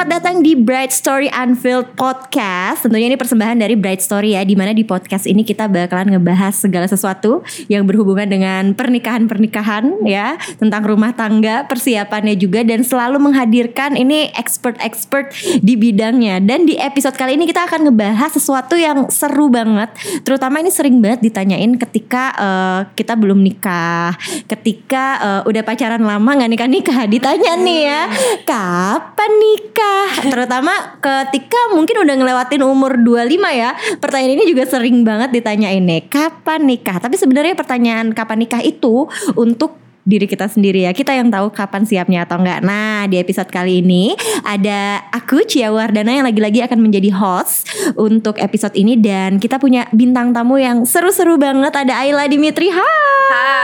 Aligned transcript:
selamat 0.00 0.16
datang 0.16 0.40
di 0.40 0.56
Bright 0.56 0.96
Story 0.96 1.28
Unfilled 1.28 1.92
Podcast. 1.92 2.88
Tentunya 2.88 3.12
ini 3.12 3.20
persembahan 3.20 3.60
dari 3.60 3.76
Bright 3.76 4.00
Story 4.00 4.32
ya, 4.32 4.40
di 4.48 4.56
mana 4.56 4.72
di 4.72 4.80
podcast 4.80 5.28
ini 5.28 5.44
kita 5.44 5.68
bakalan 5.68 6.16
ngebahas 6.16 6.56
segala 6.56 6.88
sesuatu 6.88 7.44
yang 7.68 7.84
berhubungan 7.84 8.24
dengan 8.24 8.72
pernikahan-pernikahan 8.72 10.00
ya, 10.08 10.40
tentang 10.56 10.88
rumah 10.88 11.12
tangga, 11.12 11.68
persiapannya 11.68 12.32
juga, 12.40 12.64
dan 12.64 12.80
selalu 12.80 13.28
menghadirkan 13.28 13.92
ini 13.92 14.32
expert-expert 14.40 15.36
di 15.60 15.76
bidangnya. 15.76 16.40
Dan 16.40 16.64
di 16.64 16.80
episode 16.80 17.20
kali 17.20 17.36
ini 17.36 17.44
kita 17.44 17.68
akan 17.68 17.92
ngebahas 17.92 18.32
sesuatu 18.32 18.80
yang 18.80 19.12
seru 19.12 19.52
banget, 19.52 19.92
terutama 20.24 20.64
ini 20.64 20.72
sering 20.72 20.96
banget 21.04 21.28
ditanyain 21.28 21.76
ketika 21.76 22.32
uh, 22.40 22.80
kita 22.96 23.20
belum 23.20 23.36
nikah, 23.44 24.16
ketika 24.48 25.04
uh, 25.20 25.40
udah 25.44 25.60
pacaran 25.60 26.00
lama 26.00 26.40
nggak 26.40 26.52
nikah 26.56 26.70
nikah, 26.72 27.04
ditanya 27.04 27.52
nih 27.60 27.80
ya, 27.84 28.02
kapan 28.48 29.32
nikah? 29.36 29.89
Terutama 30.20 31.00
ketika 31.00 31.60
mungkin 31.72 32.02
udah 32.04 32.14
ngelewatin 32.20 32.62
umur 32.64 32.98
25 33.00 33.50
ya. 33.54 33.70
Pertanyaan 33.98 34.36
ini 34.36 34.44
juga 34.50 34.64
sering 34.68 35.02
banget 35.06 35.30
ditanyain 35.32 35.80
nih, 35.80 36.06
kapan 36.10 36.66
nikah? 36.66 37.00
Tapi 37.00 37.16
sebenarnya 37.16 37.54
pertanyaan 37.56 38.12
kapan 38.12 38.44
nikah 38.44 38.60
itu 38.60 39.08
untuk 39.38 39.80
diri 40.04 40.26
kita 40.26 40.48
sendiri 40.48 40.88
ya. 40.88 40.92
Kita 40.96 41.12
yang 41.12 41.28
tahu 41.28 41.52
kapan 41.52 41.84
siapnya 41.84 42.24
atau 42.24 42.40
enggak. 42.40 42.60
Nah, 42.64 43.06
di 43.06 43.20
episode 43.20 43.48
kali 43.52 43.84
ini 43.84 44.16
ada 44.42 45.04
aku 45.12 45.44
Cia 45.44 45.70
Wardana 45.70 46.10
yang 46.10 46.26
lagi-lagi 46.26 46.64
akan 46.64 46.80
menjadi 46.80 47.12
host 47.14 47.68
untuk 47.94 48.40
episode 48.40 48.74
ini 48.74 48.96
dan 48.96 49.36
kita 49.38 49.60
punya 49.60 49.86
bintang 49.92 50.32
tamu 50.32 50.56
yang 50.58 50.82
seru-seru 50.88 51.36
banget. 51.36 51.72
Ada 51.72 52.02
Ayla 52.02 52.26
Dimitri. 52.26 52.72
Hai. 52.72 53.59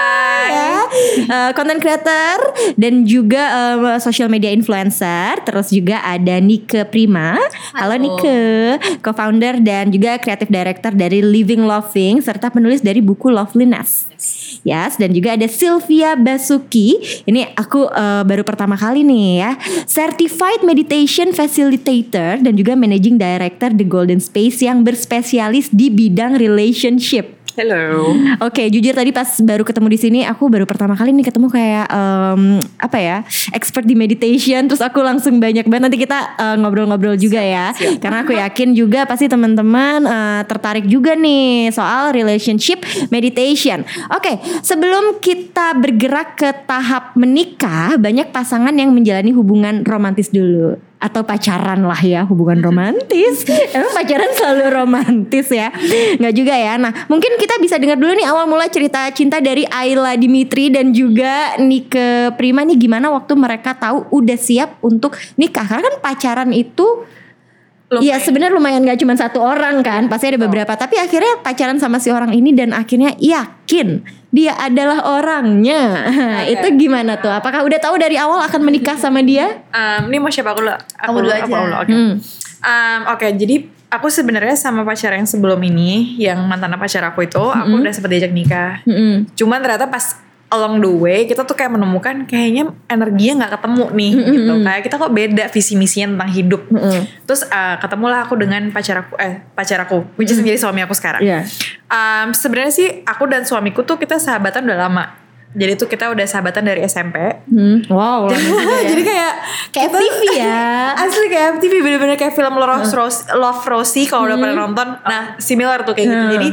Ya. 1.26 1.50
Uh, 1.50 1.50
content 1.52 1.82
creator 1.82 2.36
dan 2.78 3.02
juga 3.02 3.42
uh, 3.74 3.98
social 3.98 4.30
media 4.30 4.54
influencer. 4.54 5.42
Terus 5.42 5.74
juga 5.74 6.00
ada 6.06 6.38
Nike 6.38 6.86
Prima. 6.88 7.36
Halo, 7.74 7.94
Halo 7.94 7.94
Nike, 7.98 8.38
co-founder 9.02 9.58
dan 9.60 9.90
juga 9.90 10.16
creative 10.22 10.50
director 10.50 10.94
dari 10.94 11.20
Living 11.20 11.66
Loving 11.66 12.22
serta 12.22 12.48
penulis 12.48 12.80
dari 12.80 13.02
buku 13.02 13.28
Loveliness. 13.28 14.08
Yes, 14.66 14.96
dan 14.98 15.12
juga 15.12 15.36
ada 15.36 15.46
Sylvia 15.46 16.16
Basuki. 16.16 16.98
Ini 17.28 17.54
aku 17.54 17.86
uh, 17.86 18.24
baru 18.24 18.42
pertama 18.42 18.74
kali 18.74 19.04
nih 19.04 19.44
ya. 19.44 19.50
Certified 19.84 20.64
Meditation 20.64 21.30
Facilitator 21.30 22.40
dan 22.40 22.52
juga 22.56 22.74
Managing 22.74 23.20
Director 23.20 23.70
The 23.76 23.86
Golden 23.86 24.18
Space 24.18 24.64
yang 24.64 24.82
berspesialis 24.82 25.70
di 25.70 25.92
bidang 25.92 26.40
relationship. 26.40 27.35
Hello. 27.56 28.12
Oke, 28.44 28.60
okay, 28.60 28.66
jujur 28.68 28.92
tadi 28.92 29.16
pas 29.16 29.24
baru 29.40 29.64
ketemu 29.64 29.88
di 29.88 29.96
sini, 29.96 30.20
aku 30.28 30.52
baru 30.52 30.68
pertama 30.68 30.92
kali 30.92 31.08
nih 31.16 31.24
ketemu 31.32 31.48
kayak 31.48 31.88
um, 31.88 32.60
apa 32.76 32.98
ya, 33.00 33.16
expert 33.56 33.88
di 33.88 33.96
meditation. 33.96 34.68
Terus 34.68 34.84
aku 34.84 35.00
langsung 35.00 35.40
banyak 35.40 35.64
banget 35.64 35.88
nanti 35.88 35.96
kita 35.96 36.36
ngobrol-ngobrol 36.60 37.16
uh, 37.16 37.20
juga 37.20 37.40
ya, 37.40 37.72
siap. 37.72 38.04
karena 38.04 38.28
aku 38.28 38.36
yakin 38.36 38.76
juga 38.76 39.08
pasti 39.08 39.24
teman-teman 39.24 40.04
uh, 40.04 40.44
tertarik 40.44 40.84
juga 40.84 41.16
nih 41.16 41.72
soal 41.72 42.12
relationship 42.12 42.84
meditation. 43.08 43.88
Oke, 44.12 44.36
okay, 44.36 44.60
sebelum 44.60 45.16
kita 45.24 45.80
bergerak 45.80 46.36
ke 46.36 46.52
tahap 46.68 47.16
menikah, 47.16 47.96
banyak 47.96 48.36
pasangan 48.36 48.76
yang 48.76 48.92
menjalani 48.92 49.32
hubungan 49.32 49.80
romantis 49.80 50.28
dulu 50.28 50.76
atau 50.96 51.22
pacaran 51.22 51.84
lah 51.84 52.00
ya 52.00 52.24
hubungan 52.24 52.60
romantis. 52.64 53.44
Emang 53.76 53.92
pacaran 53.92 54.30
selalu 54.32 54.66
romantis 54.72 55.46
ya? 55.52 55.68
Nggak 56.16 56.34
juga 56.34 56.54
ya? 56.56 56.74
Nah 56.80 56.92
mungkin 57.06 57.36
kita 57.36 57.60
bisa 57.60 57.76
dengar 57.76 58.00
dulu 58.00 58.16
nih 58.16 58.26
awal 58.26 58.48
mula 58.48 58.66
cerita 58.72 59.04
cinta 59.12 59.38
dari 59.38 59.68
Ayla 59.68 60.16
Dimitri 60.16 60.72
dan 60.72 60.90
juga 60.96 61.60
Nike 61.60 62.32
Prima 62.40 62.64
nih. 62.64 62.76
Gimana 62.80 63.12
waktu 63.12 63.32
mereka 63.36 63.76
tahu 63.76 64.08
udah 64.08 64.38
siap 64.40 64.80
untuk 64.80 65.14
nikah? 65.36 65.68
Karena 65.68 65.84
kan 65.92 65.96
pacaran 66.00 66.50
itu 66.56 67.04
Iya 67.86 68.18
sebenarnya 68.18 68.58
lumayan 68.58 68.82
gak 68.82 68.98
cuma 68.98 69.14
satu 69.14 69.38
orang 69.38 69.78
kan 69.86 70.10
pasti 70.10 70.34
ada 70.34 70.42
beberapa 70.42 70.74
oh. 70.74 70.78
tapi 70.78 70.98
akhirnya 70.98 71.38
pacaran 71.46 71.78
sama 71.78 72.02
si 72.02 72.10
orang 72.10 72.34
ini 72.34 72.50
dan 72.50 72.74
akhirnya 72.74 73.14
yakin 73.14 74.02
dia 74.34 74.58
adalah 74.58 75.06
orangnya 75.06 76.02
okay. 76.10 76.50
itu 76.58 76.66
gimana 76.82 77.14
tuh 77.22 77.30
apakah 77.30 77.62
udah 77.62 77.78
tahu 77.78 77.94
dari 77.94 78.18
awal 78.18 78.42
akan 78.42 78.60
menikah 78.66 78.98
sama 78.98 79.22
dia? 79.22 79.62
Um, 79.70 80.10
ini 80.10 80.18
mau 80.18 80.34
siapa 80.34 80.50
aku 80.50 80.66
dulu? 80.66 80.74
Aku 80.74 81.18
dulu 81.22 81.30
aja. 81.30 81.46
Oke 81.46 81.62
okay. 81.62 81.94
hmm. 81.94 82.12
um, 82.66 83.00
okay, 83.14 83.30
jadi 83.38 83.56
aku 83.86 84.10
sebenarnya 84.10 84.58
sama 84.58 84.82
pacar 84.82 85.14
yang 85.14 85.28
sebelum 85.30 85.62
ini 85.62 86.18
yang 86.18 86.42
mantan 86.42 86.74
pacar 86.74 87.06
aku 87.06 87.22
itu 87.22 87.38
mm 87.38 87.54
-hmm. 87.54 87.62
aku 87.70 87.74
udah 87.86 87.92
sempat 87.94 88.10
diajak 88.10 88.32
nikah. 88.34 88.82
Mm 88.82 88.94
-hmm. 88.98 89.14
Cuman 89.38 89.62
ternyata 89.62 89.86
pas 89.86 90.25
along 90.50 90.78
the 90.78 90.90
way 90.90 91.26
kita 91.26 91.42
tuh 91.42 91.58
kayak 91.58 91.74
menemukan 91.74 92.22
kayaknya 92.24 92.70
energinya 92.86 93.44
nggak 93.44 93.52
ketemu 93.58 93.84
nih 93.90 94.12
mm 94.14 94.22
-hmm. 94.22 94.34
gitu 94.34 94.52
kayak 94.62 94.82
kita 94.86 94.94
kok 94.98 95.12
beda 95.12 95.44
visi 95.50 95.74
misinya 95.74 96.06
tentang 96.14 96.30
hidup 96.30 96.62
mm 96.70 96.78
-hmm. 96.78 97.00
terus 97.26 97.42
uh, 97.50 97.76
ketemulah 97.82 98.22
aku 98.22 98.38
dengan 98.38 98.70
pacar 98.70 99.02
aku 99.02 99.18
eh 99.18 99.42
pacar 99.58 99.82
aku 99.82 100.06
which 100.14 100.30
is 100.30 100.38
mm 100.38 100.46
-hmm. 100.46 100.54
menjadi 100.54 100.58
suami 100.62 100.80
aku 100.86 100.94
sekarang 100.94 101.22
yeah. 101.26 101.42
um, 101.90 102.30
sebenarnya 102.30 102.72
sih 102.72 102.88
aku 103.02 103.26
dan 103.26 103.42
suamiku 103.42 103.82
tuh 103.82 103.98
kita 103.98 104.22
sahabatan 104.22 104.70
udah 104.70 104.78
lama 104.86 105.25
jadi 105.56 105.72
tuh 105.72 105.88
kita 105.88 106.12
udah 106.12 106.28
sahabatan 106.28 106.68
dari 106.68 106.84
SMP. 106.84 107.16
Hmm. 107.48 107.80
Wow. 107.88 108.28
ya. 108.28 108.36
jadi 108.92 109.02
kayak 109.02 109.32
kayak 109.72 109.88
kita, 109.88 109.96
FTV 109.96 110.20
ya. 110.36 110.68
Asli 111.02 111.26
kayak 111.32 111.48
FTV 111.56 111.74
bener-bener 111.80 112.16
kayak 112.20 112.36
film 112.36 112.60
Love, 112.60 112.84
hmm. 112.84 112.92
Rose, 112.92 113.24
Love 113.32 113.64
Rosie 113.64 114.04
kalau 114.04 114.28
hmm. 114.28 114.36
udah 114.36 114.36
pernah 114.36 114.56
nonton. 114.68 114.88
Nah, 115.00 115.22
similar 115.40 115.80
tuh 115.88 115.96
kayak 115.96 116.12
gitu. 116.12 116.12
hmm. 116.12 116.28
gitu. 116.28 116.34
Jadi 116.36 116.48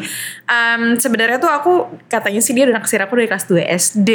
um, 0.47 0.81
sebenarnya 0.95 1.37
tuh 1.43 1.51
aku 1.51 1.73
katanya 2.07 2.39
sih 2.39 2.55
dia 2.55 2.63
udah 2.63 2.79
naksir 2.79 3.03
aku 3.03 3.19
dari 3.19 3.27
kelas 3.27 3.45
2 3.51 3.59
SD. 3.75 4.09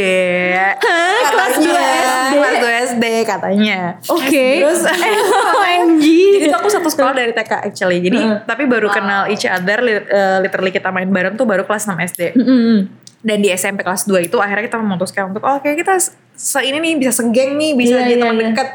Hah, 0.56 1.20
kelas 1.36 1.56
2 1.60 1.68
SD. 1.68 2.32
Kelas 2.40 2.56
2 2.56 2.84
SD 2.96 3.04
katanya. 3.28 3.78
Oke. 4.08 4.24
Okay. 4.24 4.52
Terus 4.64 4.82
OMG. 5.68 6.04
jadi 6.40 6.44
tuh 6.48 6.58
aku 6.64 6.68
satu 6.72 6.88
sekolah 6.88 7.12
dari 7.12 7.36
TK 7.36 7.52
actually. 7.60 8.00
Jadi 8.00 8.24
hmm. 8.24 8.48
tapi 8.48 8.64
baru 8.64 8.88
wow. 8.88 8.96
kenal 8.96 9.22
each 9.28 9.44
other 9.44 9.84
uh, 9.84 10.40
literally 10.40 10.72
kita 10.72 10.88
main 10.88 11.12
bareng 11.12 11.36
tuh 11.36 11.44
baru 11.44 11.68
kelas 11.68 11.84
6 11.92 11.92
SD. 12.16 12.22
Hmm 12.40 13.07
dan 13.18 13.42
di 13.42 13.50
SMP 13.50 13.82
kelas 13.82 14.06
2 14.06 14.30
itu 14.30 14.38
akhirnya 14.38 14.70
kita 14.70 14.78
memutuskan 14.78 15.34
untuk 15.34 15.42
oh 15.42 15.58
kayak 15.58 15.82
kita 15.82 15.98
se 16.38 16.58
ini 16.62 16.78
nih 16.78 16.94
bisa 17.02 17.12
segeng 17.18 17.58
nih 17.58 17.74
bisa 17.74 17.98
yeah, 17.98 18.02
jadi 18.06 18.14
yeah, 18.14 18.22
teman 18.22 18.36
yeah. 18.38 18.46
dekat 18.54 18.68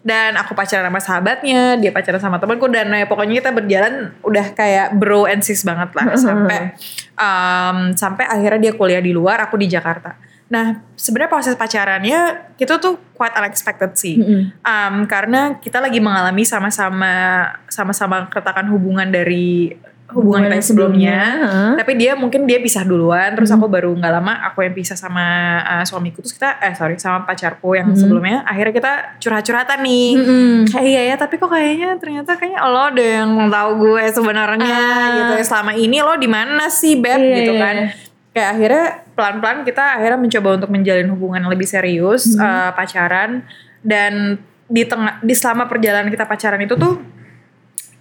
dan 0.00 0.32
aku 0.40 0.56
pacaran 0.56 0.88
sama 0.88 1.00
sahabatnya 1.04 1.76
dia 1.76 1.92
pacaran 1.92 2.16
sama 2.16 2.40
temanku 2.40 2.64
dan 2.72 2.88
ya, 2.88 3.04
pokoknya 3.04 3.44
kita 3.44 3.52
berjalan 3.52 4.16
udah 4.24 4.56
kayak 4.56 4.96
bro 4.96 5.28
and 5.28 5.44
sis 5.44 5.60
banget 5.60 5.92
lah 5.92 6.16
sampai 6.24 6.72
um, 7.20 7.92
sampai 7.92 8.24
akhirnya 8.24 8.70
dia 8.70 8.72
kuliah 8.72 9.04
di 9.04 9.12
luar 9.12 9.44
aku 9.44 9.60
di 9.60 9.68
Jakarta 9.68 10.16
nah 10.50 10.82
sebenarnya 10.96 11.30
proses 11.30 11.54
pacarannya 11.54 12.50
itu 12.58 12.74
tuh 12.80 12.98
quite 13.14 13.36
unexpected 13.36 13.92
sih 13.94 14.16
mm 14.18 14.24
-hmm. 14.24 14.42
um, 14.64 14.94
karena 15.04 15.60
kita 15.60 15.78
lagi 15.78 16.00
mengalami 16.00 16.42
sama-sama 16.48 17.44
sama-sama 17.68 18.26
keretakan 18.32 18.72
hubungan 18.72 19.12
dari 19.12 19.76
hubungan 20.14 20.50
kita 20.50 20.58
sebelumnya, 20.62 21.20
sebelumnya 21.40 21.78
tapi 21.78 21.92
dia 21.96 22.12
mungkin 22.18 22.44
dia 22.44 22.58
pisah 22.58 22.82
duluan 22.82 23.32
terus 23.34 23.50
hmm. 23.50 23.58
aku 23.58 23.66
baru 23.70 23.90
nggak 23.94 24.12
lama 24.12 24.32
aku 24.50 24.66
yang 24.66 24.74
pisah 24.74 24.98
sama 24.98 25.26
uh, 25.62 25.84
suamiku 25.86 26.20
terus 26.22 26.34
kita 26.34 26.58
eh 26.60 26.74
sorry 26.74 26.98
sama 26.98 27.24
pacarku 27.26 27.78
yang 27.78 27.90
hmm. 27.90 27.98
sebelumnya 27.98 28.42
akhirnya 28.44 28.74
kita 28.74 28.92
curhat-curhatan 29.22 29.78
nih 29.82 30.08
hmm. 30.18 30.56
kayak 30.70 30.86
iya 30.86 31.02
ya 31.12 31.16
tapi 31.16 31.34
kok 31.38 31.50
kayaknya 31.50 31.90
ternyata 31.96 32.34
kayaknya 32.36 32.60
lo 32.66 32.82
ada 32.90 33.04
yang 33.04 33.30
tahu 33.48 33.70
gue 33.78 34.04
sebenarnya 34.10 34.78
ah. 34.78 35.14
gitu 35.16 35.32
ya 35.38 35.44
selama 35.46 35.72
ini 35.78 35.96
lo 36.02 36.14
di 36.18 36.28
mana 36.28 36.64
sih 36.68 36.98
beb 36.98 37.20
yeah, 37.20 37.36
gitu 37.42 37.52
iya, 37.54 37.62
kan 37.62 37.76
yeah. 37.76 37.90
kayak 38.34 38.48
akhirnya 38.56 38.86
pelan-pelan 39.14 39.58
kita 39.62 39.84
akhirnya 40.00 40.18
mencoba 40.18 40.48
untuk 40.56 40.70
menjalin 40.70 41.08
hubungan 41.12 41.40
yang 41.44 41.52
lebih 41.52 41.68
serius 41.68 42.34
hmm. 42.34 42.42
uh, 42.42 42.70
pacaran 42.74 43.46
dan 43.80 44.38
di 44.70 44.86
tengah 44.86 45.18
di 45.18 45.34
selama 45.34 45.66
perjalanan 45.66 46.08
kita 46.08 46.24
pacaran 46.30 46.62
itu 46.62 46.78
tuh 46.78 47.19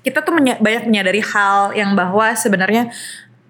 kita 0.04 0.24
tuh 0.24 0.32
menya 0.36 0.56
banyak 0.60 0.88
menyadari 0.88 1.20
hal 1.20 1.76
yang 1.76 1.92
bahwa 1.94 2.32
sebenarnya 2.36 2.92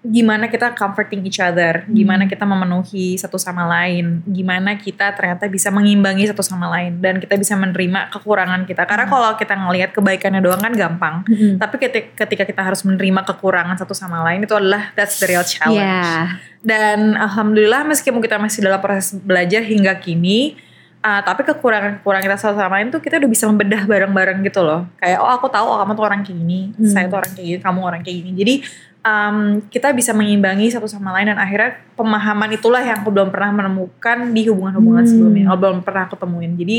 gimana 0.00 0.48
kita 0.48 0.72
comforting 0.72 1.20
each 1.28 1.36
other, 1.36 1.84
hmm. 1.84 1.92
gimana 1.92 2.24
kita 2.24 2.48
memenuhi 2.48 3.20
satu 3.20 3.36
sama 3.36 3.68
lain, 3.68 4.24
gimana 4.24 4.80
kita 4.80 5.12
ternyata 5.12 5.44
bisa 5.44 5.68
mengimbangi 5.68 6.24
satu 6.24 6.40
sama 6.40 6.72
lain 6.72 7.04
dan 7.04 7.20
kita 7.20 7.36
bisa 7.36 7.52
menerima 7.52 8.08
kekurangan 8.08 8.64
kita. 8.64 8.88
Karena 8.88 9.04
hmm. 9.04 9.12
kalau 9.12 9.30
kita 9.36 9.54
ngelihat 9.60 9.90
kebaikannya 9.92 10.40
doang 10.40 10.60
kan 10.64 10.72
gampang, 10.72 11.14
hmm. 11.28 11.60
tapi 11.60 11.76
ketika 12.16 12.44
kita 12.48 12.62
harus 12.64 12.80
menerima 12.80 13.28
kekurangan 13.28 13.76
satu 13.76 13.92
sama 13.92 14.24
lain 14.24 14.48
itu 14.48 14.56
adalah 14.56 14.88
that's 14.96 15.20
the 15.20 15.28
real 15.28 15.44
challenge. 15.44 15.84
Yeah. 15.84 16.40
Dan 16.64 17.20
alhamdulillah 17.20 17.84
meskipun 17.84 18.24
kita 18.24 18.40
masih 18.40 18.64
dalam 18.64 18.80
proses 18.80 19.12
belajar 19.12 19.60
hingga 19.60 20.00
kini, 20.00 20.56
Uh, 21.00 21.24
tapi 21.24 21.48
kekurangan-kekurangan 21.48 22.24
kita 22.28 22.36
sama 22.36 22.76
lain 22.76 22.92
tuh 22.92 23.00
kita 23.00 23.16
udah 23.16 23.30
bisa 23.32 23.48
membedah 23.48 23.88
bareng-bareng 23.88 24.44
gitu 24.44 24.60
loh. 24.60 24.84
Kayak 25.00 25.24
oh 25.24 25.32
aku 25.32 25.48
tahu 25.48 25.64
oh 25.64 25.80
kamu 25.80 25.92
tuh 25.96 26.04
orang 26.04 26.20
kayak 26.20 26.36
gini, 26.36 26.60
hmm. 26.76 26.92
saya 26.92 27.08
tuh 27.08 27.24
orang 27.24 27.32
kayak 27.32 27.46
gini, 27.48 27.58
kamu 27.64 27.80
orang 27.80 28.00
kayak 28.04 28.16
gini. 28.20 28.30
Jadi 28.36 28.54
um, 29.00 29.36
kita 29.72 29.96
bisa 29.96 30.12
mengimbangi 30.12 30.68
satu 30.68 30.84
sama 30.84 31.16
lain 31.16 31.32
dan 31.32 31.40
akhirnya 31.40 31.80
pemahaman 31.96 32.52
itulah 32.52 32.84
yang 32.84 33.00
aku 33.00 33.08
belum 33.08 33.32
pernah 33.32 33.48
menemukan 33.64 34.28
di 34.28 34.42
hubungan-hubungan 34.52 35.04
hmm. 35.08 35.10
sebelumnya. 35.10 35.44
Aku 35.48 35.56
belum 35.56 35.78
pernah 35.80 36.02
aku 36.04 36.16
temuin. 36.20 36.52
Jadi 36.60 36.78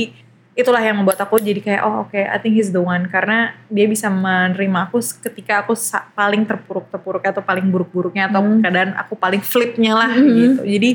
itulah 0.52 0.84
yang 0.84 1.00
membuat 1.00 1.18
aku 1.18 1.40
jadi 1.40 1.58
kayak 1.64 1.82
oh 1.82 2.06
oke 2.06 2.12
okay, 2.12 2.28
I 2.28 2.38
think 2.38 2.60
he's 2.60 2.76
the 2.76 2.84
one 2.84 3.08
karena 3.08 3.56
dia 3.72 3.88
bisa 3.88 4.12
menerima 4.12 4.92
aku 4.92 5.00
ketika 5.00 5.64
aku 5.64 5.74
paling 6.12 6.44
terpuruk-terpuruk 6.44 7.24
atau 7.24 7.40
paling 7.40 7.72
buruk-buruknya 7.72 8.28
atau 8.28 8.44
hmm. 8.44 8.60
keadaan 8.60 8.92
aku 9.00 9.16
paling 9.16 9.42
flipnya 9.42 9.96
lah 9.98 10.12
hmm. 10.14 10.36
gitu. 10.38 10.64
Jadi 10.68 10.92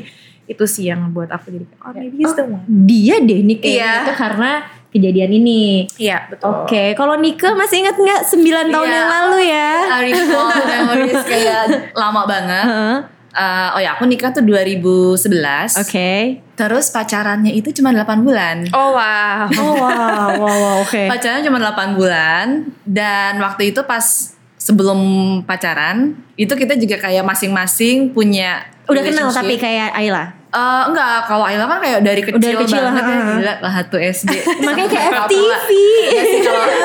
itu 0.47 0.63
sih 0.63 0.87
yang 0.87 1.11
buat 1.11 1.27
aku 1.27 1.51
jadi 1.51 1.65
oh 1.77 1.91
maybe 1.91 2.15
he's 2.17 2.31
the 2.33 2.43
one 2.43 2.63
Dia 2.65 3.19
deh 3.19 3.39
nih 3.41 3.57
kayaknya 3.57 3.75
Iya. 3.77 3.93
itu 4.01 4.13
karena 4.15 4.51
kejadian 4.87 5.31
ini. 5.35 5.63
iya 5.99 6.17
betul 6.25 6.63
Oke, 6.63 6.95
kalau 6.95 7.13
Nika 7.15 7.51
masih 7.53 7.83
ingat 7.83 7.93
nggak 7.93 8.21
9 8.23 8.39
tahun 8.65 8.87
Iya. 8.87 8.95
yang 8.95 9.09
lalu 9.11 9.39
ya? 9.45 9.71
I 9.85 9.99
recall 10.09 10.47
memories 10.47 11.23
kayak 11.27 11.63
lama 11.93 12.21
banget. 12.23 12.65
Heeh. 12.65 12.97
Eh, 13.29 13.69
oh 13.69 13.79
ya 13.79 13.93
aku 13.93 14.07
nikah 14.07 14.31
tuh 14.31 14.41
2011. 14.41 15.77
Oke. 15.77 16.41
Terus 16.55 16.89
pacarannya 16.89 17.51
itu 17.51 17.69
cuma 17.71 17.91
8 17.91 18.23
bulan. 18.23 18.65
oh 18.71 18.95
wow 18.95 19.45
Oh 19.51 19.73
wow, 19.75 20.29
wow, 20.33 20.55
wow, 20.57 20.75
oke. 20.81 21.03
Pacarannya 21.11 21.43
cuma 21.43 21.59
8 21.61 21.93
bulan 21.93 22.45
dan 22.81 23.37
waktu 23.37 23.69
itu 23.69 23.83
pas 23.83 24.33
sebelum 24.57 24.99
pacaran 25.43 26.17
itu 26.33 26.49
kita 26.51 26.73
juga 26.75 26.97
kayak 26.97 27.21
masing-masing 27.23 28.09
punya 28.09 28.65
Udah 28.87 29.03
kenal 29.03 29.27
tapi 29.29 29.55
kayak 29.55 29.91
Ayla. 29.93 30.33
Eh, 30.47 30.83
enggak, 30.87 31.27
kalau 31.27 31.43
Ayla 31.43 31.67
kan 31.67 31.77
kayak 31.77 31.99
dari 32.01 32.21
kecil, 32.21 32.39
Dari 32.39 32.55
kecil, 32.57 32.79
banget 32.79 33.03
ya, 33.03 33.17
ha. 33.17 33.31
gila 33.35 33.53
lah 33.59 33.73
satu 33.75 33.97
SD. 33.99 34.31
Makanya 34.65 34.87
kayak 34.87 35.05
FTV. 35.21 35.69
Iya 36.07 36.23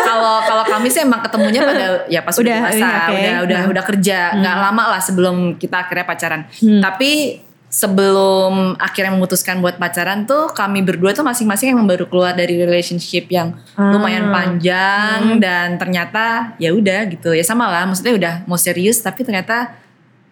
Kalau 0.02 0.36
kalau 0.42 0.64
kami 0.66 0.90
sih 0.90 1.00
emang 1.00 1.22
ketemunya 1.22 1.62
pada 1.62 2.02
ya 2.06 2.20
pas 2.20 2.34
udah, 2.34 2.42
Udah, 2.42 2.58
dewasa, 2.68 2.82
iya, 2.82 2.90
oke. 2.98 3.14
udah 3.14 3.34
udah 3.40 3.60
Hmm. 3.60 3.72
udah 3.72 3.84
kerja, 3.86 4.18
nggak 4.34 4.56
lama 4.60 4.84
lah 4.90 5.00
sebelum 5.00 5.36
kita 5.56 5.76
akhirnya 5.80 6.04
pacaran. 6.04 6.40
Hmm. 6.52 6.82
Tapi 6.82 7.10
sebelum 7.72 8.52
akhirnya 8.76 9.12
memutuskan 9.12 9.58
buat 9.58 9.76
pacaran 9.76 10.22
tuh 10.22 10.50
kami 10.50 10.80
berdua 10.80 11.12
tuh 11.12 11.22
masing-masing 11.22 11.72
emang 11.72 11.86
baru 11.86 12.04
keluar 12.04 12.32
dari 12.32 12.54
relationship 12.54 13.26
yang 13.28 13.56
Ah. 13.72 13.90
lumayan 13.90 14.28
panjang 14.28 15.38
dan 15.38 15.76
ternyata 15.76 16.52
ya 16.56 16.68
udah 16.70 17.08
gitu 17.08 17.30
ya 17.30 17.40
sama 17.40 17.66
lah 17.66 17.84
maksudnya 17.84 18.12
udah 18.12 18.34
mau 18.44 18.56
serius 18.56 19.00
tapi 19.00 19.22
ternyata 19.22 19.72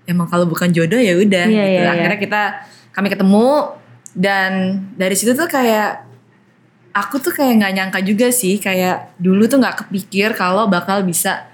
emang 0.05 0.27
kalau 0.27 0.45
bukan 0.45 0.69
jodoh 0.69 0.97
ya 0.97 1.15
udah 1.15 1.45
Iya, 1.45 1.57
gitu 1.57 1.71
iya, 1.71 1.81
iya. 1.81 1.91
akhirnya 1.91 2.19
kita 2.19 2.43
kami 2.91 3.09
ketemu 3.09 3.77
dan 4.13 4.51
dari 4.95 5.15
situ 5.15 5.33
tuh 5.33 5.47
kayak 5.47 6.03
aku 6.91 7.23
tuh 7.23 7.31
kayak 7.31 7.63
nggak 7.63 7.73
nyangka 7.73 8.01
juga 8.03 8.29
sih 8.29 8.59
kayak 8.59 9.15
dulu 9.17 9.47
tuh 9.47 9.63
nggak 9.63 9.87
kepikir 9.87 10.35
kalau 10.35 10.67
bakal 10.67 11.03
bisa 11.03 11.47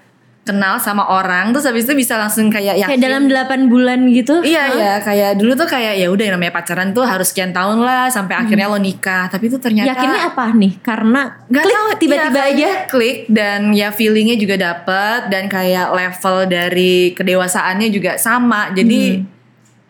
kenal 0.47 0.79
sama 0.79 1.03
orang 1.11 1.51
terus 1.51 1.67
habis 1.67 1.83
itu 1.83 1.99
bisa 1.99 2.15
langsung 2.15 2.47
kayak 2.47 2.79
yakin 2.79 2.95
Kayak 2.95 3.03
dalam 3.03 3.27
8 3.27 3.67
bulan 3.67 4.07
gitu. 4.15 4.47
Iya 4.47 4.63
Hah? 4.63 4.79
ya 4.79 4.95
kayak 5.03 5.31
dulu 5.43 5.59
tuh 5.59 5.67
kayak 5.67 5.99
ya 5.99 6.07
udah 6.07 6.23
yang 6.23 6.35
namanya 6.39 6.55
pacaran 6.55 6.95
tuh 6.95 7.03
harus 7.03 7.35
sekian 7.35 7.51
tahun 7.51 7.83
lah 7.83 8.07
sampai 8.15 8.39
akhirnya 8.39 8.71
lo 8.71 8.79
nikah 8.79 9.27
tapi 9.27 9.51
itu 9.51 9.59
ternyata 9.59 9.91
Yakinnya 9.91 10.23
apa 10.31 10.55
nih? 10.55 10.73
Karena 10.79 11.35
Nggak 11.51 11.65
klik 11.67 11.75
tahu, 11.75 11.89
tiba-tiba 11.99 12.39
iya, 12.39 12.47
aja. 12.47 12.71
klik 12.87 13.19
dan 13.27 13.61
ya 13.75 13.89
feelingnya 13.91 14.39
juga 14.39 14.55
dapet 14.55 15.35
dan 15.35 15.51
kayak 15.51 15.91
level 15.91 16.37
dari 16.47 17.11
kedewasaannya 17.13 17.89
juga 17.91 18.15
sama 18.15 18.71
jadi 18.71 19.19
Hmm. 19.19 19.27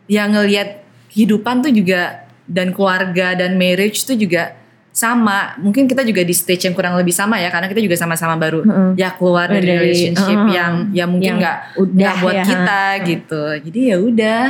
ya 0.09 0.25
ngelihat 0.25 0.86
kehidupan 1.17 1.65
tuh 1.65 1.73
juga 1.73 2.29
dan 2.45 2.77
keluarga 2.77 3.33
dan 3.33 3.57
marriage 3.57 4.05
tuh 4.05 4.13
juga 4.15 4.53
sama 4.93 5.57
mungkin 5.61 5.85
kita 5.85 6.05
juga 6.05 6.25
di 6.25 6.33
stage 6.33 6.65
yang 6.65 6.73
kurang 6.73 6.97
lebih 6.97 7.13
sama 7.13 7.37
ya 7.37 7.49
karena 7.49 7.69
kita 7.69 7.81
juga 7.81 7.97
sama-sama 7.97 8.37
baru 8.37 8.65
Heeh. 8.65 8.91
ya 8.97 9.13
keluar 9.13 9.49
dari, 9.49 9.65
Dari- 9.65 9.77
relationship 9.93 10.41
heeh. 10.41 10.53
yang 10.57 10.73
ya 10.93 11.05
mungkin 11.05 11.37
nggak 11.37 11.57
udah 11.77 11.97
nggak 12.01 12.15
buat 12.21 12.33
ya, 12.37 12.45
kita 12.45 12.83
gitu 13.05 13.43
jadi 13.69 13.81
ya 13.93 13.97
udah 14.01 14.43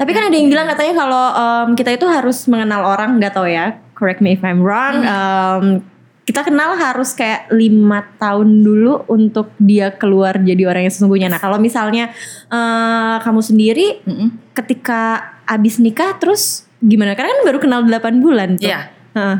Tapi 0.00 0.16
kan 0.16 0.32
ada 0.32 0.36
yang 0.36 0.48
bilang 0.48 0.64
katanya 0.64 0.94
kalau 0.96 1.24
em, 1.28 1.68
kita 1.76 1.92
itu 1.92 2.08
harus 2.08 2.48
mengenal 2.48 2.88
orang, 2.88 3.20
nggak 3.20 3.36
tahu 3.36 3.44
ya. 3.44 3.76
Correct 3.92 4.24
me 4.24 4.32
if 4.32 4.40
I'm 4.40 4.64
wrong. 4.64 5.04
Em, 5.04 5.84
kita 6.28 6.46
kenal 6.46 6.76
harus 6.76 7.16
kayak 7.16 7.50
lima 7.50 8.06
tahun 8.20 8.62
dulu 8.62 9.08
untuk 9.10 9.50
dia 9.58 9.90
keluar 9.96 10.38
jadi 10.38 10.62
orang 10.68 10.86
yang 10.86 10.94
sesungguhnya. 10.94 11.28
Nah 11.32 11.40
kalau 11.40 11.56
misalnya 11.56 12.12
eh, 12.52 13.16
kamu 13.24 13.40
sendiri 13.40 14.04
Mm-mm. 14.04 14.54
ketika 14.54 15.34
abis 15.48 15.82
nikah 15.82 16.14
terus 16.20 16.68
gimana? 16.78 17.18
Karena 17.18 17.34
kan 17.34 17.40
baru 17.44 17.58
kenal 17.58 17.80
8 17.82 18.22
bulan 18.22 18.48
tuh. 18.60 18.68
Iya. 18.68 18.92
Heeh. 19.16 19.38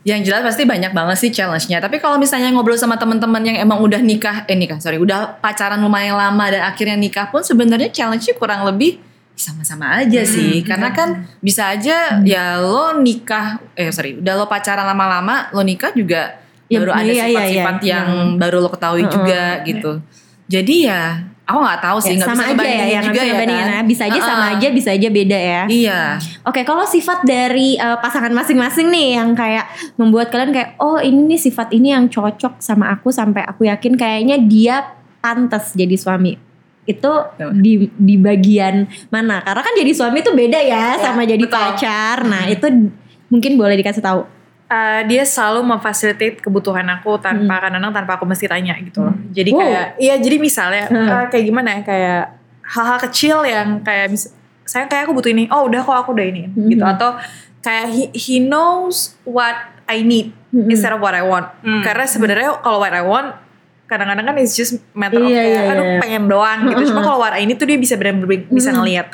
Yang 0.00 0.32
jelas 0.32 0.42
pasti 0.48 0.64
banyak 0.64 0.96
banget 0.96 1.16
sih 1.20 1.28
challenge-nya. 1.28 1.76
Tapi 1.76 2.00
kalau 2.00 2.16
misalnya 2.16 2.48
ngobrol 2.48 2.76
sama 2.80 2.96
teman-teman 2.96 3.44
yang 3.44 3.60
emang 3.60 3.84
udah 3.84 4.00
nikah, 4.00 4.48
eh 4.48 4.56
nikah 4.56 4.80
sorry, 4.80 4.96
udah 4.96 5.36
pacaran 5.44 5.76
lumayan 5.76 6.16
lama 6.16 6.48
dan 6.48 6.64
akhirnya 6.64 6.96
nikah 6.96 7.28
pun 7.28 7.44
sebenarnya 7.44 7.92
challenge-nya 7.92 8.32
kurang 8.40 8.64
lebih 8.64 8.96
sama-sama 9.34 10.02
aja 10.02 10.20
sih. 10.22 10.60
Karena 10.62 10.92
kan 10.92 11.24
bisa 11.40 11.72
aja 11.72 12.20
ya 12.22 12.60
lo 12.60 12.98
nikah, 13.00 13.56
eh 13.72 13.88
sorry, 13.88 14.20
udah 14.20 14.34
lo 14.36 14.46
pacaran 14.46 14.84
lama-lama, 14.84 15.48
lo 15.50 15.64
nikah 15.64 15.92
juga 15.92 16.36
Ya, 16.70 16.78
baru 16.78 16.94
ada 16.94 17.02
iya, 17.02 17.10
iya, 17.10 17.18
iya. 17.18 17.26
sifat-sifat 17.26 17.76
yang 17.82 18.06
baru 18.38 18.62
lo 18.62 18.70
ketahui 18.70 19.02
Heeh. 19.02 19.10
juga 19.10 19.42
gitu. 19.66 19.92
Jadi 20.46 20.86
ya 20.86 21.18
aku 21.42 21.58
nggak 21.66 21.82
tahu 21.82 21.98
sih, 21.98 22.14
Ya, 22.14 22.22
nggak 22.22 22.30
sama 22.30 22.42
bisa 22.46 22.54
aja 22.54 22.62
ya 22.70 22.86
yang 22.86 23.04
juga 23.10 23.20
bisa 23.20 23.26
ya 23.26 23.34
kan. 23.34 23.48
nah, 23.50 23.82
Bisa 23.82 24.02
aja 24.06 24.20
sama 24.22 24.44
Heeh. 24.46 24.54
aja, 24.54 24.68
bisa 24.70 24.88
aja 24.94 25.08
beda 25.10 25.38
ya. 25.38 25.62
Iya. 25.66 26.00
Oke, 26.46 26.62
kalau 26.62 26.86
sifat 26.86 27.26
dari 27.26 27.74
eh, 27.74 27.98
pasangan 27.98 28.30
masing-masing 28.30 28.86
nih 28.86 29.18
yang 29.18 29.34
kayak 29.34 29.66
membuat 29.98 30.30
kalian 30.30 30.54
kayak 30.54 30.78
oh 30.78 31.02
ini 31.02 31.34
nih 31.34 31.40
sifat 31.42 31.74
ini 31.74 31.90
yang 31.90 32.06
cocok 32.06 32.62
sama 32.62 32.94
aku 32.94 33.10
sampai 33.10 33.42
aku 33.42 33.66
yakin 33.66 33.98
kayaknya 33.98 34.38
dia 34.38 34.94
pantas 35.18 35.74
jadi 35.74 35.98
suami. 35.98 36.38
Itu 36.90 37.12
di 37.54 37.86
di 37.94 38.14
bagian 38.16 38.84
mana? 39.08 39.38
Karena 39.40 39.62
kan 39.62 39.74
jadi 39.74 39.90
suami 39.90 40.18
itu 40.18 40.32
beda 40.32 40.58
ya, 40.58 40.98
sama 40.98 41.22
jadi 41.22 41.38
betul. 41.40 41.54
pacar. 41.54 42.26
Nah, 42.26 42.44
itu 42.46 42.66
mungkin 43.26 43.54
boleh 43.54 43.78
dikasih 43.78 44.02
tahu. 44.02 44.26
Uh, 44.70 45.02
dia 45.02 45.26
selalu 45.26 45.66
memfasilitasi 45.66 46.46
kebutuhan 46.46 46.86
aku 46.86 47.18
tanpa 47.18 47.58
kadang-kadang 47.58 47.90
tanpa 47.90 48.12
aku 48.14 48.22
mesti 48.22 48.46
tanya 48.46 48.78
gitu 48.78 49.02
loh. 49.02 49.14
Jadi 49.30 49.50
Wow. 49.50 49.58
kayak 49.60 49.86
iya 49.98 50.14
jadi 50.14 50.36
misalnya 50.38 50.86
Hmm. 50.86 51.10
uh, 51.10 51.26
kayak 51.26 51.42
gimana 51.42 51.68
ya 51.74 51.80
kayak 51.82 52.22
hal-hal 52.62 52.98
kecil 53.02 53.42
yang 53.42 53.82
kayak 53.82 54.14
mis- 54.14 54.30
saya 54.62 54.86
kayak 54.86 55.10
aku 55.10 55.18
butuh 55.18 55.26
ini. 55.26 55.50
Oh, 55.50 55.66
udah 55.66 55.82
kok 55.82 55.96
aku 55.96 56.14
udah 56.14 56.22
ini 56.22 56.46
Hmm. 56.46 56.70
gitu 56.70 56.86
atau 56.86 57.18
kayak 57.58 57.86
he, 57.90 58.04
he 58.14 58.38
knows 58.38 59.18
what 59.26 59.58
I 59.90 60.06
need 60.06 60.30
Hmm. 60.54 60.70
instead 60.70 60.94
of 60.94 61.02
what 61.02 61.14
I 61.14 61.26
want. 61.26 61.50
Karena 61.82 62.06
sebenarnya 62.06 62.62
kalau 62.62 62.78
what 62.78 62.94
I 62.94 63.02
want 63.02 63.34
kadang-kadang 63.90 64.22
kan 64.24 64.36
it's 64.38 64.54
just 64.54 64.78
matter 64.94 65.18
of 65.18 65.26
Iya, 65.26 65.42
kayak 65.42 65.72
aduh 65.74 65.84
iya. 65.84 65.98
pengen 65.98 66.24
doang 66.24 66.58
gitu. 66.64 66.94
Cuma 66.94 67.02
kalau 67.02 67.18
what 67.18 67.34
I 67.34 67.42
need 67.42 67.58
tuh 67.58 67.66
dia 67.66 67.74
bisa 67.74 67.98
benar-benar 67.98 68.46
bisa 68.46 68.70
ngelihat 68.70 69.10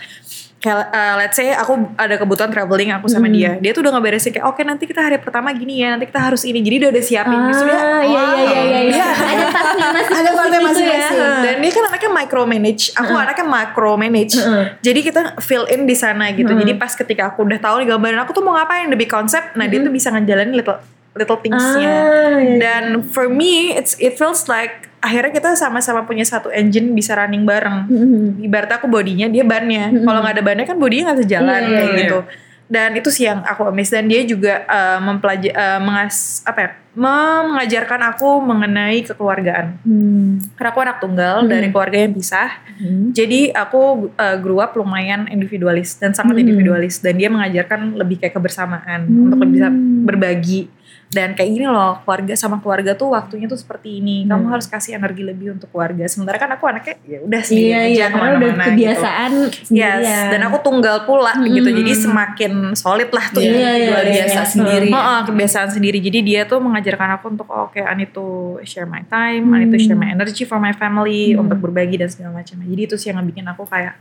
kayak 0.56 0.88
uh, 0.88 1.14
let's 1.20 1.36
say 1.36 1.52
aku 1.52 1.78
ada 1.94 2.16
kebutuhan 2.16 2.48
traveling 2.48 2.88
aku 2.90 3.06
sama 3.06 3.28
dia 3.28 3.60
dia 3.60 3.70
tuh 3.70 3.86
udah 3.86 3.92
ngeberesin 3.92 4.32
kayak 4.34 4.46
oke 4.50 4.58
nanti 4.60 4.88
kita 4.88 4.98
hari 4.98 5.20
pertama 5.20 5.52
gini 5.52 5.78
ya 5.78 5.94
nanti 5.94 6.08
kita 6.08 6.18
harus 6.18 6.42
ini. 6.42 6.58
Jadi 6.60 6.76
dia 6.82 6.88
udah 6.90 7.04
siapin. 7.04 7.38
Justru 7.48 7.66
dia 7.66 7.76
Ah, 7.76 8.02
iya, 8.02 8.02
iya, 8.02 8.24
iya, 8.34 8.60
iya, 8.64 8.80
iya. 8.90 9.06
Ada 9.06 9.46
partnya 9.52 9.88
masing-masing 9.92 10.16
ada 10.16 10.30
partnya 10.32 10.58
gitu 10.58 10.80
ya. 11.14 11.36
dan 11.44 11.54
dia 11.60 11.70
kan 11.70 11.84
anaknya 11.86 12.10
micromanage. 12.10 12.84
Aku 12.94 13.12
anaknya 13.14 13.46
macromanage. 13.46 14.34
Jadi 14.80 15.00
kita 15.00 15.20
fill 15.38 15.64
in 15.68 15.84
di 15.84 15.94
sana 15.94 16.32
gitu. 16.32 16.50
Jadi 16.50 16.72
pas 16.74 16.90
ketika 16.90 17.30
aku 17.30 17.44
udah 17.46 17.60
tahu 17.60 17.84
nih 17.84 17.88
gambaran 17.92 18.20
aku 18.24 18.32
tuh 18.32 18.42
mau 18.42 18.56
ngapain 18.56 18.88
lebih 18.88 19.06
konsep. 19.06 19.54
Nah 19.54 19.64
dia 19.64 19.78
tuh 19.80 19.92
bisa 19.92 20.08
ngejalanin 20.10 20.56
little 20.56 20.80
little 21.16 21.40
thingsnya. 21.40 21.88
Ah, 21.88 22.04
iya, 22.36 22.38
iya. 22.38 22.56
dan 22.60 22.84
for 23.02 23.26
me 23.26 23.72
it's 23.72 23.96
it 23.96 24.14
feels 24.14 24.46
like 24.46 24.86
akhirnya 25.00 25.32
kita 25.32 25.54
sama-sama 25.54 26.04
punya 26.04 26.22
satu 26.22 26.50
engine 26.50 26.92
bisa 26.92 27.16
running 27.16 27.42
bareng. 27.42 27.88
Mhm. 27.88 28.44
ibarat 28.44 28.70
aku 28.76 28.86
bodinya 28.86 29.26
dia 29.26 29.42
bannya. 29.42 29.90
Kalau 29.96 30.20
nggak 30.20 30.34
ada 30.36 30.44
bannya 30.44 30.64
kan 30.64 30.76
bodinya 30.76 31.10
nggak 31.10 31.20
sejalan 31.22 31.48
Iya, 31.56 31.68
iya, 31.68 31.76
kayak 31.76 31.90
iya. 31.90 32.00
gitu. 32.04 32.20
Dan 32.66 32.90
itu 32.98 33.08
sih 33.14 33.30
yang 33.30 33.46
aku 33.46 33.70
miss 33.70 33.94
dan 33.94 34.10
dia 34.10 34.26
juga 34.26 34.66
uh, 34.66 34.98
mempelajari 34.98 35.54
mengas 35.78 36.42
apa 36.42 36.58
ya 36.58 36.70
mengajarkan 36.96 38.00
aku 38.10 38.42
mengenai 38.42 39.04
kekeluargaan. 39.04 39.66
Hmm. 39.84 40.42
karena 40.56 40.68
aku 40.72 40.80
anak 40.82 40.98
tunggal 40.98 41.36
dari 41.46 41.68
keluarga 41.70 41.96
yang 42.02 42.12
pisah. 42.12 42.50
Hmm. 42.76 43.08
jadi 43.14 43.54
aku 43.54 44.12
uh, 44.12 44.36
grew 44.36 44.58
up 44.58 44.74
lumayan 44.74 45.30
individualis 45.30 45.96
dan 45.96 46.12
sangat 46.12 46.36
Hmm. 46.36 46.44
individualis. 46.48 46.98
Dan 46.98 47.16
dia 47.16 47.30
mengajarkan 47.30 47.94
lebih 47.94 48.18
kayak 48.18 48.34
kebersamaan. 48.34 49.06
Untuk 49.06 49.38
lebih 49.38 49.54
bisa 49.54 49.68
berbagi 50.02 50.66
dan 51.06 51.32
kayak 51.32 51.48
gini 51.48 51.66
loh 51.66 52.02
keluarga 52.02 52.34
sama 52.34 52.58
keluarga 52.58 52.92
tuh 52.92 53.14
waktunya 53.14 53.46
tuh 53.46 53.54
seperti 53.54 54.02
ini 54.02 54.26
kamu 54.26 54.50
harus 54.50 54.66
kasih 54.66 54.98
energi 54.98 55.22
lebih 55.22 55.54
untuk 55.54 55.70
keluarga 55.70 56.02
sementara 56.04 56.34
kan 56.36 56.50
aku 56.50 56.66
anaknya 56.66 56.98
ya 57.02 57.22
udah 57.22 57.40
sendiri 57.40 57.66
Iya, 57.66 57.78
aja 57.78 57.88
iya, 57.88 58.06
karena 58.10 58.28
udah 58.32 58.50
gitu. 58.50 58.64
kebiasaan 58.66 59.30
Yes, 59.32 59.54
sendirian. 59.70 60.26
dan 60.34 60.40
aku 60.44 60.56
tunggal 60.60 60.96
pula 61.02 61.32
gitu. 61.38 61.62
Mm-mm. 61.62 61.78
Jadi 61.78 61.92
semakin 61.94 62.52
solid 62.74 63.10
lah 63.10 63.26
tuh 63.30 63.38
Iya, 63.38 63.54
ya. 63.54 63.70
iya, 63.72 63.88
luar 63.88 64.02
iya, 64.02 64.14
biasa 64.18 64.34
iya. 64.36 64.44
sendiri. 64.44 64.88
Heeh, 64.90 65.20
kebiasaan 65.24 65.68
sendiri. 65.70 65.98
Jadi 66.00 66.18
dia 66.20 66.40
tuh 66.42 66.58
mengajarkan 66.58 67.08
aku 67.14 67.24
untuk 67.30 67.46
oh, 67.48 67.70
oke, 67.70 67.78
I 67.78 67.94
need 67.94 68.10
to 68.10 68.26
share 68.62 68.84
my 68.84 69.06
time, 69.06 69.46
I 69.52 69.62
need 69.62 69.70
to 69.70 69.78
share 69.78 69.94
my 69.94 70.08
energy 70.08 70.42
for 70.42 70.58
my 70.58 70.72
family 70.72 71.32
Hmm. 71.32 71.42
untuk 71.42 71.58
berbagi 71.60 71.96
dan 71.96 72.10
segala 72.10 72.34
macam. 72.36 72.58
Jadi 72.58 72.82
itu 72.82 72.94
sih 72.94 73.08
yang 73.08 73.22
bikin 73.22 73.46
aku 73.46 73.62
kayak 73.64 73.94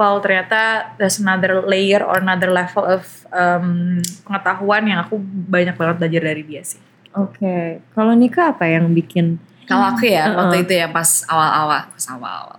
wow 0.00 0.16
ternyata 0.24 0.96
there's 0.96 1.20
another 1.20 1.60
layer 1.68 2.00
or 2.00 2.16
another 2.16 2.48
level 2.48 2.88
of 2.88 3.04
um, 3.28 4.00
pengetahuan 4.24 4.88
yang 4.88 5.04
aku 5.04 5.20
banyak 5.20 5.76
banget 5.76 5.96
belajar 6.00 6.22
dari 6.32 6.42
dia 6.48 6.64
sih. 6.64 6.80
Oke, 7.12 7.84
kalau 7.92 8.16
nikah 8.16 8.56
apa 8.56 8.64
yang 8.64 8.88
bikin? 8.96 9.36
Kalau 9.68 9.92
aku 9.92 10.08
ya 10.08 10.32
Uh-uh. 10.32 10.48
waktu 10.48 10.64
itu 10.64 10.72
ya 10.80 10.88
pas 10.88 11.26
awal-awal, 11.28 11.92
pas 11.92 12.04
awal-awal. 12.08 12.58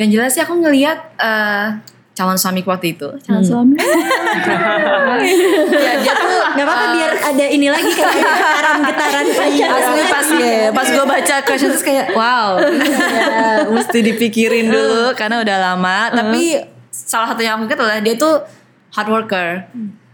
Yang 0.00 0.08
jelas 0.16 0.30
sih 0.32 0.42
aku 0.42 0.54
ngelihat 0.58 0.98
eh, 1.20 1.66
calon 2.14 2.38
suamiku 2.38 2.70
waktu 2.70 2.94
itu, 2.94 3.10
calon 3.20 3.42
Hmm. 3.42 3.44
suami. 3.44 3.74
ya 5.74 5.92
dia 5.98 6.14
tuh 6.14 6.34
Gak 6.54 6.62
apa-apa 6.62 6.86
biar 6.94 7.12
ada 7.18 7.44
ini 7.50 7.66
lagi 7.66 7.90
kayak 7.90 8.14
ada 8.14 8.30
getaran-getaran 8.30 9.26
pacar. 9.38 9.68
Asli 9.74 10.02
pas 10.06 10.28
ya, 10.30 10.58
pas 10.70 10.86
gue 10.86 11.04
baca 11.04 11.34
question 11.42 11.70
terus 11.74 11.82
kayak 11.82 12.14
wow, 12.14 12.62
ya, 12.62 13.66
mesti 13.74 13.98
dipikirin 14.00 14.70
dulu 14.70 15.10
karena 15.14 15.42
udah 15.42 15.56
lama. 15.72 15.98
Tapi 16.14 16.62
salah 16.88 17.34
satu 17.34 17.42
yang 17.42 17.58
aku 17.58 17.66
ingat 17.66 17.78
adalah 17.78 17.98
dia 17.98 18.14
tuh 18.14 18.46
hard 18.94 19.08
worker. 19.10 19.48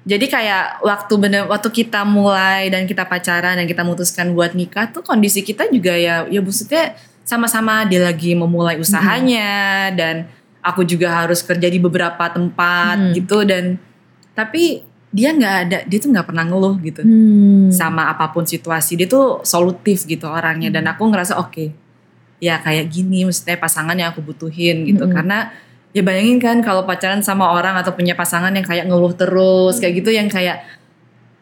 Jadi 0.00 0.26
kayak 0.26 0.80
waktu 0.80 1.14
bener 1.20 1.44
waktu 1.44 1.68
kita 1.68 2.08
mulai 2.08 2.72
dan 2.72 2.88
kita 2.88 3.04
pacaran 3.04 3.60
dan 3.60 3.68
kita 3.68 3.84
memutuskan 3.84 4.32
buat 4.32 4.56
nikah 4.56 4.88
tuh 4.88 5.04
kondisi 5.04 5.44
kita 5.44 5.68
juga 5.68 5.92
ya 5.92 6.24
ya 6.24 6.40
maksudnya 6.40 6.96
sama-sama 7.20 7.84
dia 7.84 8.00
lagi 8.00 8.32
memulai 8.32 8.80
usahanya 8.80 9.92
dan 9.92 10.24
aku 10.60 10.84
juga 10.84 11.24
harus 11.24 11.40
kerja 11.40 11.66
di 11.66 11.76
beberapa 11.76 12.28
tempat 12.28 12.96
Hmm. 12.96 13.12
gitu 13.12 13.42
dan 13.42 13.80
tapi 14.32 14.80
dia 15.10 15.30
nggak 15.30 15.54
ada 15.66 15.78
dia 15.84 15.98
tuh 15.98 16.10
nggak 16.10 16.26
pernah 16.26 16.44
ngeluh 16.44 16.76
gitu 16.80 17.02
Hmm. 17.02 17.68
sama 17.70 18.08
apa 18.08 18.30
pun 18.30 18.44
situasi 18.44 18.94
dia 18.94 19.06
tuh 19.06 19.42
solutif 19.42 20.04
gitu 20.04 20.24
orangnya 20.24 20.70
dan 20.70 20.86
aku 20.86 21.02
ngerasa 21.04 21.34
oke 21.36 21.72
ya 22.38 22.56
kayak 22.56 22.88
gini 22.88 23.24
maksudnya 23.24 23.56
pasangan 23.56 23.92
yang 23.92 24.12
aku 24.12 24.22
butuhin 24.22 24.86
gitu 24.86 25.04
Mm-mm. 25.04 25.12
karena 25.12 25.52
ya 25.90 26.00
bayangin 26.00 26.38
kan 26.38 26.56
kalau 26.60 26.84
pacaran 26.84 27.20
sama 27.20 27.50
orang 27.50 27.74
atau 27.74 27.90
punya 27.90 28.14
pasangan 28.14 28.48
yang 28.48 28.62
kayak 28.62 28.86
ngeluh 28.86 29.12
terus 29.12 29.76
kayak 29.76 30.00
gitu 30.00 30.08
yang 30.08 30.30
kayak 30.30 30.62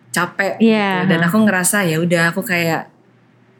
capek 0.09 0.57
Iya. 0.59 1.05
gitu 1.05 1.13
dan 1.13 1.21
aku 1.23 1.37
ngerasa 1.39 1.85
ya 1.85 2.01
udah 2.01 2.33
aku 2.33 2.41
kayak 2.43 2.89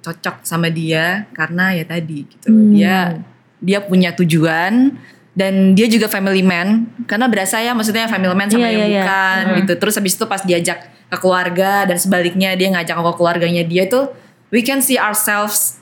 cocok 0.01 0.41
sama 0.43 0.73
dia 0.73 1.29
karena 1.31 1.77
ya 1.77 1.85
tadi 1.85 2.25
gitu 2.25 2.49
Hmm. 2.49 2.73
dia 2.73 3.21
dia 3.61 3.79
punya 3.83 4.15
tujuan 4.15 4.97
dan 5.39 5.79
dia 5.79 5.87
juga 5.87 6.11
family 6.11 6.43
man. 6.43 6.91
Karena 7.07 7.31
berasa 7.31 7.63
ya 7.63 7.71
maksudnya 7.71 8.11
family 8.11 8.35
man 8.35 8.51
sama 8.51 8.67
Iya, 8.67 8.71
yang 8.75 8.75
iya, 8.75 8.87
iya. 8.91 9.03
bukan 9.07 9.39
Hmm. 9.47 9.57
gitu. 9.63 9.73
Terus 9.79 9.95
habis 9.95 10.13
itu 10.19 10.25
pas 10.27 10.43
diajak 10.43 10.79
ke 11.07 11.17
keluarga 11.23 11.87
dan 11.87 11.95
sebaliknya 11.95 12.59
dia 12.59 12.69
ngajak 12.75 12.99
ke 12.99 13.13
keluarganya 13.15 13.63
dia 13.63 13.87
tuh 13.87 14.11
we 14.51 14.67
can 14.67 14.83
see 14.83 14.99
ourselves 14.99 15.79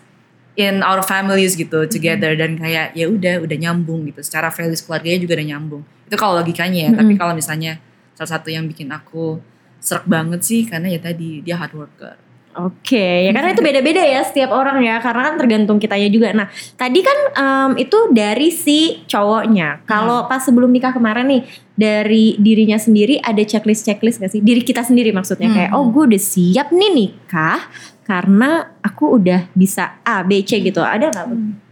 in 0.61 0.85
our 0.85 1.01
families 1.01 1.57
gitu 1.57 1.89
together. 1.89 2.37
Dan 2.37 2.61
kayak 2.61 2.93
ya 2.93 3.09
udah 3.09 3.41
udah 3.49 3.57
nyambung 3.57 4.05
gitu. 4.13 4.21
Secara 4.21 4.53
values 4.53 4.85
keluarganya 4.85 5.25
juga 5.25 5.41
udah 5.41 5.49
nyambung. 5.57 5.83
Itu 6.05 6.21
kalau 6.21 6.37
logikanya 6.45 6.81
ya. 6.87 6.91
Tapi 6.93 7.17
Mm-mm. 7.17 7.21
kalau 7.25 7.33
misalnya 7.33 7.81
salah 8.13 8.37
satu 8.37 8.53
yang 8.53 8.69
bikin 8.69 8.93
aku 8.93 9.41
serak 9.81 10.05
banget 10.05 10.41
sih 10.45 10.69
karena 10.69 10.93
ya 10.93 11.01
tadi 11.01 11.41
dia 11.41 11.57
hard 11.57 11.73
worker 11.77 12.17
Oke, 12.57 13.29
ya 13.29 13.37
karena 13.37 13.53
itu 13.53 13.61
beda-beda 13.61 14.01
ya 14.01 14.25
setiap 14.25 14.49
orang 14.49 14.81
ya, 14.81 14.97
karena 15.05 15.29
kan 15.29 15.35
tergantung 15.37 15.77
kitanya 15.77 16.09
juga. 16.09 16.33
Nah, 16.33 16.49
tadi 16.81 17.05
kan 17.05 17.19
em, 17.37 17.71
itu 17.77 17.99
dari 18.17 18.49
si 18.49 19.05
cowoknya. 19.05 19.85
Kalau 19.85 20.25
pas 20.25 20.41
sebelum 20.41 20.73
nikah 20.73 20.97
kemarin 20.97 21.29
nih, 21.29 21.43
dari 21.77 22.33
dirinya 22.41 22.81
sendiri 22.81 23.21
ada 23.21 23.45
checklist-checklist 23.45 24.25
gak 24.25 24.33
sih? 24.33 24.41
Diri 24.41 24.65
kita 24.65 24.81
sendiri 24.81 25.13
maksudnya 25.13 25.53
kayak, 25.53 25.71
Hmm. 25.71 25.77
oh 25.77 25.93
gue 25.93 26.09
udah 26.09 26.23
siap 26.23 26.73
nih 26.73 26.91
nikah 26.97 27.61
karena 28.09 28.73
aku 28.81 29.21
udah 29.21 29.53
bisa 29.53 30.01
A, 30.01 30.25
B, 30.25 30.41
C 30.41 30.57
gitu. 30.65 30.81
Ada 30.81 31.13
nggak? 31.13 31.27
Bu? 31.29 31.66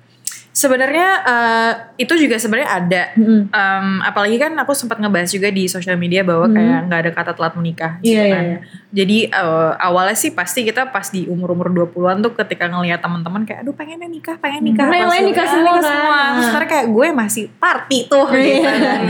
Sebenarnya 0.55 1.09
eh, 1.27 1.73
itu 1.99 2.15
juga 2.15 2.39
sebenarnya 2.39 2.71
ada. 2.71 3.03
Mm-mm. 3.19 3.51
Em, 3.51 3.87
apalagi 4.01 4.39
kan 4.39 4.55
aku 4.55 4.71
sempat 4.71 5.03
ngebahas 5.03 5.27
juga 5.27 5.51
di 5.51 5.67
sosial 5.67 5.99
media 5.99 6.23
bahwa 6.23 6.47
Hmm. 6.47 6.55
kayak 6.55 6.79
nggak 6.87 7.01
ada 7.03 7.11
kata 7.11 7.31
telat 7.35 7.55
menikah. 7.59 7.99
Iya, 7.99 8.23
iya, 8.23 8.23
kan. 8.31 8.45
iya. 8.47 8.59
Jadi 8.95 9.19
eh, 9.27 9.73
awalnya 9.83 10.15
sih 10.15 10.31
pasti 10.31 10.63
kita 10.63 10.95
pas 10.95 11.11
di 11.11 11.27
umur-umur 11.27 11.75
20-an 11.75 12.23
tuh 12.23 12.39
ketika 12.39 12.71
ngelihat 12.71 13.03
teman-teman 13.03 13.43
kayak 13.43 13.67
aduh 13.67 13.75
pengennya 13.75 14.07
nikah, 14.07 14.39
pengen 14.39 14.63
nikah. 14.63 14.87
Lain 14.87 15.03
udah, 15.11 15.27
nikah 15.27 15.43
"Ah, 15.43 15.51
semua 15.51 15.75
kan." 15.75 16.31
Terus 16.31 16.47
sekarang 16.47 16.69
kayak 16.71 16.87
gue 16.87 17.07
masih 17.11 17.45
party 17.53 17.99
tuh 18.07 18.27
gitu. 18.31 18.63
Iya. 18.63 18.73
kan. 18.79 19.01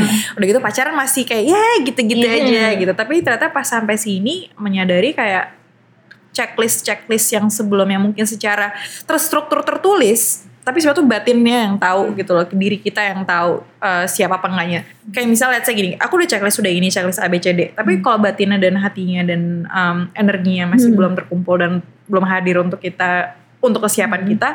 Udah 0.41 0.47
gitu 0.49 0.61
pacaran 0.65 0.95
masih 0.97 1.23
kayak 1.23 1.45
ya 1.45 1.65
gitu-gitu 1.85 2.25
Iya. 2.25 2.41
aja 2.41 2.63
gitu. 2.81 2.93
Tapi 2.97 3.21
ternyata 3.21 3.53
pas 3.53 3.69
sampai 3.69 4.01
sini 4.01 4.49
menyadari 4.57 5.13
kayak 5.13 5.53
checklist-checklist 6.33 7.31
yang 7.31 7.47
sebelumnya 7.47 7.97
mungkin 7.97 8.25
secara 8.25 8.75
terstruktur 9.05 9.63
tertulis 9.63 10.43
tapi 10.65 10.81
sebetulnya 10.81 11.21
batinnya 11.21 11.59
yang 11.69 11.77
tahu 11.77 12.17
gitu 12.17 12.33
loh 12.33 12.49
diri 12.49 12.81
kita 12.81 13.05
yang 13.05 13.21
tahu 13.23 13.61
eh, 13.79 14.09
siapa 14.09 14.41
apa 14.41 14.49
enggaknya 14.49 14.81
kayak 15.13 15.29
misalnya 15.29 15.61
let's 15.61 15.69
say 15.69 15.77
gini 15.77 15.93
aku 16.01 16.17
udah 16.17 16.29
checklist 16.29 16.57
sudah 16.57 16.73
ini 16.73 16.89
checklist 16.89 17.21
A 17.21 17.29
B 17.29 17.37
C 17.37 17.53
D 17.53 17.77
tapi 17.77 18.01
kalau 18.01 18.17
batinnya 18.17 18.57
dan 18.57 18.81
hatinya 18.81 19.23
dan 19.23 19.69
em, 19.69 19.99
energinya 20.17 20.73
masih 20.73 20.89
Hmm. 20.89 20.97
belum 20.97 21.13
terkumpul 21.21 21.57
dan 21.61 21.73
belum 22.09 22.25
hadir 22.25 22.57
untuk 22.59 22.81
kita 22.81 23.37
untuk 23.61 23.85
kesiapan 23.85 24.25
Hmm. 24.25 24.31
kita 24.33 24.49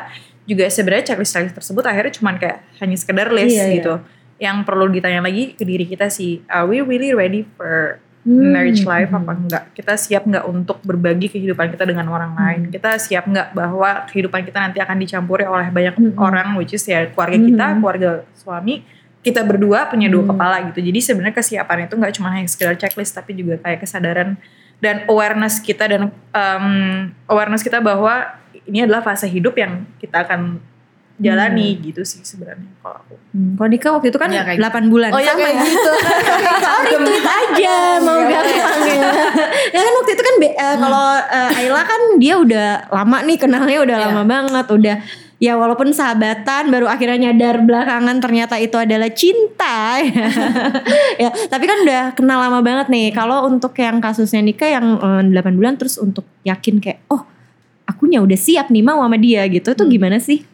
juga 0.44 0.66
sebenarnya 0.66 1.14
checklist 1.14 1.30
checklist 1.30 1.56
tersebut 1.56 1.84
akhirnya 1.86 2.10
cuman 2.10 2.34
kayak 2.36 2.58
hanya 2.82 2.96
sekedar 2.98 3.30
list 3.30 3.54
Iya, 3.54 3.64
iya. 3.70 3.74
gitu 3.78 3.94
yang 4.42 4.66
perlu 4.66 4.90
ditanya 4.90 5.22
lagi 5.22 5.54
ke 5.54 5.62
diri 5.62 5.86
kita 5.86 6.10
sih 6.10 6.42
are 6.50 6.66
we 6.66 6.82
really 6.82 7.14
ready 7.14 7.46
for 7.54 8.02
Hmm. 8.20 8.52
marriage 8.52 8.84
life 8.84 9.08
apa 9.08 9.32
enggak 9.32 9.64
kita 9.72 9.96
siap 9.96 10.28
nggak 10.28 10.44
untuk 10.44 10.84
berbagi 10.84 11.32
kehidupan 11.32 11.72
kita 11.72 11.88
dengan 11.88 12.04
orang 12.06 12.36
lain 12.36 12.60
Hmm. 12.68 12.72
kita 12.72 13.00
siap 13.00 13.24
nggak 13.24 13.56
bahwa 13.56 14.04
kehidupan 14.06 14.44
kita 14.44 14.60
nanti 14.60 14.76
akan 14.76 14.96
dicampuri 15.00 15.48
oleh 15.48 15.72
banyak 15.72 15.96
Hmm. 15.96 16.12
orang 16.20 16.52
which 16.54 16.76
is 16.76 16.84
ya 16.84 17.08
keluarga 17.08 17.40
kita 17.40 17.64
Hmm. 17.64 17.78
keluarga 17.80 18.10
suami 18.36 18.84
kita 19.20 19.40
berdua 19.40 19.88
punya 19.88 20.12
dua 20.12 20.28
Hmm. 20.28 20.30
kepala 20.36 20.56
gitu 20.68 20.84
jadi 20.84 21.00
sebenarnya 21.00 21.32
kesiapan 21.34 21.88
itu 21.88 21.94
nggak 21.96 22.12
cuma 22.12 22.28
hanya 22.30 22.44
sekedar 22.44 22.76
checklist 22.76 23.16
tapi 23.16 23.32
juga 23.32 23.56
kayak 23.56 23.80
kesadaran 23.80 24.36
dan 24.80 25.08
awareness 25.08 25.56
kita 25.56 25.88
dan 25.88 26.12
um, 26.36 26.66
awareness 27.24 27.64
kita 27.64 27.80
bahwa 27.80 28.36
ini 28.68 28.84
adalah 28.84 29.00
fase 29.00 29.24
hidup 29.24 29.56
yang 29.56 29.88
kita 29.96 30.28
akan 30.28 30.60
jalani 31.20 31.76
gitu 31.76 32.00
sih 32.00 32.24
sebenarnya 32.24 32.64
kalau 32.80 32.96
aku 32.96 33.14
Hmm, 33.30 33.54
Kalau 33.54 33.70
nikah 33.70 33.90
waktu 33.94 34.10
itu 34.10 34.18
kan 34.18 34.26
kayak 34.26 34.58
8 34.58 34.90
bulan. 34.90 35.14
Oh, 35.14 35.22
iya, 35.22 35.30
Sama 35.30 35.38
kayak 35.38 35.54
ya. 35.54 35.62
gitu. 35.62 35.92
Sorry 36.66 36.94
tweet 36.98 37.22
aja 37.22 37.74
mau 38.02 38.18
gampang 38.26 38.80
ya. 38.82 39.10
ya 39.70 39.80
kan 39.86 40.34
eh, 40.62 40.74
kalau 40.76 41.06
eh, 41.18 41.58
Ayla 41.58 41.82
kan 41.82 42.00
dia 42.16 42.34
udah 42.36 42.68
lama 42.88 43.18
nih 43.22 43.36
kenalnya 43.36 43.78
udah 43.80 43.96
Iya. 43.96 44.06
lama 44.06 44.22
banget 44.24 44.66
udah 44.68 44.96
ya 45.36 45.56
walaupun 45.56 45.88
sahabatan 45.90 46.68
baru 46.68 46.84
akhirnya 46.84 47.26
nyadar 47.26 47.64
belakangan 47.64 48.20
ternyata 48.20 48.54
itu 48.56 48.76
adalah 48.76 49.08
cinta 49.08 49.96
ya. 49.98 50.28
Tapi 51.52 51.64
kan 51.64 51.78
udah 51.80 52.02
kenal 52.12 52.38
lama 52.38 52.60
banget 52.60 52.86
nih. 52.88 53.08
Kalau 53.10 53.46
untuk 53.46 53.72
yang 53.74 53.98
kasusnya 53.98 54.40
nikah 54.40 54.68
yang 54.70 54.86
eh, 54.96 55.22
8 55.32 55.56
bulan 55.56 55.74
terus 55.74 55.96
untuk 55.96 56.28
yakin 56.42 56.76
kayak 56.78 57.00
oh 57.08 57.24
akunya 57.84 58.20
udah 58.20 58.36
siap 58.36 58.68
nih 58.68 58.80
mau 58.80 59.00
sama 59.00 59.16
dia 59.16 59.42
gitu 59.46 59.72
itu 59.72 59.80
Hmm. 59.80 59.90
gimana 59.90 60.16
sih? 60.16 60.44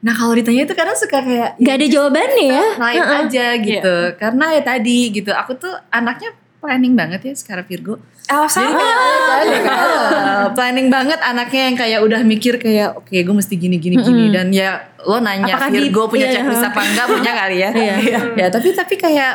Nah 0.00 0.16
kalau 0.16 0.32
ditanya 0.32 0.64
itu 0.64 0.72
kadang 0.72 0.96
suka 0.96 1.20
kayak 1.20 1.60
Gak 1.60 1.74
ada 1.76 1.86
jawabannya 1.86 2.44
ya? 2.48 2.64
lain 2.74 3.00
Heeh. 3.00 3.20
aja 3.20 3.46
gitu. 3.54 3.96
Karena 4.16 4.44
ya 4.50 4.62
tadi 4.64 4.98
gitu 5.12 5.28
aku 5.30 5.52
tuh 5.54 5.76
anaknya 5.90 6.32
planning 6.56 6.92
banget 6.92 7.20
ya 7.22 7.34
sekarang 7.34 7.64
Virgo 7.64 8.00
oh 8.30 8.46
Jadi 8.46 8.70
kayak 8.70 8.96
planning, 9.26 9.64
uh, 9.66 10.46
planning 10.54 10.88
banget 10.88 11.18
anaknya 11.18 11.62
yang 11.66 11.76
kayak 11.76 12.00
udah 12.06 12.20
mikir 12.22 12.54
kayak 12.56 12.94
oke 12.94 13.10
gue 13.10 13.34
mesti 13.34 13.54
gini 13.58 13.76
gini. 13.82 13.98
Gini 13.98 14.30
Mm-mm. 14.30 14.34
dan 14.34 14.46
ya 14.54 14.86
lo 15.02 15.18
nanya 15.18 15.58
Apakah 15.58 15.68
di- 15.74 15.90
Virgo 15.90 16.06
punya 16.06 16.30
iya. 16.30 16.34
checklist 16.38 16.62
apa 16.62 16.80
enggak? 16.86 17.06
Punya 17.10 17.32
kali 17.34 17.56
ya? 17.58 17.70
Iya. 17.80 18.18
ya 18.38 18.46
tapi 18.48 18.70
tapi 18.70 18.94
kayak 18.94 19.34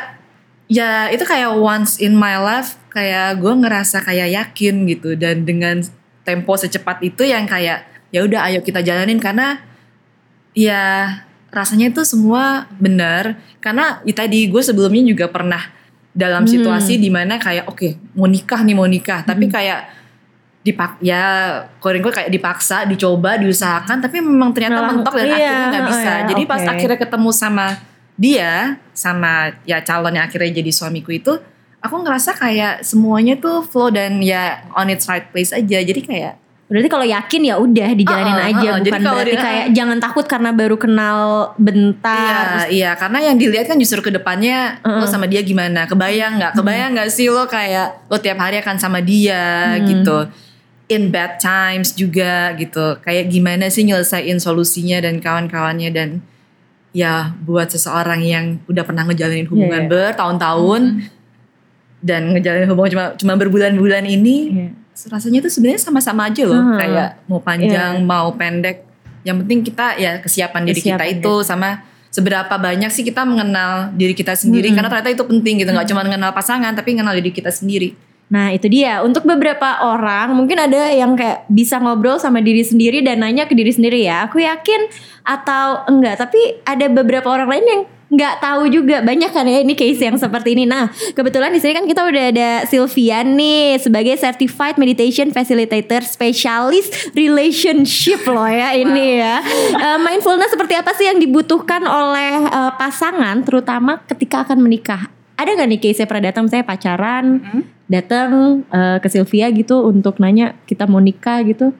ya 0.66 1.12
itu 1.12 1.22
kayak 1.22 1.52
once 1.60 2.00
in 2.00 2.16
my 2.16 2.40
life 2.40 2.80
kayak 2.90 3.38
gue 3.44 3.54
ngerasa 3.54 4.00
kayak 4.02 4.32
yakin 4.32 4.88
gitu. 4.88 5.20
Dan 5.20 5.44
dengan 5.44 5.84
tempo 6.24 6.56
secepat 6.56 7.04
itu 7.04 7.28
yang 7.28 7.44
kayak 7.46 7.84
ya 8.16 8.24
udah 8.24 8.48
ayo 8.48 8.64
kita 8.64 8.80
jalanin. 8.80 9.20
Karena 9.20 9.60
ya 10.56 11.12
rasanya 11.52 11.92
itu 11.92 12.02
semua 12.08 12.72
benar. 12.80 13.40
Karena 13.60 14.00
ya 14.08 14.16
tadi 14.16 14.48
gue 14.48 14.62
sebelumnya 14.64 15.04
juga 15.04 15.28
pernah 15.28 15.75
dalam 16.16 16.48
Hmm. 16.48 16.52
situasi 16.56 16.96
di 16.96 17.12
mana 17.12 17.36
kayak 17.36 17.68
oke 17.68 18.16
mau 18.16 18.26
nikah 18.26 18.64
nih 18.64 18.74
mau 18.74 18.88
nikah. 18.88 19.22
Tapi 19.22 19.46
kayak 19.46 19.92
dipak 20.66 20.98
ya 20.98 21.22
korin 21.78 22.02
kayak 22.02 22.32
dipaksa 22.32 22.90
dicoba 22.90 23.38
diusahakan 23.38 24.02
tapi 24.02 24.18
memang 24.18 24.50
ternyata 24.50 24.82
Malah- 24.82 24.92
mentok 24.98 25.14
dan 25.14 25.26
iya, 25.28 25.36
akhirnya 25.36 25.68
nggak 25.70 25.86
bisa. 25.86 26.00
Oh 26.02 26.10
ya, 26.10 26.26
jadi 26.26 26.42
pas 26.48 26.62
oke. 26.64 26.72
akhirnya 26.74 26.98
ketemu 26.98 27.30
sama 27.30 27.68
dia 28.16 28.52
sama 28.90 29.32
ya 29.62 29.78
calon 29.84 30.16
yang 30.16 30.26
akhirnya 30.26 30.56
jadi 30.56 30.72
suamiku 30.74 31.12
itu 31.12 31.38
aku 31.78 31.96
ngerasa 32.02 32.34
kayak 32.34 32.82
semuanya 32.82 33.38
tuh 33.38 33.62
flow 33.62 33.94
dan 33.94 34.18
ya 34.26 34.66
on 34.74 34.90
its 34.90 35.06
right 35.06 35.30
place 35.30 35.54
aja. 35.54 35.78
Jadi 35.78 36.02
kayak 36.02 36.34
Berarti 36.66 36.90
kalau 36.90 37.06
yakin 37.06 37.42
ya 37.46 37.56
udah 37.56 37.90
dijalanin 37.94 38.34
Uh-uh, 38.34 38.50
aja 38.50 38.58
uh-uh. 38.58 38.78
bukan 38.82 38.86
Jadi 38.90 39.06
kalau 39.06 39.14
berarti 39.16 39.32
dia- 39.32 39.46
kayak 39.46 39.66
jangan 39.72 39.98
takut 40.02 40.26
karena 40.26 40.50
baru 40.50 40.76
kenal 40.76 41.20
bentar. 41.62 42.66
Iya, 42.66 42.74
iya 42.74 42.92
karena 42.94 43.20
yang 43.22 43.38
dilihat 43.38 43.66
kan 43.66 43.78
justru 43.78 44.02
ke 44.02 44.10
depannya 44.10 44.82
lo 44.82 45.00
Uh-uh. 45.00 45.06
sama 45.06 45.26
dia 45.26 45.40
gimana, 45.40 45.86
kebayang 45.86 46.42
nggak? 46.42 46.58
Kebayang 46.58 46.98
nggak 46.98 47.10
sih 47.10 47.30
lo 47.30 47.46
kayak 47.46 48.10
lo 48.10 48.18
tiap 48.18 48.40
hari 48.40 48.58
akan 48.58 48.76
sama 48.76 48.98
dia 48.98 49.78
Hmm. 49.78 49.86
gitu. 49.86 50.18
In 50.86 51.10
bad 51.10 51.38
times 51.38 51.94
juga 51.94 52.54
gitu. 52.56 52.98
Kayak 53.00 53.30
gimana 53.30 53.70
sih 53.70 53.82
nyelesain 53.82 54.38
solusinya 54.38 54.98
dan 55.00 55.18
kawan-kawannya 55.18 55.90
dan 55.90 56.10
ya 56.92 57.30
buat 57.40 57.68
seseorang 57.68 58.22
yang 58.22 58.46
udah 58.66 58.82
pernah 58.82 59.04
ngejalanin 59.04 59.46
hubungan 59.46 59.86
Iya, 59.86 59.90
bertahun-tahun 59.92 60.82
dan 62.00 62.22
ngejalanin 62.32 62.70
hubungan 62.70 62.90
cuma 62.90 63.06
cuma 63.16 63.34
berbulan-bulan 63.36 64.06
ini 64.08 64.38
Iya. 64.48 64.70
Rasanya 65.06 65.40
tuh 65.40 65.52
sebenarnya 65.52 65.82
sama-sama 65.82 66.26
aja 66.26 66.44
loh 66.44 66.56
Hmm. 66.56 66.78
kayak 66.78 67.10
mau 67.26 67.40
panjang 67.40 67.94
Iya. 68.00 68.06
mau 68.06 68.32
pendek 68.32 68.88
yang 69.22 69.42
penting 69.44 69.60
kita 69.62 69.98
ya 69.98 70.12
kesiapan 70.20 70.62
diri 70.64 70.80
kita 70.80 70.96
Kesiapan 70.98 71.20
itu 71.20 71.34
sama 71.42 71.70
seberapa 72.08 72.56
banyak 72.56 72.88
sih 72.88 73.04
kita 73.04 73.22
mengenal 73.24 73.92
diri 73.92 74.14
kita 74.14 74.34
sendiri 74.34 74.72
Mm-mm. 74.72 74.78
karena 74.78 74.90
ternyata 74.90 75.12
itu 75.12 75.26
penting 75.26 75.60
gitu 75.60 75.70
nggak 75.70 75.88
cuma 75.88 76.02
mengenal 76.02 76.32
pasangan 76.32 76.72
tapi 76.72 76.94
mengenal 76.94 77.16
diri 77.16 77.30
kita 77.30 77.52
sendiri 77.52 77.92
Nah 78.26 78.50
itu 78.50 78.66
dia 78.66 79.06
untuk 79.06 79.22
beberapa 79.22 79.86
orang 79.86 80.34
mungkin 80.34 80.58
ada 80.58 80.90
yang 80.90 81.14
kayak 81.14 81.46
bisa 81.46 81.78
ngobrol 81.78 82.18
sama 82.18 82.42
diri 82.42 82.66
sendiri 82.66 83.06
dan 83.06 83.22
nanya 83.22 83.46
ke 83.46 83.54
diri 83.54 83.70
sendiri 83.70 84.02
ya. 84.02 84.26
Aku 84.26 84.42
yakin 84.42 84.90
atau 85.22 85.86
enggak 85.86 86.18
tapi 86.18 86.58
ada 86.66 86.90
beberapa 86.90 87.30
orang 87.30 87.54
lain 87.54 87.66
yang 87.70 87.82
nggak 88.06 88.36
tahu 88.38 88.70
juga 88.70 89.02
banyak 89.02 89.32
kan 89.34 89.46
ya 89.50 89.66
ini 89.66 89.74
case 89.74 90.02
yang 90.06 90.18
seperti 90.18 90.54
ini. 90.54 90.70
Nah 90.70 90.94
kebetulan 91.14 91.50
di 91.50 91.60
sini 91.62 91.74
kan 91.74 91.86
kita 91.90 92.06
udah 92.06 92.24
ada 92.30 92.50
Sylvia 92.70 93.26
nih 93.26 93.82
sebagai 93.82 94.16
certified 94.18 94.78
meditation 94.78 95.34
facilitator 95.34 96.06
specialist 96.06 97.14
relationship 97.18 98.22
loh 98.30 98.46
ya 98.46 98.78
ini 98.78 99.22
ya. 99.22 99.42
Uh, 99.74 100.00
mindfulness 100.02 100.54
seperti 100.54 100.78
apa 100.78 100.92
sih 100.94 101.10
yang 101.10 101.18
dibutuhkan 101.18 101.82
oleh 101.82 102.46
uh, 102.50 102.72
pasangan 102.78 103.42
terutama 103.42 104.02
ketika 104.06 104.46
akan 104.46 104.62
menikah? 104.62 105.10
Ada 105.36 105.52
nggak 105.58 105.70
nih 105.76 105.82
case 105.84 106.08
pernah 106.08 106.32
datang 106.32 106.48
saya 106.48 106.64
pacaran, 106.64 107.44
datang 107.92 108.64
uh, 108.72 108.98
ke 109.04 109.08
Sylvia 109.12 109.52
gitu 109.52 109.84
untuk 109.84 110.16
nanya 110.22 110.56
kita 110.64 110.88
mau 110.88 111.04
nikah 111.04 111.44
gitu? 111.44 111.76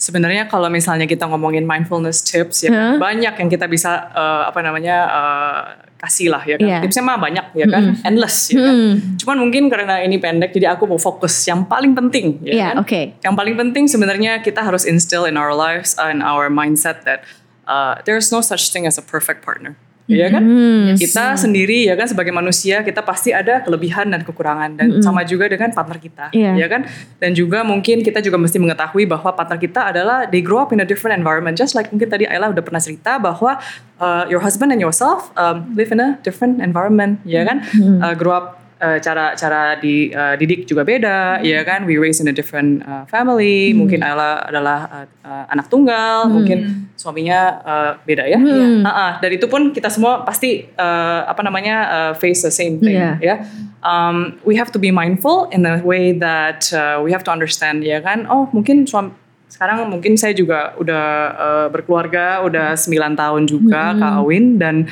Sebenarnya 0.00 0.48
kalau 0.48 0.72
misalnya 0.72 1.04
kita 1.04 1.28
ngomongin 1.28 1.68
mindfulness 1.68 2.24
tips 2.24 2.64
ya 2.64 2.70
Huh? 2.72 2.96
banyak 2.96 3.36
yang 3.36 3.48
kita 3.52 3.68
bisa 3.68 4.08
eh, 4.10 4.42
apa 4.48 4.64
namanya 4.64 4.96
eh, 5.04 5.60
kasih 6.00 6.32
lah 6.32 6.40
ya 6.48 6.56
kan. 6.56 6.64
Iya. 6.64 6.78
Tipsnya 6.80 7.04
mah 7.04 7.20
banyak 7.20 7.46
ya 7.52 7.66
kan, 7.68 7.84
endless 8.08 8.48
ya 8.48 8.64
kan. 8.64 8.72
Hmm. 8.72 8.92
Cuman 9.20 9.36
mungkin 9.36 9.68
karena 9.68 10.00
ini 10.00 10.16
pendek 10.16 10.56
jadi 10.56 10.72
aku 10.72 10.88
mau 10.88 10.96
fokus 10.96 11.36
yang 11.44 11.68
paling 11.68 11.92
penting 11.92 12.40
ya 12.40 12.52
Iya, 12.56 12.68
kan. 12.72 12.76
oke. 12.80 13.00
Yang 13.20 13.34
paling 13.36 13.54
penting 13.60 13.84
sebenarnya 13.84 14.40
kita 14.40 14.64
harus 14.64 14.88
instill 14.88 15.28
in 15.28 15.36
our 15.36 15.52
lives 15.52 15.92
and 16.00 16.24
our 16.24 16.48
mindset 16.48 17.04
that 17.04 17.20
uh, 17.68 18.00
there's 18.08 18.32
no 18.32 18.40
such 18.40 18.72
thing 18.72 18.88
as 18.88 18.96
a 18.96 19.04
perfect 19.04 19.44
partner. 19.44 19.76
Ya 20.10 20.26
kan? 20.26 20.42
Hmm. 20.42 20.98
Kita 20.98 21.38
sendiri 21.38 21.86
ya 21.86 21.94
kan 21.94 22.10
sebagai 22.10 22.34
manusia 22.34 22.82
kita 22.82 23.00
pasti 23.06 23.30
ada 23.30 23.62
kelebihan 23.62 24.10
dan 24.10 24.26
kekurangan 24.26 24.74
dan 24.74 24.86
sama 25.00 25.22
juga 25.22 25.46
dengan 25.46 25.70
partner 25.70 25.98
kita, 26.02 26.26
Iya. 26.34 26.58
ya 26.58 26.66
kan? 26.66 26.82
Dan 27.22 27.32
juga 27.38 27.62
mungkin 27.62 28.02
kita 28.02 28.18
juga 28.18 28.36
mesti 28.36 28.58
mengetahui 28.58 29.06
bahwa 29.06 29.30
partner 29.32 29.58
kita 29.62 29.94
adalah 29.94 30.26
they 30.26 30.42
grow 30.42 30.58
up 30.60 30.74
in 30.74 30.82
a 30.82 30.86
different 30.86 31.14
environment. 31.16 31.54
Just 31.54 31.78
like 31.78 31.88
mungkin 31.94 32.10
tadi 32.10 32.26
Ayla 32.26 32.50
udah 32.50 32.60
pernah 32.60 32.82
cerita 32.82 33.16
bahwa 33.22 33.56
uh, 34.02 34.24
your 34.28 34.42
husband 34.42 34.74
and 34.74 34.82
yourself 34.82 35.30
um, 35.38 35.70
live 35.78 35.88
in 35.94 36.00
a 36.02 36.18
different 36.26 36.58
environment, 36.60 37.22
ya 37.24 37.46
kan? 37.46 37.62
Uh, 38.02 38.12
grow 38.12 38.34
up 38.34 38.59
uh, 38.80 38.98
cara 38.98 39.36
cara 39.36 39.76
di 39.76 40.10
uh, 40.10 40.34
didik 40.34 40.64
juga 40.64 40.82
beda, 40.82 41.44
ya 41.44 41.60
kan? 41.62 41.84
We 41.84 42.00
raised 42.00 42.18
in 42.24 42.26
a 42.26 42.34
different 42.34 42.82
uh, 42.82 43.04
family. 43.06 43.76
Mungkin 43.76 44.00
Ayla 44.00 44.42
adalah 44.48 44.80
uh, 44.88 45.06
uh, 45.22 45.44
anak 45.52 45.68
tunggal, 45.68 46.26
mungkin 46.26 46.88
suaminya 46.96 47.40
uh, 47.62 47.90
beda 48.02 48.24
ya. 48.26 48.40
Uh-uh. 48.40 49.12
Dan 49.20 49.30
itu 49.36 49.46
pun 49.46 49.70
kita 49.70 49.88
semua 49.92 50.24
pasti 50.24 50.66
uh, 50.76 51.28
apa 51.28 51.40
namanya 51.44 51.76
uh, 51.88 52.12
face 52.16 52.42
the 52.42 52.52
same 52.52 52.80
thing, 52.80 52.96
Iya. 52.96 53.20
ya. 53.20 53.36
Um, 53.80 54.36
we 54.44 54.60
have 54.60 54.68
to 54.72 54.80
be 54.80 54.92
mindful 54.92 55.48
in 55.52 55.64
the 55.64 55.80
way 55.80 56.12
that 56.12 56.68
uh, 56.72 57.00
we 57.00 57.12
have 57.12 57.24
to 57.24 57.32
understand, 57.32 57.80
ya 57.80 58.00
kan? 58.04 58.28
Oh 58.28 58.48
mungkin 58.52 58.84
suami 58.84 59.16
sekarang 59.50 59.88
mungkin 59.90 60.14
saya 60.14 60.30
juga 60.30 60.78
udah 60.78 61.04
uh, 61.34 61.66
berkeluarga, 61.74 62.38
udah 62.46 62.78
9 62.78 62.96
tahun 63.18 63.42
juga 63.50 63.98
kawin 63.98 64.62
dan 64.62 64.86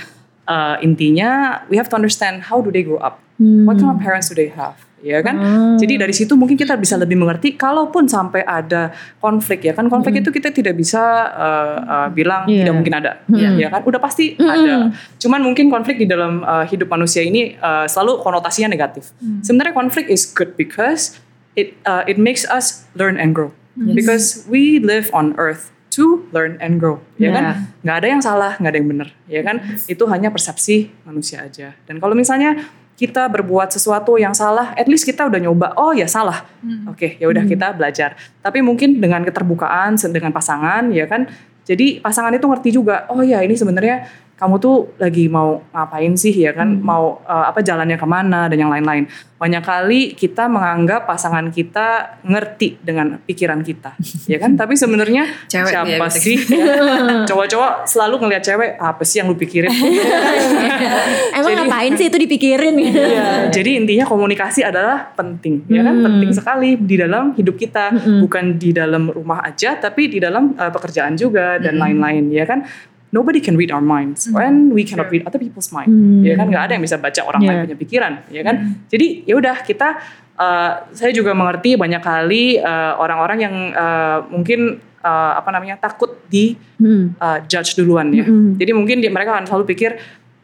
uh, 0.50 0.74
intinya 0.82 1.62
we 1.70 1.78
have 1.78 1.86
to 1.86 1.94
understand 1.94 2.42
how 2.42 2.58
do 2.58 2.72
they 2.74 2.82
grow 2.82 2.98
up, 2.98 3.22
what 3.38 3.78
kind 3.78 3.94
of 3.94 3.98
parents 4.02 4.28
do 4.28 4.34
they 4.34 4.50
have, 4.50 4.74
ya 4.98 5.22
kan? 5.22 5.38
Jadi 5.78 5.94
dari 5.94 6.10
situ 6.10 6.34
mungkin 6.34 6.58
kita 6.58 6.74
bisa 6.74 6.98
lebih 6.98 7.14
mengerti. 7.14 7.54
Kalaupun 7.54 8.10
sampai 8.10 8.42
ada 8.42 8.90
konflik 9.22 9.62
ya 9.62 9.72
kan, 9.78 9.86
konflik 9.86 10.20
itu 10.20 10.34
kita 10.34 10.50
tidak 10.50 10.74
bisa 10.74 11.00
uh, 11.30 11.76
uh, 11.86 12.08
bilang 12.10 12.50
Iya. 12.50 12.66
tidak 12.66 12.74
mungkin 12.74 12.94
ada, 12.98 13.12
ya 13.30 13.68
kan? 13.70 13.86
Udah 13.86 14.00
pasti 14.02 14.34
ada. 14.38 14.90
Cuman 15.22 15.40
mungkin 15.46 15.70
konflik 15.70 16.02
di 16.02 16.06
dalam 16.10 16.42
uh, 16.42 16.66
hidup 16.66 16.90
manusia 16.90 17.22
ini 17.22 17.54
uh, 17.62 17.86
selalu 17.86 18.20
konotasinya 18.26 18.74
negatif. 18.74 19.14
Sebenarnya 19.46 19.74
konflik 19.74 20.10
is 20.10 20.26
good 20.26 20.58
because 20.58 21.18
it 21.54 21.78
uh, 21.86 22.02
it 22.10 22.18
makes 22.18 22.42
us 22.50 22.86
learn 22.98 23.14
and 23.18 23.34
grow. 23.34 23.54
Because 23.78 24.42
we 24.50 24.82
live 24.82 25.06
on 25.14 25.38
earth 25.38 25.70
to 25.94 26.26
learn 26.34 26.58
and 26.58 26.82
grow, 26.82 26.98
ya 27.14 27.30
kan? 27.30 27.44
Yeah. 27.46 27.56
Nggak 27.86 27.96
ada 28.02 28.06
yang 28.10 28.22
salah, 28.22 28.52
nggak 28.58 28.70
ada 28.74 28.78
yang 28.82 28.90
benar, 28.90 29.08
ya 29.30 29.40
kan? 29.46 29.56
Itu 29.86 30.10
hanya 30.10 30.34
persepsi 30.34 30.90
manusia 31.06 31.46
aja. 31.46 31.78
Dan 31.86 32.02
kalau 32.02 32.18
misalnya 32.18 32.58
kita 32.98 33.30
berbuat 33.30 33.70
sesuatu 33.70 34.18
yang 34.18 34.34
salah, 34.34 34.74
at 34.74 34.90
least 34.90 35.06
kita 35.06 35.30
udah 35.30 35.38
nyoba, 35.38 35.70
oh 35.78 35.94
ya 35.94 36.10
salah, 36.10 36.42
oke, 36.90 37.14
ya 37.22 37.30
udah 37.30 37.46
kita 37.46 37.70
belajar. 37.78 38.18
Tapi 38.42 38.58
mungkin 38.58 38.98
dengan 38.98 39.22
keterbukaan 39.22 39.94
dengan 40.10 40.34
pasangan, 40.34 40.90
ya 40.90 41.06
kan? 41.06 41.30
Jadi 41.62 42.02
pasangan 42.02 42.34
itu 42.34 42.42
ngerti 42.50 42.74
juga, 42.74 43.06
oh 43.06 43.22
ya 43.22 43.38
ini 43.46 43.54
sebenarnya 43.54 44.02
kamu 44.38 44.54
tuh 44.62 44.94
lagi 45.02 45.26
mau 45.26 45.58
ngapain 45.74 46.14
sih 46.14 46.30
ya 46.30 46.54
kan, 46.54 46.78
mau 46.78 47.18
uh, 47.26 47.50
apa 47.50 47.58
jalannya 47.58 47.98
ke 47.98 48.06
mana 48.06 48.46
dan 48.46 48.54
yang 48.62 48.70
lain-lain. 48.70 49.10
Banyak 49.34 49.62
kali 49.66 50.14
kita 50.14 50.46
menganggap 50.46 51.10
pasangan 51.10 51.50
kita 51.50 52.18
ngerti 52.22 52.78
dengan 52.78 53.18
pikiran 53.22 53.66
kita, 53.66 53.98
ya 54.30 54.38
kan? 54.38 54.54
Tapi 54.54 54.78
sebenarnya 54.78 55.26
Cewek 55.50 55.74
siapa 55.74 55.86
dia 55.90 55.98
bisa 55.98 56.18
sih? 56.22 56.38
ya? 56.38 57.26
Cowok-cowok 57.26 57.72
selalu 57.90 58.14
ngelihat 58.22 58.42
cewek, 58.46 58.70
apa 58.78 59.02
sih 59.02 59.18
yang 59.18 59.26
lu 59.26 59.34
pikirin? 59.34 59.74
Emang 61.38 61.54
ngapain 61.58 61.98
sih 61.98 62.06
itu 62.06 62.18
dipikirin 62.18 62.74
gitu? 62.78 62.94
Iya, 62.94 63.50
jadi 63.50 63.70
intinya 63.82 64.06
komunikasi 64.06 64.62
adalah 64.62 65.10
penting, 65.18 65.66
ya 65.66 65.82
kan? 65.82 65.98
Penting 65.98 66.30
sekali 66.30 66.78
di 66.78 66.94
dalam 66.94 67.34
hidup 67.34 67.58
kita, 67.58 67.90
bukan 68.22 68.54
di 68.54 68.70
dalam 68.70 69.10
rumah 69.10 69.42
aja, 69.42 69.74
tapi 69.78 70.06
di 70.06 70.22
dalam 70.22 70.54
uh, 70.54 70.70
pekerjaan 70.70 71.18
juga 71.18 71.58
dan 71.58 71.78
lain-lain, 71.78 72.30
ya 72.30 72.46
kan? 72.46 72.62
Nobody 73.08 73.40
can 73.40 73.56
read 73.56 73.72
our 73.72 73.80
minds, 73.80 74.28
and 74.28 74.68
we 74.76 74.84
cannot 74.84 75.08
read 75.08 75.24
other 75.24 75.40
people's 75.40 75.72
mind, 75.72 75.88
ya 76.20 76.36
kan? 76.36 76.52
Nggak 76.52 76.64
ada 76.68 76.72
yang 76.76 76.84
bisa 76.84 77.00
baca 77.00 77.20
orang 77.24 77.40
lain 77.40 77.56
Yeah. 77.56 77.64
punya 77.64 77.78
pikiran, 77.80 78.12
ya 78.28 78.42
kan? 78.44 78.56
Jadi 78.92 79.24
ya 79.24 79.34
udah 79.40 79.56
kita, 79.64 79.88
uh, 80.36 80.70
saya 80.92 81.10
juga 81.16 81.32
mengerti 81.32 81.80
banyak 81.80 82.04
kali 82.04 82.60
uh, 82.60 83.00
orang-orang 83.00 83.38
yang 83.40 83.54
uh, 83.72 84.28
mungkin 84.28 84.76
uh, 85.00 85.32
apa 85.40 85.48
namanya 85.48 85.80
takut 85.80 86.20
di 86.28 86.52
Hmm. 86.76 87.16
uh, 87.16 87.40
judge 87.48 87.74
duluan 87.74 88.12
ya. 88.14 88.28
Jadi 88.28 88.70
mungkin 88.76 89.00
dia, 89.00 89.08
mereka 89.10 89.34
akan 89.40 89.48
selalu 89.48 89.64
pikir 89.72 89.96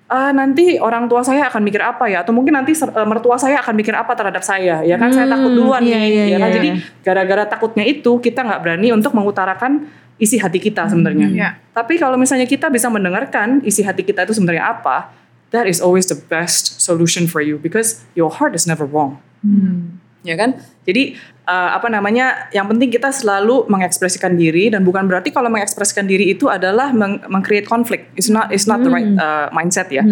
ah 0.04 0.30
nanti 0.36 0.76
orang 0.76 1.08
tua 1.08 1.24
saya 1.24 1.48
akan 1.48 1.64
mikir 1.64 1.80
apa 1.80 2.12
ya 2.12 2.20
atau 2.20 2.36
mungkin 2.36 2.52
nanti 2.52 2.76
uh, 2.76 3.08
mertua 3.08 3.40
saya 3.40 3.64
akan 3.64 3.72
mikir 3.72 3.96
apa 3.96 4.12
terhadap 4.12 4.44
saya 4.44 4.84
ya 4.84 5.00
kan 5.00 5.08
saya 5.08 5.24
takut 5.24 5.56
duluan 5.56 5.80
iya, 5.80 5.96
nih 5.96 6.04
iya, 6.04 6.24
ya 6.28 6.38
kan 6.38 6.50
iya. 6.52 6.56
jadi 6.60 6.68
gara-gara 7.00 7.44
takutnya 7.48 7.84
itu 7.88 8.20
kita 8.20 8.44
nggak 8.44 8.60
berani 8.60 8.92
untuk 8.92 9.16
mengutarakan 9.16 9.88
isi 10.14 10.38
hati 10.38 10.62
kita 10.62 10.86
sebenarnya. 10.86 11.26
Iya. 11.26 11.48
Tapi 11.74 11.98
kalau 11.98 12.14
misalnya 12.14 12.46
kita 12.46 12.70
bisa 12.70 12.86
mendengarkan 12.86 13.58
isi 13.66 13.82
hati 13.82 14.06
kita 14.06 14.22
itu 14.22 14.30
sebenarnya 14.30 14.70
apa, 14.70 15.10
that 15.50 15.66
is 15.66 15.82
always 15.82 16.06
the 16.06 16.14
best 16.14 16.78
solution 16.78 17.26
for 17.26 17.42
you 17.42 17.58
because 17.58 18.06
your 18.14 18.30
heart 18.30 18.54
is 18.54 18.62
never 18.62 18.86
wrong 18.86 19.18
ya 20.24 20.34
kan? 20.40 20.58
Jadi 20.88 21.14
uh, 21.48 21.70
apa 21.76 21.88
namanya? 21.92 22.48
Yang 22.50 22.66
penting 22.74 22.88
kita 22.92 23.08
selalu 23.12 23.68
mengekspresikan 23.68 24.34
diri 24.36 24.68
dan 24.68 24.84
bukan 24.84 25.06
berarti 25.08 25.30
kalau 25.30 25.48
mengekspresikan 25.48 26.04
diri 26.04 26.32
itu 26.32 26.50
adalah 26.50 26.90
meng- 26.90 27.22
meng-create 27.28 27.64
konflik. 27.64 28.10
It's 28.18 28.28
not 28.28 28.52
it's 28.52 28.68
not 28.68 28.82
the 28.84 28.90
right 28.90 29.08
uh, 29.16 29.48
mindset 29.52 29.88
ya. 29.88 30.04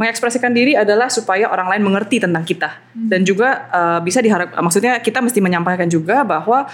Mengekspresikan 0.00 0.56
diri 0.56 0.72
adalah 0.72 1.12
supaya 1.12 1.44
orang 1.52 1.76
lain 1.76 1.84
mengerti 1.84 2.24
tentang 2.24 2.40
kita 2.40 2.72
dan 2.96 3.20
juga 3.20 3.68
uh, 3.68 4.00
bisa 4.00 4.24
diharap 4.24 4.56
maksudnya 4.56 4.96
kita 4.96 5.20
mesti 5.20 5.44
menyampaikan 5.44 5.92
juga 5.92 6.24
bahwa 6.24 6.64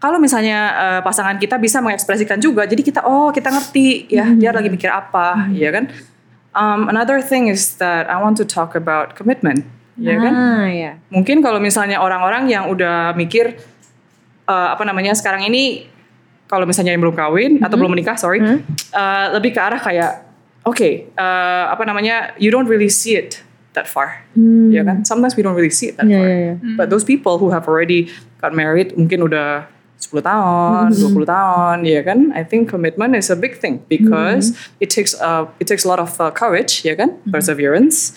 kalau 0.00 0.16
misalnya 0.16 0.58
uh, 0.72 1.00
pasangan 1.04 1.36
kita 1.36 1.60
bisa 1.60 1.82
mengekspresikan 1.84 2.40
juga, 2.40 2.64
jadi 2.64 2.80
kita 2.80 3.04
oh 3.04 3.28
kita 3.28 3.52
ngerti 3.52 4.08
ya 4.08 4.32
dia 4.32 4.48
lagi 4.48 4.72
mikir 4.72 4.88
apa, 4.88 5.50
ya 5.52 5.68
kan? 5.68 5.92
Um, 6.56 6.88
another 6.88 7.20
thing 7.20 7.52
is 7.52 7.76
that 7.78 8.08
I 8.08 8.16
want 8.16 8.40
to 8.40 8.48
talk 8.48 8.72
about 8.72 9.12
commitment, 9.12 9.68
ya 9.98 10.16
kan? 10.20 10.32
Ah, 10.32 10.66
ya. 10.70 10.92
mungkin 11.10 11.42
kalau 11.42 11.58
misalnya 11.58 11.98
orang-orang 11.98 12.46
yang 12.46 12.68
udah 12.70 13.14
mikir 13.16 13.58
eh, 14.46 14.68
apa 14.74 14.82
namanya 14.86 15.16
sekarang 15.16 15.46
ini 15.46 15.88
kalau 16.46 16.66
misalnya 16.66 16.90
yang 16.90 17.02
belum 17.02 17.14
kawin 17.14 17.62
atau 17.62 17.78
belum 17.78 17.94
menikah 17.94 18.18
sorry 18.18 18.42
eh, 18.42 19.26
lebih 19.34 19.54
ke 19.54 19.60
arah 19.62 19.80
kayak 19.80 20.26
oke 20.66 20.78
eh, 21.14 21.64
apa 21.70 21.82
namanya 21.86 22.34
you 22.38 22.50
don't 22.50 22.66
really 22.66 22.90
see 22.90 23.14
it 23.16 23.42
that 23.74 23.86
far. 23.86 24.26
Ya 24.70 24.82
kan? 24.82 25.06
Sometimes 25.06 25.38
we 25.38 25.46
don't 25.46 25.54
really 25.54 25.70
see 25.70 25.94
it 25.94 25.96
that 25.98 26.06
Iya, 26.06 26.18
far. 26.18 26.26
iya, 26.26 26.38
iya. 26.42 26.54
but 26.74 26.90
those 26.90 27.06
people 27.06 27.38
who 27.38 27.54
have 27.54 27.70
already 27.70 28.10
got 28.42 28.50
married 28.50 28.94
mungkin 28.98 29.22
udah 29.22 29.70
10 30.00 30.26
tahun, 30.26 30.96
20 30.96 31.28
tahun, 31.28 31.76
ya 31.86 32.02
kan? 32.02 32.32
I 32.34 32.42
think 32.42 32.66
commitment 32.72 33.14
is 33.14 33.30
a 33.30 33.38
big 33.38 33.60
thing 33.62 33.84
because 33.86 34.56
it 34.82 34.90
takes 34.90 35.12
uh, 35.20 35.46
it 35.62 35.70
takes 35.70 35.84
a 35.84 35.88
lot 35.92 36.00
of 36.02 36.16
uh, 36.18 36.34
courage, 36.34 36.82
ya 36.82 36.96
kan? 36.98 37.14
Perseverance 37.30 38.16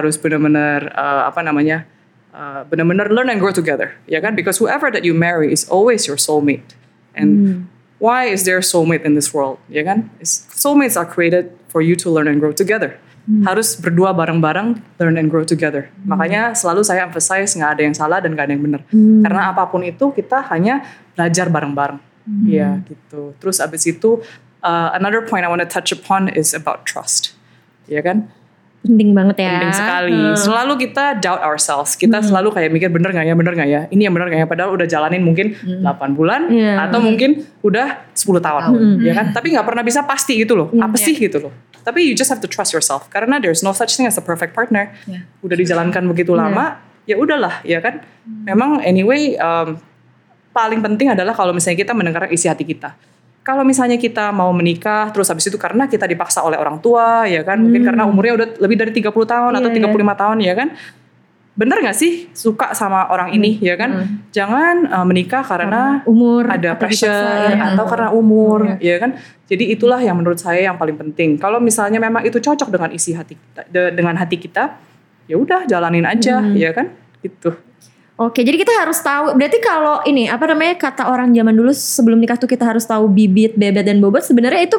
harus 0.00 0.18
benar-benar 0.18 0.90
uh, 0.94 1.30
apa 1.30 1.40
namanya? 1.42 1.86
uh, 2.34 2.66
benar-benar 2.66 3.08
learn 3.08 3.30
and 3.30 3.38
grow 3.38 3.54
together, 3.54 3.94
ya 4.10 4.18
kan? 4.18 4.34
Because 4.34 4.58
whoever 4.58 4.90
that 4.90 5.06
you 5.06 5.14
marry 5.14 5.54
is 5.54 5.64
always 5.70 6.04
your 6.10 6.18
soulmate. 6.18 6.74
And 7.14 7.70
why 8.02 8.26
is 8.26 8.42
there 8.42 8.58
soulmate 8.58 9.06
in 9.06 9.14
this 9.14 9.30
world, 9.30 9.62
ya 9.70 9.86
kan? 9.86 10.10
Soulmates 10.26 10.98
are 10.98 11.06
created 11.06 11.54
for 11.70 11.78
you 11.78 11.94
to 12.02 12.10
learn 12.10 12.26
and 12.26 12.42
grow 12.42 12.50
together. 12.50 12.98
Harus 13.46 13.80
berdua 13.80 14.12
bareng-bareng 14.12 14.82
learn 15.00 15.16
and 15.16 15.30
grow 15.30 15.46
together. 15.46 15.88
Makanya 16.04 16.52
selalu 16.52 16.84
saya 16.84 17.06
emphasize 17.08 17.56
nggak 17.56 17.70
ada 17.78 17.82
yang 17.86 17.96
salah 17.96 18.18
dan 18.20 18.36
nggak 18.36 18.50
ada 18.50 18.52
yang 18.52 18.64
benar. 18.66 18.80
Karena 19.24 19.40
apa 19.54 19.64
pun 19.70 19.80
itu 19.86 20.12
kita 20.12 20.44
hanya 20.52 20.84
belajar 21.16 21.48
bareng-bareng. 21.48 22.02
Ya 22.44 22.82
gitu. 22.84 23.32
Terus 23.40 23.62
abis 23.62 23.88
itu 23.88 24.20
uh, 24.60 24.90
another 24.92 25.24
point 25.24 25.46
I 25.46 25.48
want 25.48 25.64
to 25.64 25.70
touch 25.70 25.88
upon 25.94 26.28
is 26.28 26.52
about 26.52 26.84
trust. 26.84 27.32
Ya 27.88 28.04
kan? 28.04 28.28
Penting 28.84 29.16
banget 29.16 29.40
ya. 29.40 29.48
penting 29.56 29.72
sekali. 29.72 30.12
Hmm. 30.12 30.36
Selalu 30.36 30.72
kita 30.76 31.16
doubt 31.16 31.40
ourselves. 31.40 31.96
Kita 31.96 32.20
selalu 32.20 32.52
kayak 32.52 32.68
mikir 32.68 32.92
bener 32.92 33.16
gak 33.16 33.24
ya, 33.24 33.32
bener 33.32 33.56
gak 33.56 33.68
ya? 33.68 33.80
Ini 33.88 34.06
yang 34.06 34.12
bener 34.12 34.28
gak 34.28 34.40
ya? 34.44 34.46
Padahal 34.46 34.76
udah 34.76 34.84
jalanin 34.84 35.24
mungkin 35.24 35.56
8 35.56 36.12
bulan 36.12 36.52
Iya. 36.52 36.84
atau 36.84 37.00
mungkin 37.00 37.48
udah 37.64 38.12
10 38.12 38.44
tahun, 38.44 39.00
ya 39.00 39.16
kan? 39.16 39.32
Tapi 39.32 39.56
nggak 39.56 39.64
pernah 39.64 39.80
bisa 39.80 40.04
pasti 40.04 40.36
gitu 40.36 40.52
loh. 40.52 40.68
Apa 40.76 41.00
sih 41.00 41.16
gitu 41.16 41.48
loh? 41.48 41.52
Tapi 41.80 42.04
you 42.04 42.12
just 42.12 42.28
have 42.28 42.44
to 42.44 42.48
trust 42.48 42.76
yourself 42.76 43.08
karena 43.08 43.40
there's 43.40 43.64
no 43.64 43.72
such 43.72 43.96
thing 43.96 44.04
as 44.04 44.20
a 44.20 44.24
perfect 44.24 44.52
partner. 44.52 44.92
Yeah. 45.08 45.24
Udah 45.40 45.56
dijalankan 45.56 46.04
begitu 46.04 46.36
lama, 46.36 46.76
ya 47.08 47.16
udahlah, 47.16 47.64
ya 47.64 47.80
kan. 47.80 48.04
Memang 48.44 48.84
anyway 48.84 49.36
um, 49.36 49.80
paling 50.52 50.84
penting 50.84 51.12
adalah 51.12 51.32
kalau 51.32 51.56
misalnya 51.56 51.80
kita 51.80 51.96
mendengarkan 51.96 52.32
isi 52.32 52.48
hati 52.52 52.68
kita. 52.68 52.96
Kalau 53.44 53.60
misalnya 53.60 54.00
kita 54.00 54.32
mau 54.32 54.48
menikah 54.56 55.12
terus 55.12 55.28
habis 55.28 55.44
itu 55.44 55.60
karena 55.60 55.84
kita 55.84 56.08
dipaksa 56.08 56.40
oleh 56.40 56.56
orang 56.56 56.80
tua 56.80 57.28
ya 57.28 57.44
kan, 57.44 57.60
mungkin 57.60 57.84
karena 57.84 58.08
umurnya 58.08 58.32
udah 58.40 58.48
lebih 58.56 58.76
dari 58.80 58.92
30 58.96 59.12
tahun 59.12 59.52
atau 59.60 59.68
Iya, 59.68 59.84
35 59.84 60.16
tahun 60.16 60.38
ya 60.40 60.54
kan. 60.56 60.68
Bener 61.54 61.76
gak 61.84 61.94
sih 61.94 62.32
suka 62.34 62.72
sama 62.74 63.06
orang 63.12 63.36
ini 63.36 63.60
ya 63.60 63.76
kan? 63.76 63.90
Jangan 64.32 64.88
uh, 64.90 65.04
menikah 65.06 65.44
karena 65.44 66.00
umur 66.08 66.48
ada 66.48 66.72
atau 66.74 66.88
pressure 66.88 67.12
dipaksa, 67.12 67.52
ya. 67.52 67.64
atau 67.76 67.84
karena 67.84 68.08
umur 68.16 68.58
ya 68.80 68.96
kan? 68.96 69.10
Jadi 69.44 69.76
itulah 69.76 70.00
yang 70.00 70.16
menurut 70.16 70.40
saya 70.40 70.64
yang 70.64 70.80
paling 70.80 70.96
penting. 70.96 71.36
Kalau 71.36 71.60
misalnya 71.60 72.00
memang 72.00 72.24
itu 72.24 72.40
cocok 72.40 72.72
dengan 72.72 72.90
isi 72.96 73.12
hati 73.12 73.36
kita 73.36 73.60
de- 73.68 73.92
dengan 73.92 74.16
hati 74.16 74.40
kita 74.40 74.80
ya 75.28 75.36
udah 75.36 75.68
jalanin 75.68 76.08
aja 76.08 76.40
ya 76.56 76.72
kan? 76.72 76.90
Gitu 77.20 77.52
Oke, 78.14 78.46
jadi 78.46 78.54
kita 78.54 78.70
harus 78.78 79.02
tahu. 79.02 79.34
Berarti 79.34 79.58
kalau 79.58 79.98
ini 80.06 80.30
apa 80.30 80.46
namanya 80.46 80.78
kata 80.78 81.10
orang 81.10 81.34
zaman 81.34 81.50
dulu 81.50 81.74
sebelum 81.74 82.22
nikah 82.22 82.38
tuh 82.38 82.46
kita 82.46 82.62
harus 82.62 82.86
tahu 82.86 83.10
bibit, 83.10 83.58
bebet 83.58 83.82
dan 83.82 83.98
bobot. 83.98 84.22
Sebenarnya 84.22 84.70
itu 84.70 84.78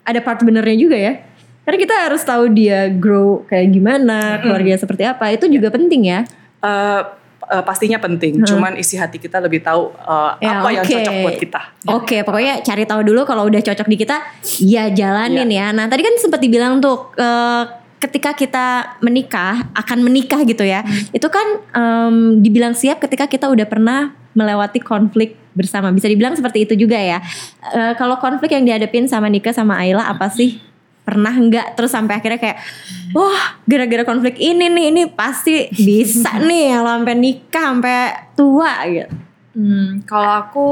ada 0.00 0.20
part 0.24 0.40
benernya 0.40 0.76
juga 0.80 0.96
ya. 0.96 1.20
Karena 1.68 1.76
kita 1.76 1.94
harus 2.08 2.24
tahu 2.24 2.48
dia 2.56 2.88
grow 2.88 3.44
kayak 3.44 3.68
gimana, 3.68 4.40
keluarga 4.40 4.80
seperti 4.80 5.04
apa. 5.04 5.28
Itu 5.28 5.44
juga 5.52 5.68
penting 5.68 6.08
ya. 6.08 6.24
Eh, 6.64 7.02
eh, 7.50 7.62
pastinya 7.66 7.98
penting 7.98 8.40
cuman 8.46 8.78
isi 8.78 8.94
hati 8.94 9.18
kita 9.18 9.42
lebih 9.42 9.60
tahu 9.64 9.90
eh, 9.92 10.32
Ya, 10.44 10.60
apa 10.62 10.68
yang 10.70 10.84
oke. 10.84 10.92
cocok 10.92 11.14
buat 11.24 11.36
kita 11.40 11.60
Oke, 11.90 12.18
pokoknya 12.22 12.60
cari 12.62 12.84
tahu 12.84 13.00
dulu 13.02 13.24
kalau 13.24 13.48
udah 13.48 13.64
cocok 13.64 13.88
di 13.88 13.96
kita, 13.96 14.20
ya 14.60 14.92
jalanin 14.92 15.48
ya. 15.48 15.72
Nah, 15.72 15.88
tadi 15.88 16.04
kan 16.04 16.12
sempat 16.20 16.38
dibilang 16.44 16.78
tuh 16.78 17.12
eh, 17.16 17.62
ketika 18.00 18.32
kita 18.32 18.96
menikah, 19.04 19.68
akan 19.76 19.98
menikah 20.00 20.40
gitu 20.48 20.64
ya. 20.64 20.80
Itu 21.12 21.28
kan 21.28 21.46
em, 21.76 22.16
dibilang 22.40 22.72
siap 22.72 22.98
ketika 23.04 23.28
kita 23.28 23.46
udah 23.52 23.68
pernah 23.68 24.16
melewati 24.32 24.80
konflik 24.80 25.36
bersama. 25.52 25.92
Bisa 25.92 26.08
dibilang 26.08 26.32
seperti 26.32 26.64
itu 26.64 26.74
juga 26.74 26.96
ya. 26.96 27.20
Eh, 27.76 27.92
kalau 28.00 28.16
konflik 28.16 28.56
yang 28.56 28.64
dihadapin 28.64 29.04
sama 29.04 29.28
Nika 29.28 29.52
sama 29.52 29.76
Ayla 29.76 30.08
apa 30.08 30.32
sih? 30.32 30.58
Pernah 31.04 31.34
nggak 31.34 31.76
terus 31.76 31.92
sampai 31.92 32.22
akhirnya 32.22 32.40
kayak 32.40 32.58
wah 33.12 33.58
gara-gara 33.66 34.06
konflik 34.06 34.38
ini 34.38 34.70
nih 34.70 34.84
ini 34.94 35.02
pasti 35.10 35.66
bisa 35.74 36.38
nih 36.48 36.78
kalau 36.78 36.90
sampai 37.02 37.16
nikah 37.18 37.64
sampai 37.74 37.98
tua 38.38 38.72
gitu. 38.88 39.10
Hmm, 39.50 40.06
kalau 40.06 40.30
aku 40.46 40.68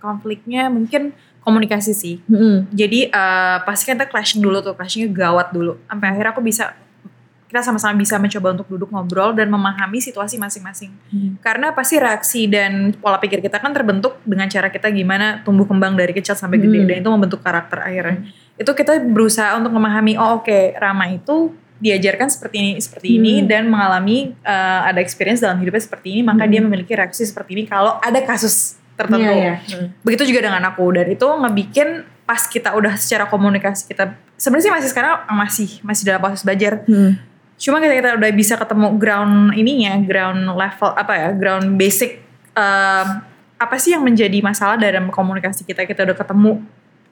konfliknya 0.00 0.72
mungkin 0.72 1.12
komunikasi 1.48 1.96
sih. 1.96 2.20
Mm-mm. 2.28 2.68
Jadi 2.76 3.08
eh, 3.08 3.58
pasti 3.64 3.88
kan 3.88 3.96
kita 3.96 4.06
clashing 4.12 4.44
dulu 4.44 4.60
tuh, 4.60 4.76
clashingnya 4.76 5.08
gawat 5.08 5.50
dulu. 5.56 5.80
Sampai 5.88 6.12
akhirnya 6.12 6.36
aku 6.36 6.44
bisa 6.44 6.76
kita 7.48 7.64
sama-sama 7.64 7.96
bisa 7.96 8.20
mencoba 8.20 8.52
untuk 8.52 8.68
duduk 8.68 8.92
ngobrol 8.92 9.32
dan 9.32 9.48
memahami 9.48 10.04
situasi 10.04 10.36
masing-masing. 10.36 10.92
Karena 11.40 11.72
pasti 11.72 11.96
reaksi 11.96 12.44
dan 12.44 12.92
pola 13.00 13.16
pikir 13.16 13.40
kita 13.40 13.56
kan 13.56 13.72
terbentuk 13.72 14.20
dengan 14.28 14.52
cara 14.52 14.68
kita 14.68 14.92
gimana 14.92 15.40
tumbuh 15.40 15.64
kembang 15.64 15.96
dari 15.96 16.12
kecil 16.12 16.36
sampai 16.36 16.60
gede 16.60 16.84
dan 16.84 17.00
itu 17.00 17.08
membentuk 17.08 17.40
karakter 17.40 17.80
akhirnya. 17.80 18.28
Itu 18.60 18.76
kita 18.76 19.00
berusaha 19.00 19.56
untuk 19.56 19.72
memahami 19.72 20.20
oh 20.20 20.44
oke 20.44 20.76
Rama 20.76 21.08
itu 21.08 21.56
diajarkan 21.78 22.28
seperti 22.28 22.56
ini 22.58 22.72
seperti 22.82 23.08
ini 23.16 23.34
dan 23.46 23.70
mengalami 23.70 24.34
eh, 24.34 24.80
ada 24.84 24.98
experience 24.98 25.40
dalam 25.40 25.62
hidupnya 25.62 25.82
seperti 25.82 26.18
ini 26.18 26.20
maka 26.26 26.44
dia 26.44 26.58
memiliki 26.58 26.90
reaksi 26.90 27.22
seperti 27.22 27.54
ini 27.54 27.64
kalau 27.70 28.02
ada 28.02 28.18
kasus 28.26 28.77
tertentu. 28.98 29.30
Iya, 29.30 29.62
Begitu 30.02 30.34
juga 30.34 30.50
dengan 30.50 30.62
aku 30.66 30.90
dan 30.90 31.06
itu 31.06 31.22
ngebikin 31.22 32.02
pas 32.26 32.44
kita 32.44 32.74
udah 32.74 32.98
secara 32.98 33.24
komunikasi 33.30 33.88
kita 33.88 34.12
sebenarnya 34.36 34.64
sih 34.68 34.72
masih 34.74 34.88
sekarang 34.92 35.14
masih 35.32 35.68
masih 35.86 36.02
dalam 36.04 36.20
proses 36.20 36.42
belajar. 36.42 36.82
Hmm. 36.84 37.16
Cuma 37.58 37.78
ketika 37.78 37.96
kita 37.98 38.10
udah 38.18 38.30
bisa 38.34 38.54
ketemu 38.54 38.86
ground 38.98 39.34
ininya, 39.54 39.94
ground 40.02 40.42
level 40.46 40.90
apa 40.94 41.12
ya, 41.14 41.28
ground 41.32 41.78
basic 41.78 42.22
um, 42.58 43.22
apa 43.58 43.74
sih 43.78 43.94
yang 43.94 44.02
menjadi 44.02 44.38
masalah 44.42 44.78
dalam 44.78 45.10
komunikasi 45.10 45.66
kita 45.66 45.82
kita 45.82 46.06
udah 46.06 46.14
ketemu 46.14 46.62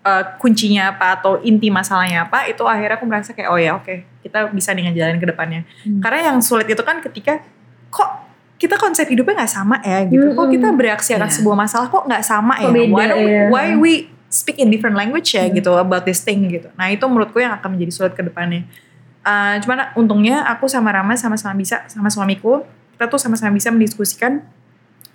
uh, 0.07 0.25
kuncinya 0.39 0.95
apa 0.95 1.19
atau 1.19 1.43
inti 1.43 1.67
masalahnya 1.67 2.31
apa 2.31 2.47
itu 2.47 2.63
akhirnya 2.63 2.95
aku 2.95 3.07
merasa 3.11 3.35
kayak 3.35 3.51
oh 3.51 3.59
ya 3.59 3.75
oke 3.75 4.07
kita 4.23 4.55
bisa 4.55 4.71
nih 4.75 4.91
ngejalanin 4.91 5.19
ke 5.19 5.27
depannya. 5.27 5.61
Karena 6.03 6.35
yang 6.35 6.39
sulit 6.43 6.67
itu 6.71 6.83
kan 6.83 7.03
ketika 7.03 7.43
kok 7.91 8.26
kita 8.57 8.77
konsep 8.77 9.05
hidupnya 9.07 9.45
nggak 9.45 9.53
sama 9.53 9.77
ya 9.81 10.05
gitu. 10.05 10.33
Kok 10.33 10.49
kita 10.49 10.69
bereaksi 10.73 11.13
akan 11.13 11.29
Iya. 11.29 11.37
sebuah 11.37 11.57
masalah 11.57 11.87
kok 11.87 12.05
nggak 12.05 12.25
sama 12.25 12.55
Kok 12.57 12.63
ya? 12.63 12.69
beda 12.73 12.89
why, 12.89 13.07
we- 13.13 13.29
ya? 13.29 13.45
why 13.49 13.67
we 13.77 13.93
speak 14.27 14.57
in 14.57 14.69
different 14.69 14.97
language 14.97 15.33
ya 15.33 15.45
gitu 15.47 15.71
about 15.73 16.03
this 16.03 16.21
thing 16.21 16.49
gitu. 16.49 16.69
Nah 16.75 16.89
itu 16.89 17.05
menurutku 17.05 17.37
yang 17.37 17.53
akan 17.55 17.77
menjadi 17.77 17.93
sulit 17.93 18.13
ke 18.13 18.21
depannya. 18.21 18.65
Uh, 19.21 19.59
cuman 19.61 19.91
untungnya 19.95 20.47
aku 20.47 20.67
sama 20.67 20.89
Rama 20.89 21.13
sama-sama 21.15 21.53
bisa 21.53 21.83
sama 21.87 22.07
suamiku 22.07 22.63
kita 22.95 23.07
tuh 23.07 23.19
sama-sama 23.19 23.51
bisa 23.53 23.69
mendiskusikan 23.69 24.39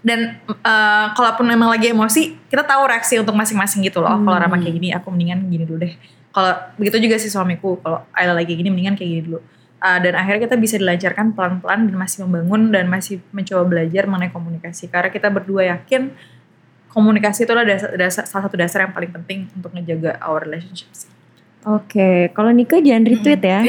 dan 0.02 0.38
uh, 0.62 1.14
kalaupun 1.14 1.46
memang 1.46 1.70
lagi 1.70 1.90
emosi 1.90 2.36
kita 2.46 2.62
tahu 2.62 2.86
reaksi 2.86 3.18
untuk 3.18 3.34
masing-masing 3.34 3.82
gitu 3.82 4.02
loh. 4.02 4.12
Oh, 4.12 4.20
Kalau 4.20 4.38
Rama 4.38 4.58
kayak 4.58 4.76
gini 4.76 4.90
aku 4.92 5.10
mendingan 5.10 5.48
gini 5.48 5.64
dulu 5.64 5.82
deh. 5.82 5.94
Kalau 6.32 6.52
begitu 6.76 6.98
juga 7.00 7.16
sih 7.18 7.28
suamiku 7.28 7.80
kalau 7.80 8.06
Ayla 8.12 8.34
lagi 8.34 8.54
gini 8.54 8.70
mendingan 8.70 8.94
kayak 8.94 9.10
gini 9.10 9.22
dulu. 9.26 9.40
Uh, 9.82 9.98
dan 9.98 10.14
akhirnya 10.14 10.46
kita 10.46 10.56
bisa 10.56 10.78
dilancarkan 10.78 11.34
pelan-pelan 11.34 11.90
dan 11.90 11.96
masih 11.98 12.22
membangun 12.24 12.70
dan 12.70 12.86
masih 12.86 13.18
mencoba 13.34 13.66
belajar 13.66 14.06
mengenai 14.06 14.30
komunikasi. 14.30 14.86
Karena 14.88 15.10
kita 15.10 15.34
berdua 15.34 15.74
yakin 15.74 16.14
komunikasi 16.88 17.44
itu 17.44 17.52
adalah 17.52 17.66
dasar, 17.66 17.90
dasar- 17.98 18.28
salah 18.30 18.46
satu 18.46 18.62
dasar 18.62 18.86
yang 18.86 18.94
paling 18.94 19.10
penting 19.10 19.50
untuk 19.58 19.74
ngejaga 19.74 20.22
our 20.22 20.46
relationship 20.46 20.86
sih. 20.94 21.10
Oke, 21.62 22.30
kalau 22.34 22.50
Nika 22.50 22.78
jangan 22.78 23.06
retweet 23.06 23.42
ya. 23.42 23.62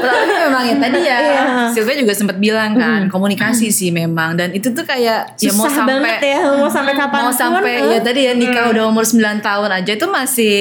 Tapi 0.00 0.32
memang 0.32 0.64
ya 0.64 0.76
tadi 0.76 1.00
ya 1.00 1.16
Iya. 1.20 1.42
Sylvia 1.72 1.96
juga 1.96 2.12
sempat 2.12 2.36
bilang 2.36 2.72
kan 2.74 3.08
komunikasi 3.08 3.68
sih 3.68 3.88
memang. 3.88 4.36
Dan 4.36 4.52
itu 4.52 4.68
tuh 4.70 4.84
kayak 4.84 5.36
ya 5.36 5.50
mau 5.52 5.64
Susah 5.64 5.84
sampai 5.84 5.96
banget 5.96 6.20
ya, 6.24 6.40
mau 6.56 6.68
sampai 6.68 6.92
kapan 6.92 7.20
mau 7.22 7.32
sampai 7.32 7.72
ya 7.88 8.00
tadi 8.00 8.20
ya 8.28 8.32
nikah 8.32 8.68
udah 8.68 8.84
umur 8.84 9.04
9 9.04 9.16
tahun 9.40 9.70
aja 9.72 9.92
itu 9.92 10.06
masih 10.06 10.56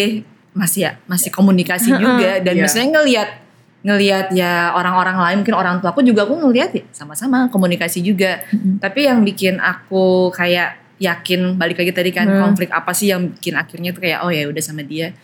masih 0.52 0.80
ya 0.88 0.92
masih 1.06 1.30
komunikasi 1.30 1.92
juga. 1.92 2.40
Dan 2.40 2.54
Iya. 2.56 2.64
misalnya 2.64 2.90
ngelihat 3.00 3.30
ngelihat 3.80 4.36
ya 4.36 4.76
orang-orang 4.76 5.16
lain 5.16 5.36
mungkin 5.40 5.56
orang 5.56 5.80
tua 5.80 5.96
aku 5.96 6.04
juga 6.04 6.28
aku 6.28 6.36
ngelihat 6.36 6.76
ya 6.76 6.84
sama-sama 6.92 7.48
komunikasi 7.48 8.04
juga. 8.04 8.44
Tapi 8.84 9.08
yang 9.08 9.24
bikin 9.24 9.58
aku 9.58 10.30
kayak 10.36 10.76
yakin 11.00 11.56
balik 11.56 11.80
lagi 11.80 11.96
tadi 11.96 12.12
kan 12.12 12.28
konflik 12.28 12.68
apa 12.76 12.92
sih 12.92 13.08
yang 13.08 13.32
bikin 13.32 13.56
akhirnya 13.56 13.96
tuh 13.96 14.04
kayak 14.04 14.20
oh 14.20 14.28
ya 14.28 14.52
udah 14.52 14.60
sama 14.60 14.84
dia. 14.84 15.16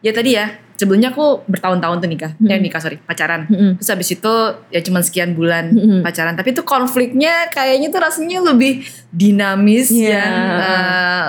Ya 0.00 0.16
tadi 0.16 0.32
ya 0.32 0.48
sebelumnya 0.80 1.12
aku 1.12 1.44
bertahun-tahun 1.44 2.00
tuh 2.00 2.08
nikah 2.08 2.32
ya 2.40 2.56
nikah 2.56 2.80
sorry 2.80 2.96
pacaran. 3.04 3.44
Mm-mm. 3.52 3.76
terus 3.76 3.92
habis 3.92 4.08
itu 4.08 4.34
ya 4.72 4.80
cuman 4.80 5.04
sekian 5.04 5.36
bulan 5.36 5.68
Mm-mm. 5.76 6.00
pacaran. 6.00 6.40
Tapi 6.40 6.56
itu 6.56 6.64
konfliknya 6.64 7.52
kayaknya 7.52 7.92
tuh 7.92 8.00
rasanya 8.00 8.40
lebih 8.40 8.80
dinamis 9.12 9.92
Iya. 9.92 10.08
yang 10.08 10.32
eh, 10.56 11.26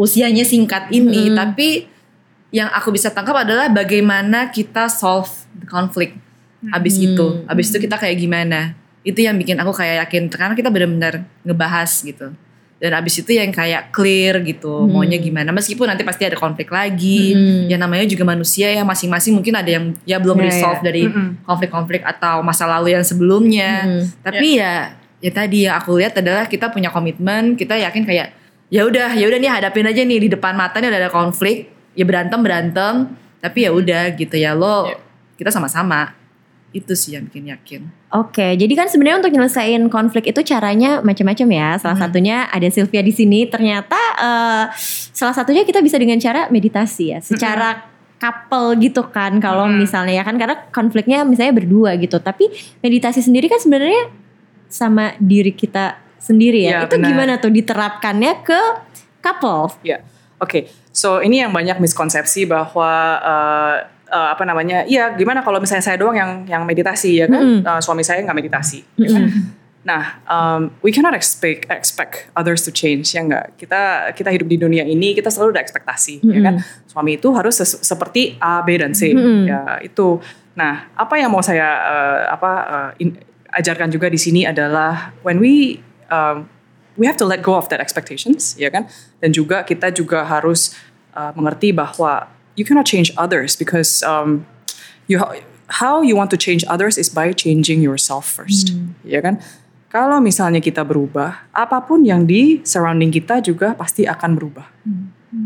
usianya 0.00 0.48
singkat 0.48 0.88
ini. 0.88 1.36
Tapi 1.36 1.92
yang 2.54 2.70
aku 2.70 2.94
bisa 2.94 3.10
tangkap 3.10 3.34
adalah 3.34 3.66
bagaimana 3.66 4.46
kita 4.48 4.86
solve 4.86 5.26
the 5.58 5.66
conflict. 5.66 6.14
Habis 6.64 6.94
itu 6.96 7.42
habis 7.44 7.74
itu 7.74 7.82
kita 7.82 7.98
kayak 7.98 8.14
gimana. 8.14 8.78
Itu 9.02 9.20
yang 9.20 9.34
bikin 9.34 9.58
aku 9.58 9.74
kayak 9.74 10.06
yakin 10.06 10.30
karena 10.30 10.54
kita 10.54 10.70
benar-benar 10.70 11.26
ngebahas 11.42 11.90
gitu. 12.00 12.30
Dan 12.78 12.90
abis 12.94 13.20
itu 13.20 13.32
yang 13.32 13.48
kayak 13.50 13.90
clear 13.90 14.38
gitu 14.40 14.86
maunya 14.86 15.18
gimana. 15.18 15.50
Meskipun 15.50 15.88
nanti 15.88 16.06
pasti 16.06 16.24
ada 16.24 16.38
konflik 16.38 16.70
lagi 16.70 17.32
Hmm. 17.34 17.66
ya 17.66 17.76
namanya 17.76 18.06
juga 18.06 18.22
manusia 18.22 18.70
ya 18.70 18.80
masing-masing 18.80 19.34
mungkin 19.34 19.54
ada 19.56 19.68
yang 19.68 19.84
ya 20.06 20.16
belum 20.16 20.38
Ya, 20.38 20.44
resolve 20.46 20.80
ya. 20.80 20.84
dari 20.88 21.02
konflik-konflik 21.42 22.00
atau 22.06 22.40
masa 22.40 22.64
lalu 22.64 22.94
yang 22.94 23.04
sebelumnya. 23.04 23.84
Tapi 24.22 24.62
ya 24.62 24.94
ya 25.18 25.30
tadi 25.34 25.66
yang 25.66 25.74
aku 25.74 25.96
lihat 25.98 26.14
adalah 26.16 26.46
kita 26.46 26.70
punya 26.70 26.88
komitmen 26.88 27.56
kita 27.56 27.74
yakin 27.76 28.04
kayak 28.04 28.30
ya 28.68 28.84
udah 28.84 29.12
ya 29.12 29.24
udah 29.26 29.38
nih 29.38 29.50
hadapin 29.50 29.84
aja 29.84 30.00
nih 30.00 30.18
di 30.20 30.28
depan 30.30 30.52
mata 30.52 30.80
nih 30.80 30.88
udah 30.88 31.00
ada 31.00 31.12
konflik 31.12 31.72
ya 31.94 32.04
berantem 32.06 32.38
berantem 32.42 32.94
tapi 33.38 33.66
ya 33.66 33.70
udah 33.74 34.14
gitu 34.14 34.36
ya 34.38 34.54
lo 34.54 34.90
kita 35.38 35.50
sama-sama 35.50 36.14
itu 36.74 36.90
sih 36.98 37.14
yang 37.14 37.30
bikin 37.30 37.54
yakin 37.54 37.82
Oke, 38.14 38.54
jadi 38.54 38.70
kan 38.78 38.86
sebenarnya 38.86 39.26
untuk 39.26 39.34
nyelesain 39.34 39.90
konflik 39.90 40.30
itu 40.30 40.38
caranya 40.46 41.02
macam-macam 41.02 41.48
ya. 41.50 41.68
Salah 41.82 41.98
satunya 41.98 42.46
ada 42.46 42.70
Sylvia 42.70 43.02
di 43.02 43.10
sini. 43.10 43.50
Ternyata 43.50 43.98
eh, 43.98 44.64
salah 45.10 45.34
satunya 45.34 45.66
kita 45.66 45.82
bisa 45.82 45.98
dengan 45.98 46.22
cara 46.22 46.46
meditasi 46.46 47.10
ya, 47.10 47.18
secara 47.18 47.90
couple 48.22 48.78
gitu 48.78 49.02
kan. 49.10 49.42
Kalau 49.42 49.66
misalnya 49.66 50.14
ya 50.14 50.22
kan 50.22 50.38
karena 50.38 50.62
konfliknya 50.70 51.26
misalnya 51.26 51.58
berdua 51.58 51.98
gitu. 51.98 52.22
Tapi 52.22 52.54
meditasi 52.86 53.18
sendiri 53.18 53.50
kan 53.50 53.58
sebenarnya 53.58 54.14
sama 54.70 55.18
diri 55.18 55.50
kita 55.50 55.98
sendiri 56.22 56.70
ya. 56.70 56.70
Ya, 56.70 56.80
itu 56.86 56.94
benar. 56.94 57.08
gimana 57.10 57.32
tuh 57.42 57.50
diterapkannya 57.50 58.46
ke 58.46 58.60
couple? 59.18 59.74
Ya, 59.82 60.06
oke. 60.44 60.60
So 60.92 61.18
ini 61.18 61.40
yang 61.40 61.50
banyak 61.50 61.80
miskonsepsi 61.80 62.44
bahwa 62.44 62.92
eh, 63.18 63.76
eh, 64.12 64.28
apa 64.30 64.44
namanya? 64.44 64.84
Iya, 64.84 65.16
gimana 65.16 65.40
kalau 65.40 65.58
misalnya 65.58 65.82
saya 65.82 65.96
doang 65.96 66.14
yang 66.14 66.30
yang 66.44 66.62
meditasi 66.62 67.24
ya 67.24 67.26
kan? 67.26 67.40
Eh, 67.64 67.80
suami 67.80 68.04
saya 68.04 68.20
nggak 68.22 68.36
meditasi. 68.36 68.84
ya 68.94 69.08
kan? 69.10 69.24
Nah, 69.84 70.16
um, 70.24 70.72
we 70.80 70.88
cannot 70.88 71.12
expect 71.12 71.68
expect 71.68 72.32
others 72.32 72.64
to 72.64 72.72
change 72.72 73.12
ya 73.12 73.20
enggak. 73.20 73.52
Kita 73.60 74.16
kita 74.16 74.32
hidup 74.32 74.48
di 74.48 74.56
dunia 74.56 74.80
ini 74.80 75.12
kita 75.12 75.28
selalu 75.28 75.60
ada 75.60 75.60
ekspektasi 75.60 76.24
ya 76.24 76.40
kan. 76.40 76.54
Suami 76.88 77.20
itu 77.20 77.28
harus 77.36 77.60
seperti 77.60 78.40
A, 78.40 78.64
B 78.64 78.80
dan 78.80 78.96
C 78.96 79.12
ya 79.44 79.76
itu. 79.84 80.24
Nah, 80.56 80.88
apa 80.96 81.20
yang 81.20 81.28
mau 81.28 81.44
saya 81.44 81.68
uh, 81.84 82.18
apa 82.32 82.50
uh, 82.64 82.90
in- 82.96 83.20
ajarkan 83.52 83.92
juga 83.92 84.08
di 84.08 84.16
sini 84.16 84.48
adalah 84.48 85.12
when 85.20 85.36
we 85.36 85.76
um, 86.08 86.48
we 86.96 87.06
have 87.06 87.16
to 87.18 87.26
let 87.26 87.42
go 87.42 87.54
of 87.54 87.68
that 87.70 87.80
expectations 87.80 88.54
ya 88.58 88.70
kan. 88.70 88.86
Dan 89.18 89.34
juga 89.34 89.62
kita 89.66 89.90
juga 89.90 90.24
harus 90.26 90.74
uh, 91.14 91.34
mengerti 91.34 91.74
bahwa 91.74 92.30
you 92.54 92.64
cannot 92.64 92.86
change 92.86 93.10
others 93.18 93.58
because 93.58 94.02
um, 94.06 94.46
you 95.10 95.18
how 95.82 96.04
you 96.04 96.14
want 96.14 96.30
to 96.30 96.38
change 96.38 96.62
others 96.70 97.00
is 97.00 97.10
by 97.10 97.32
changing 97.32 97.82
yourself 97.82 98.24
first 98.26 98.74
ya 99.02 99.20
kan? 99.24 99.40
Kalau 99.94 100.18
misalnya 100.18 100.58
kita 100.58 100.82
berubah 100.82 101.46
apa 101.54 101.78
pun 101.86 102.02
yang 102.02 102.26
di 102.26 102.58
surrounding 102.66 103.14
kita 103.14 103.38
juga 103.38 103.78
pasti 103.78 104.02
akan 104.10 104.34
berubah. 104.34 104.66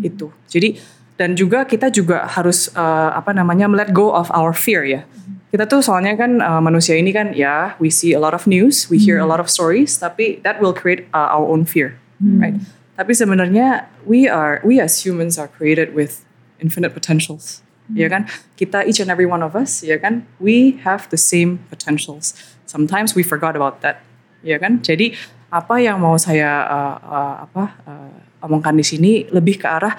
Itu. 0.01 0.33
Jadi 0.49 0.81
dan 1.19 1.35
juga 1.35 1.67
kita 1.67 1.91
juga 1.91 2.25
harus 2.31 2.71
uh, 2.79 3.11
apa 3.13 3.35
namanya 3.35 3.67
let 3.69 3.91
go 3.91 4.15
of 4.15 4.31
our 4.31 4.55
fear 4.55 4.87
ya 4.87 5.03
kita 5.49 5.65
tuh 5.65 5.81
soalnya 5.81 6.13
kan 6.17 6.45
uh, 6.45 6.61
manusia 6.61 6.97
ini 6.97 7.09
kan 7.09 7.33
ya 7.33 7.73
we 7.81 7.89
see 7.89 8.13
a 8.13 8.21
lot 8.21 8.37
of 8.37 8.45
news 8.45 8.89
we 8.93 9.01
hear 9.01 9.17
a 9.17 9.25
lot 9.25 9.41
of 9.41 9.49
stories 9.49 9.97
tapi 9.97 10.41
that 10.45 10.61
will 10.61 10.77
create 10.77 11.09
uh, 11.17 11.33
our 11.33 11.49
own 11.49 11.65
fear 11.65 11.97
right? 12.21 12.57
Tapi 12.99 13.15
sebenarnya 13.15 13.87
we 14.11 14.27
are 14.27 14.59
we 14.67 14.83
as 14.83 15.07
humans 15.07 15.39
are 15.39 15.47
created 15.47 15.95
with 15.95 16.27
infinite 16.59 16.91
potentials 16.91 17.63
ya 17.95 18.11
kan? 18.11 18.27
Kita 18.59 18.83
each 18.85 18.99
and 18.99 19.07
every 19.07 19.25
one 19.25 19.41
of 19.41 19.55
us 19.55 19.87
ya 19.87 19.97
kan? 20.03 20.27
We 20.43 20.83
have 20.83 21.07
the 21.15 21.21
same 21.21 21.63
potentials. 21.71 22.35
Sometimes 22.67 23.15
we 23.15 23.23
forgot 23.23 23.55
about 23.55 23.87
that 23.87 24.03
ya 24.43 24.59
kan? 24.59 24.83
Jadi 24.83 25.15
apa 25.49 25.79
yang 25.79 26.03
mau 26.03 26.19
saya 26.19 26.67
uh, 26.67 26.97
uh, 27.01 27.35
apa 27.49 27.65
uh, 27.87 28.45
omongkan 28.45 28.77
di 28.77 28.85
sini 28.85 29.13
lebih 29.31 29.63
ke 29.63 29.67
arah 29.71 29.97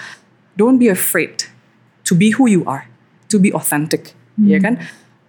don't 0.60 0.78
be 0.78 0.92
afraid 0.92 1.50
to 2.06 2.14
be 2.14 2.36
who 2.36 2.46
you 2.46 2.62
are 2.70 2.86
to 3.32 3.42
be 3.42 3.50
authentic 3.56 4.14
ya 4.40 4.62
kan 4.62 4.78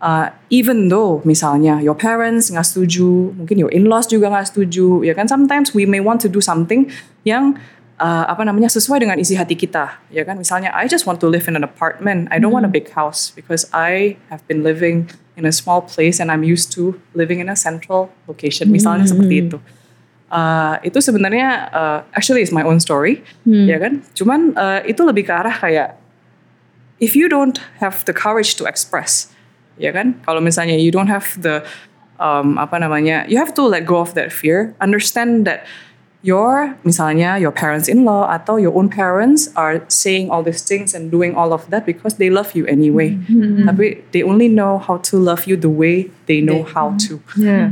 Uh, 0.00 0.32
even 0.48 0.88
though 0.88 1.20
misalnya 1.28 1.76
your 1.84 1.92
parents 1.92 2.48
nggak 2.48 2.64
setuju, 2.64 3.36
mungkin 3.36 3.60
your 3.60 3.68
in-laws 3.68 4.08
juga 4.08 4.32
nggak 4.32 4.48
setuju, 4.48 5.04
ya 5.04 5.12
kan? 5.12 5.28
Sometimes 5.28 5.76
we 5.76 5.84
may 5.84 6.00
want 6.00 6.24
to 6.24 6.28
do 6.32 6.40
something 6.40 6.88
yang 7.28 7.60
uh, 8.00 8.24
apa 8.32 8.48
namanya 8.48 8.72
sesuai 8.72 9.04
dengan 9.04 9.20
isi 9.20 9.36
hati 9.36 9.52
kita, 9.52 10.00
ya 10.08 10.24
kan? 10.24 10.40
Misalnya 10.40 10.72
I 10.72 10.88
just 10.88 11.04
want 11.04 11.20
to 11.20 11.28
live 11.28 11.44
in 11.52 11.54
an 11.54 11.60
apartment, 11.60 12.32
I 12.32 12.40
don't 12.40 12.48
want 12.48 12.64
a 12.64 12.72
big 12.72 12.88
house 12.96 13.28
because 13.28 13.68
I 13.76 14.16
have 14.32 14.40
been 14.48 14.64
living 14.64 15.12
in 15.36 15.44
a 15.44 15.52
small 15.52 15.84
place 15.84 16.16
and 16.16 16.32
I'm 16.32 16.48
used 16.48 16.72
to 16.80 16.96
living 17.12 17.44
in 17.44 17.52
a 17.52 17.56
central 17.56 18.08
location, 18.24 18.72
misalnya 18.72 19.04
seperti 19.04 19.52
itu. 19.52 19.60
Uh, 20.32 20.80
itu 20.80 20.96
sebenarnya 21.02 21.68
uh, 21.76 21.98
actually 22.16 22.40
is 22.40 22.48
my 22.48 22.64
own 22.64 22.80
story, 22.80 23.20
ya 23.44 23.76
kan. 23.76 24.00
Cuman 24.16 24.56
uh, 24.56 24.80
itu 24.88 25.04
lebih 25.04 25.28
ke 25.28 25.32
arah 25.36 25.52
kayak 25.52 26.00
if 27.04 27.12
you 27.12 27.28
don't 27.28 27.60
have 27.84 28.00
the 28.08 28.16
courage 28.16 28.56
to 28.56 28.64
express, 28.64 29.28
ya 29.80 29.90
kan? 29.96 30.20
Kalau 30.28 30.44
misalnya 30.44 30.76
you 30.76 30.92
don't 30.92 31.08
have 31.08 31.26
the 31.40 31.64
um, 32.20 32.60
apa 32.60 32.76
namanya, 32.76 33.24
you 33.26 33.40
have 33.40 33.56
to 33.56 33.64
let 33.64 33.88
go 33.88 33.98
of 33.98 34.12
that 34.12 34.28
fear. 34.30 34.76
Understand 34.78 35.48
that 35.48 35.64
your 36.20 36.76
misalnya 36.84 37.40
your 37.40 37.48
parents-in-law 37.48 38.28
atau 38.28 38.60
your 38.60 38.76
own 38.76 38.92
parents 38.92 39.48
are 39.56 39.80
saying 39.88 40.28
all 40.28 40.44
these 40.44 40.60
things 40.60 40.92
and 40.92 41.08
doing 41.08 41.32
all 41.32 41.48
of 41.56 41.64
that 41.72 41.88
because 41.88 42.20
they 42.20 42.28
love 42.28 42.52
you 42.52 42.68
anyway. 42.68 43.16
Tapi 43.64 44.04
they 44.12 44.20
only 44.20 44.44
know 44.44 44.76
how 44.76 45.00
to 45.00 45.16
love 45.16 45.48
you 45.48 45.56
the 45.56 45.72
way 45.72 46.12
they 46.28 46.44
know 46.44 46.60
how 46.76 46.92
to. 47.08 47.16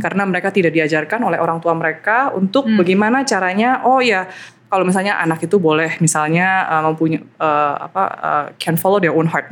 Karena 0.01 0.25
mereka 0.25 0.49
tidak 0.49 0.73
diajarkan 0.73 1.21
oleh 1.29 1.37
orang 1.37 1.61
tua 1.61 1.77
mereka 1.77 2.33
untuk 2.33 2.64
bagaimana 2.81 3.21
caranya. 3.29 3.85
Oh 3.85 4.01
ya, 4.01 4.25
kalau 4.68 4.85
misalnya 4.85 5.16
anak 5.16 5.40
itu 5.44 5.57
boleh 5.57 5.96
misalnya 5.98 6.68
uh, 6.68 6.83
mempunyai 6.92 7.24
uh, 7.40 7.88
apa 7.88 8.04
uh, 8.20 8.46
can 8.61 8.76
follow 8.76 9.00
their 9.00 9.16
own 9.16 9.28
heart. 9.28 9.48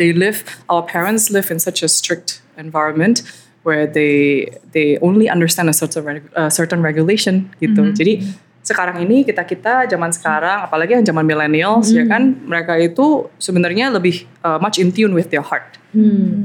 They 0.00 0.16
live 0.16 0.44
our 0.72 0.80
parents 0.80 1.28
live 1.28 1.52
in 1.52 1.60
such 1.60 1.84
a 1.84 1.88
strict 1.88 2.40
environment 2.56 3.20
where 3.64 3.84
they 3.84 4.48
they 4.72 4.96
only 5.04 5.28
understand 5.28 5.68
a 5.68 5.76
certain 5.76 6.24
uh, 6.32 6.48
certain 6.48 6.80
regulation 6.80 7.52
gitu. 7.60 7.92
Jadi 7.92 8.24
sekarang 8.64 9.04
ini 9.04 9.28
kita 9.28 9.44
kita 9.44 9.84
zaman 9.92 10.08
sekarang 10.08 10.64
apalagi 10.64 10.96
yang 10.96 11.04
zaman 11.04 11.28
millennials 11.28 11.92
ya 11.92 12.08
kan 12.08 12.32
mereka 12.48 12.80
itu 12.80 13.28
sebenarnya 13.36 13.92
lebih 13.92 14.24
uh, 14.40 14.56
much 14.56 14.80
in 14.80 14.88
tune 14.88 15.12
with 15.12 15.28
their 15.28 15.44
heart. 15.44 15.76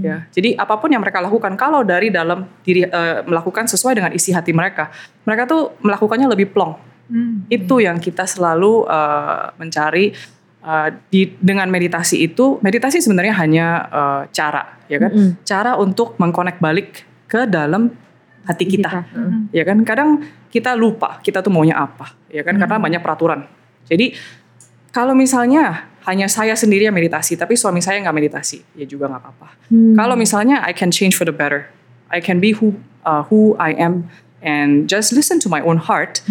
Ya, 0.05 0.29
jadi 0.29 0.53
apa 0.61 0.77
pun 0.77 0.93
yang 0.93 1.01
mereka 1.01 1.23
lakukan 1.23 1.57
kalau 1.57 1.81
dari 1.81 2.13
dalam 2.13 2.45
diri 2.61 2.85
uh, 2.85 3.25
melakukan 3.25 3.65
sesuai 3.65 3.97
dengan 3.97 4.11
isi 4.13 4.29
hati 4.29 4.53
mereka, 4.53 4.93
mereka 5.25 5.49
tuh 5.49 5.73
melakukannya 5.81 6.29
lebih 6.29 6.53
plong. 6.53 6.77
Itu 7.49 7.81
yang 7.81 7.97
kita 7.97 8.29
selalu 8.29 8.85
uh, 8.85 9.51
mencari 9.57 10.13
uh, 10.61 10.93
di 11.09 11.33
dengan 11.41 11.65
meditasi 11.67 12.21
itu. 12.21 12.61
Meditasi 12.61 13.01
sebenarnya 13.01 13.33
hanya 13.41 13.67
uh, 13.89 14.21
cara, 14.29 14.77
ya 14.85 15.01
kan? 15.01 15.11
Cara 15.41 15.71
untuk 15.75 16.15
mengkonek 16.21 16.61
balik 16.61 17.05
ke 17.25 17.49
dalam 17.49 17.89
hati 18.45 18.65
kita. 18.65 19.05
Ya 19.49 19.65
kan? 19.65 19.81
Kadang 19.81 20.21
kita 20.49 20.73
lupa 20.73 21.21
kita 21.21 21.41
tuh 21.45 21.53
maunya 21.53 21.77
apa, 21.77 22.13
ya 22.29 22.45
kan? 22.45 22.57
Karena 22.57 22.77
banyak 22.77 23.01
peraturan. 23.01 23.45
Jadi 23.89 24.13
kalau 24.89 25.13
misalnya 25.13 25.89
hanya 26.09 26.25
saya 26.25 26.57
sendiri 26.57 26.89
yang 26.89 26.95
meditasi, 26.97 27.37
tapi 27.37 27.53
suami 27.53 27.81
saya 27.81 28.01
nggak 28.01 28.15
meditasi, 28.17 28.65
ya 28.73 28.85
juga 28.89 29.05
nggak 29.09 29.21
apa-apa. 29.21 29.49
Kalau 29.69 30.15
misalnya 30.17 30.65
I 30.65 30.73
can 30.73 30.89
change 30.89 31.13
for 31.13 31.25
the 31.25 31.35
better, 31.35 31.69
I 32.09 32.17
can 32.17 32.41
be 32.41 32.57
who 32.57 32.81
uh, 33.05 33.21
who 33.29 33.53
I 33.61 33.77
am 33.77 34.09
and 34.41 34.89
just 34.89 35.13
listen 35.13 35.37
to 35.45 35.49
my 35.51 35.61
own 35.61 35.77
heart, 35.77 36.25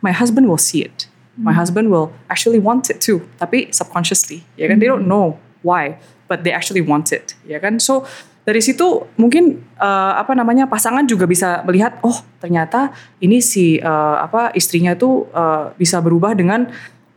my 0.00 0.12
husband 0.12 0.48
will 0.48 0.60
see 0.60 0.84
it. 0.84 1.06
My 1.40 1.56
husband 1.56 1.88
will 1.88 2.12
actually 2.28 2.60
want 2.60 2.92
it 2.92 3.00
too, 3.00 3.24
tapi 3.40 3.72
subconsciously, 3.72 4.44
ya 4.60 4.68
kan? 4.68 4.76
They 4.76 4.90
don't 4.90 5.08
know 5.08 5.40
why, 5.64 5.96
but 6.28 6.44
they 6.44 6.52
actually 6.52 6.84
want 6.84 7.16
it, 7.16 7.32
ya 7.48 7.56
kan? 7.56 7.80
So 7.80 8.04
dari 8.44 8.60
situ 8.60 9.08
mungkin 9.16 9.64
uh, 9.80 10.20
apa 10.20 10.36
namanya 10.36 10.68
pasangan 10.68 11.08
juga 11.08 11.24
bisa 11.24 11.64
melihat, 11.64 11.96
oh 12.04 12.20
ternyata 12.44 12.92
ini 13.24 13.40
si 13.40 13.80
uh, 13.80 14.20
apa 14.20 14.52
istrinya 14.52 14.92
tuh 14.92 15.32
uh, 15.32 15.72
bisa 15.80 16.02
berubah 16.04 16.36
dengan 16.36 16.68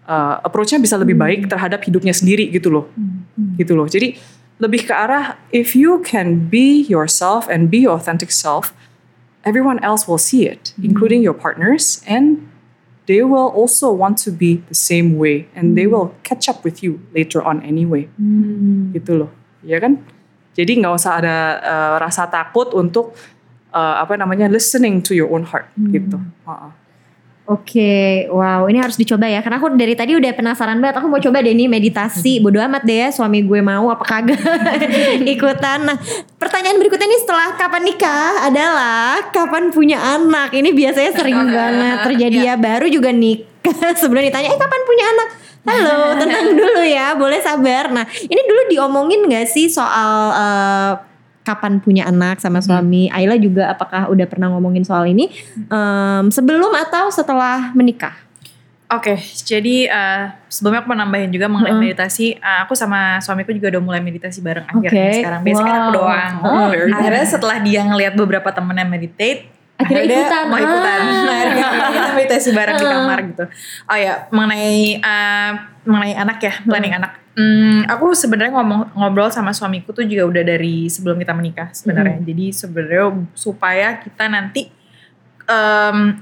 uh, 0.07 0.35
approach-nya 0.39 0.79
bisa 0.79 0.95
lebih 0.95 1.19
baik 1.19 1.51
terhadap 1.51 1.83
hidupnya 1.83 2.15
sendiri 2.15 2.47
gitu 2.47 2.71
loh, 2.71 2.87
gitu 3.59 3.75
loh. 3.75 3.91
Jadi 3.91 4.15
lebih 4.61 4.87
ke 4.87 4.93
arah 4.95 5.35
if 5.51 5.75
you 5.75 5.99
can 5.99 6.47
be 6.47 6.85
yourself 6.87 7.51
and 7.51 7.67
be 7.67 7.83
your 7.83 7.97
authentic 7.97 8.31
self, 8.31 8.71
everyone 9.43 9.83
else 9.83 10.07
will 10.07 10.21
see 10.21 10.47
it, 10.47 10.71
including 10.79 11.19
your 11.19 11.35
partners, 11.35 11.99
and 12.07 12.47
they 13.09 13.21
will 13.23 13.51
also 13.51 13.91
want 13.91 14.19
to 14.23 14.31
be 14.31 14.63
the 14.71 14.77
same 14.77 15.19
way, 15.19 15.47
and 15.55 15.75
they 15.75 15.87
will 15.87 16.15
catch 16.23 16.47
up 16.47 16.63
with 16.63 16.83
you 16.83 16.99
later 17.11 17.43
on 17.43 17.59
anyway, 17.63 18.07
gitu 18.95 19.25
loh, 19.25 19.31
ya 19.63 19.79
kan? 19.79 20.03
Jadi 20.53 20.85
nggak 20.85 20.93
usah 20.93 21.17
ada 21.17 21.35
uh, 21.63 21.95
rasa 21.97 22.29
takut 22.29 22.69
untuk 22.77 23.17
uh, 23.73 23.99
apa 24.03 24.13
namanya 24.19 24.45
listening 24.45 25.01
to 25.01 25.17
your 25.17 25.31
own 25.33 25.43
heart, 25.47 25.67
gitu. 25.89 26.21
Uh-uh. 26.45 26.71
Oke, 27.43 28.23
wow, 28.31 28.71
ini 28.71 28.79
harus 28.79 28.95
dicoba 28.95 29.27
ya. 29.27 29.43
Karena 29.43 29.59
aku 29.59 29.75
dari 29.75 29.99
tadi 29.99 30.15
udah 30.15 30.31
penasaran 30.31 30.79
banget. 30.79 31.03
Aku 31.03 31.11
mau 31.11 31.19
coba 31.19 31.43
deh 31.43 31.51
nih 31.51 31.67
meditasi. 31.67 32.39
Bodo 32.39 32.55
amat 32.63 32.87
deh 32.87 33.03
ya, 33.03 33.07
suami 33.11 33.43
gue 33.43 33.59
mau 33.59 33.91
apa 33.91 33.99
kagak 34.07 34.39
ikutan. 35.35 35.83
Nah, 35.83 35.99
pertanyaan 36.39 36.79
berikutnya 36.79 37.03
nih 37.03 37.19
setelah 37.19 37.51
kapan 37.59 37.83
nikah 37.83 38.47
adalah 38.47 39.27
kapan 39.35 39.75
punya 39.75 39.99
anak. 39.99 40.55
Ini 40.55 40.71
biasanya 40.71 41.11
sering 41.19 41.35
banget 41.59 41.97
terjadi 42.07 42.37
ya. 42.47 42.53
Baru 42.55 42.87
juga 42.87 43.11
nikah 43.11 43.91
sebelum 44.01 44.23
ditanya, 44.23 44.47
eh 44.47 44.59
kapan 44.59 44.81
punya 44.87 45.05
anak? 45.11 45.27
Halo, 45.63 45.99
tenang 46.19 46.47
dulu 46.55 46.83
ya, 46.83 47.15
boleh 47.19 47.43
sabar. 47.43 47.91
Nah, 47.91 48.07
ini 48.23 48.41
dulu 48.47 48.71
diomongin 48.71 49.27
gak 49.27 49.51
sih 49.51 49.67
soal 49.67 50.31
eh, 50.31 50.91
kapan 51.43 51.83
punya 51.83 52.07
anak 52.07 52.39
sama 52.39 52.63
suami? 52.63 53.11
Ayla 53.11 53.35
juga 53.37 53.69
apakah 53.69 54.07
udah 54.09 54.25
pernah 54.25 54.49
ngomongin 54.51 54.87
soal 54.87 55.05
ini 55.07 55.27
Em, 55.67 56.25
sebelum 56.31 56.71
atau 56.73 57.11
setelah 57.11 57.75
menikah? 57.75 58.15
Oke, 58.93 59.17
jadi 59.41 59.89
eh, 59.89 60.23
sebelumnya 60.53 60.85
aku 60.85 60.93
mau 60.93 60.99
nambahin 61.01 61.33
juga 61.33 61.49
mengenai 61.49 61.73
meditasi. 61.73 62.37
Eh, 62.37 62.59
aku 62.61 62.77
sama 62.77 63.17
suamiku 63.25 63.49
juga 63.49 63.73
udah 63.73 63.81
mulai 63.81 64.01
meditasi 64.05 64.37
bareng 64.43 64.69
akhirnya 64.69 65.09
Oke, 65.09 65.17
sekarang. 65.17 65.41
Biasanya 65.41 65.65
kan 65.65 65.75
aku 65.81 65.89
wow. 65.89 65.97
doang. 65.97 66.33
Oh, 66.45 66.69
akhirnya 66.93 67.25
setelah 67.25 67.57
dia 67.65 67.81
ngelihat 67.81 68.13
beberapa 68.13 68.49
temennya 68.53 68.85
meditate, 68.85 69.49
Akhirnya 69.73 70.05
dia 70.05 70.19
ikutan. 70.21 70.43
mau 70.45 70.59
ikutan. 70.61 70.99
Ah. 71.01 71.23
Nah, 71.25 71.35
akhirnya 71.41 71.89
kita 71.89 72.09
meditasi 72.13 72.49
bareng 72.53 72.75
di 72.77 72.85
kamar 72.93 73.19
gitu. 73.33 73.45
Oh 73.89 73.97
ya, 73.97 74.13
mengenai 74.29 74.77
eh, 75.01 75.51
mengenai 75.89 76.13
anak 76.13 76.37
ya, 76.37 76.53
planning 76.61 76.93
anak. 76.93 77.11
Hmm, 77.33 77.81
aku 77.89 78.13
sebenarnya 78.13 78.53
ngomong 78.53 78.93
ngobrol 78.93 79.33
sama 79.33 79.49
suamiku 79.57 79.89
tuh 79.89 80.05
juga 80.05 80.29
udah 80.29 80.43
dari 80.45 80.85
sebelum 80.85 81.17
kita 81.17 81.33
menikah 81.33 81.73
sebenarnya. 81.73 82.21
Jadi 82.21 82.45
sebenarnya 82.53 83.09
supaya 83.33 83.97
kita 83.97 84.29
nanti 84.29 84.69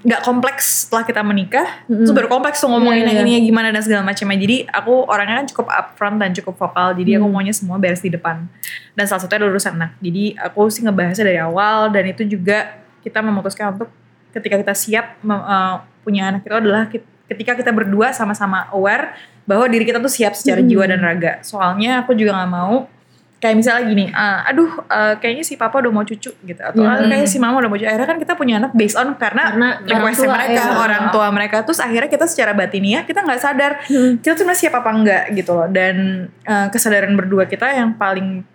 nggak 0.02 0.26
kompleks 0.26 0.88
setelah 0.88 1.06
kita 1.06 1.22
menikah, 1.22 1.86
terus 1.86 2.10
baru 2.10 2.26
kompleks 2.26 2.58
tuh 2.58 2.74
ngomongin 2.74 3.06
Iya, 3.06 3.22
yang 3.22 3.28
iya. 3.30 3.38
ini 3.38 3.46
gimana 3.48 3.70
dan 3.70 3.84
segala 3.86 4.02
macamnya. 4.02 4.40
Jadi 4.40 4.66
aku 4.66 4.94
orangnya 5.06 5.46
kan 5.46 5.48
cukup 5.54 5.68
upfront 5.70 6.18
dan 6.18 6.34
cukup 6.34 6.58
vokal. 6.58 6.98
Jadi 6.98 7.22
aku 7.22 7.28
maunya 7.30 7.54
semua 7.54 7.78
beres 7.78 8.02
di 8.02 8.10
depan. 8.10 8.50
Dan 8.98 9.04
salah 9.06 9.22
satunya 9.22 9.46
adalah 9.46 9.54
urusan 9.56 9.74
anak. 9.78 9.92
Jadi 10.02 10.24
aku 10.42 10.62
sih 10.74 10.82
ngebahasnya 10.82 11.26
dari 11.28 11.40
awal 11.40 11.94
dan 11.94 12.04
itu 12.10 12.26
juga 12.26 12.82
kita 13.06 13.22
memutuskan 13.22 13.78
untuk 13.78 13.90
ketika 14.34 14.56
kita 14.58 14.74
siap 14.74 15.22
eh, 15.22 15.76
punya 16.02 16.34
anak 16.34 16.42
itu 16.48 16.56
adalah 16.58 16.90
ketika 17.32 17.52
kita 17.56 17.72
berdua 17.72 18.12
sama-sama 18.12 18.68
aware 18.74 19.14
bahwa 19.46 19.66
diri 19.68 19.84
kita 19.84 20.00
tuh 20.00 20.12
siap 20.12 20.34
secara 20.38 20.62
jiwa 20.62 20.86
dan 20.88 21.02
raga. 21.02 21.42
Soalnya 21.42 22.06
aku 22.06 22.14
juga 22.14 22.38
nggak 22.38 22.52
mau 22.52 22.86
kayak 23.42 23.58
misalnya 23.58 23.84
gini, 23.90 24.06
eh, 24.06 24.40
aduh 24.54 24.70
eh, 24.86 25.14
kayaknya 25.18 25.42
si 25.42 25.58
papa 25.58 25.82
udah 25.82 25.90
mau 25.90 26.06
cucu 26.06 26.30
gitu 26.30 26.62
atau 26.62 26.86
"Ah, 26.86 27.02
kayaknya 27.02 27.26
si 27.26 27.42
mama 27.42 27.58
udah 27.58 27.74
mau 27.74 27.78
cucu. 27.82 27.90
Akhirnya 27.90 28.06
kan 28.06 28.20
kita 28.22 28.34
punya 28.38 28.62
anak 28.62 28.72
based 28.78 28.94
on 28.94 29.18
karena, 29.18 29.50
Karena 29.50 29.70
tua, 30.14 30.30
mereka, 30.30 30.62
ya. 30.62 30.78
orang 30.78 31.04
tua 31.10 31.28
mereka. 31.34 31.56
Terus 31.66 31.82
akhirnya 31.82 32.06
kita 32.06 32.30
secara 32.30 32.54
batiniah 32.54 33.02
kita 33.02 33.26
nggak 33.26 33.42
sadar 33.42 33.72
kita 34.22 34.38
tuh 34.38 34.46
sebenarnya 34.46 34.62
siap 34.62 34.74
apa 34.78 34.90
enggak 34.94 35.24
gitu 35.34 35.58
loh. 35.58 35.66
Dan 35.66 35.96
eh, 36.46 36.68
kesadaran 36.70 37.18
berdua 37.18 37.50
kita 37.50 37.66
yang 37.74 37.98
paling 37.98 38.46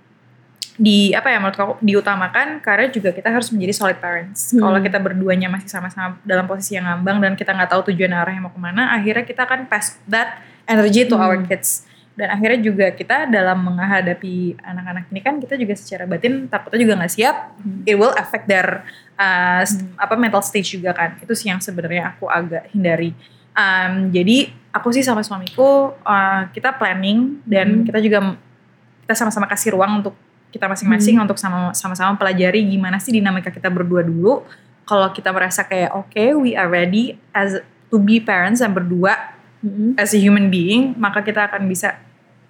di 0.76 1.10
apa 1.16 1.32
ya 1.32 1.40
menurut 1.40 1.56
aku 1.56 1.74
diutamakan 1.80 2.60
karena 2.60 2.86
juga 2.92 3.10
kita 3.10 3.32
harus 3.32 3.48
menjadi 3.50 3.72
solid 3.74 3.98
parents. 3.98 4.52
Hmm. 4.54 4.60
Kalau 4.60 4.78
kita 4.84 4.98
berduanya 5.00 5.48
masih 5.48 5.66
sama-sama 5.72 6.20
dalam 6.22 6.44
posisi 6.44 6.76
yang 6.76 6.86
ngambang 6.86 7.18
dan 7.24 7.32
kita 7.34 7.56
nggak 7.56 7.74
tahu 7.74 7.90
tujuan 7.90 8.12
arahnya 8.12 8.44
mau 8.44 8.52
ke 8.52 8.60
mana, 8.60 8.92
akhirnya 8.94 9.24
kita 9.24 9.48
akan 9.48 9.66
pass 9.66 9.96
that 10.06 10.36
energy 10.66 11.06
to 11.06 11.14
our 11.16 11.38
kids. 11.46 11.86
Dan 12.16 12.32
akhirnya 12.32 12.64
juga 12.64 12.86
kita 12.96 13.28
dalam 13.28 13.60
menghadapi 13.60 14.56
anak-anak 14.64 15.04
ini 15.12 15.20
kan 15.20 15.36
kita 15.36 15.52
juga 15.60 15.76
secara 15.76 16.08
batin 16.08 16.48
takutnya 16.48 16.80
juga 16.80 16.94
nggak 16.96 17.12
siap. 17.12 17.36
It 17.84 17.92
will 18.00 18.16
affect 18.16 18.48
their 18.48 18.88
uh, 19.20 19.60
s- 19.60 19.84
apa 20.00 20.16
mental 20.16 20.40
stage 20.40 20.80
juga 20.80 20.96
kan. 20.96 21.20
Itu 21.20 21.36
sih 21.36 21.52
yang 21.52 21.60
sebenarnya 21.60 22.16
aku 22.16 22.24
agak 22.32 22.72
hindari. 22.72 23.12
Um, 23.52 24.08
jadi 24.16 24.48
aku 24.72 24.96
sih 24.96 25.04
sama 25.04 25.20
suamiku 25.20 25.92
uh, 25.92 26.48
kita 26.56 26.72
planning 26.80 27.44
dan 27.44 27.84
kita 27.84 28.00
juga 28.00 28.32
kita 29.04 29.12
sama-sama 29.12 29.44
kasih 29.44 29.76
ruang 29.76 30.00
untuk 30.00 30.16
kita 30.56 30.72
masing-masing 30.72 31.20
untuk 31.20 31.36
sama- 31.36 31.76
sama-sama 31.76 32.16
pelajari 32.16 32.64
gimana 32.64 32.96
sih 32.96 33.12
dinamika 33.12 33.52
kita 33.52 33.68
berdua 33.68 34.00
dulu. 34.00 34.40
Kalau 34.88 35.12
kita 35.12 35.36
merasa 35.36 35.68
kayak 35.68 35.92
oke, 35.92 36.24
we 36.40 36.56
are 36.56 36.72
ready 36.72 37.20
as 37.36 37.60
to 37.92 38.00
be 38.00 38.24
parents 38.24 38.64
dan 38.64 38.72
berdua 38.72 39.35
Mm-mm. 39.66 39.98
as 39.98 40.14
a 40.14 40.18
human 40.18 40.46
being, 40.46 40.94
maka 40.94 41.20
kita 41.20 41.44
akan 41.44 41.66
bisa 41.66 41.98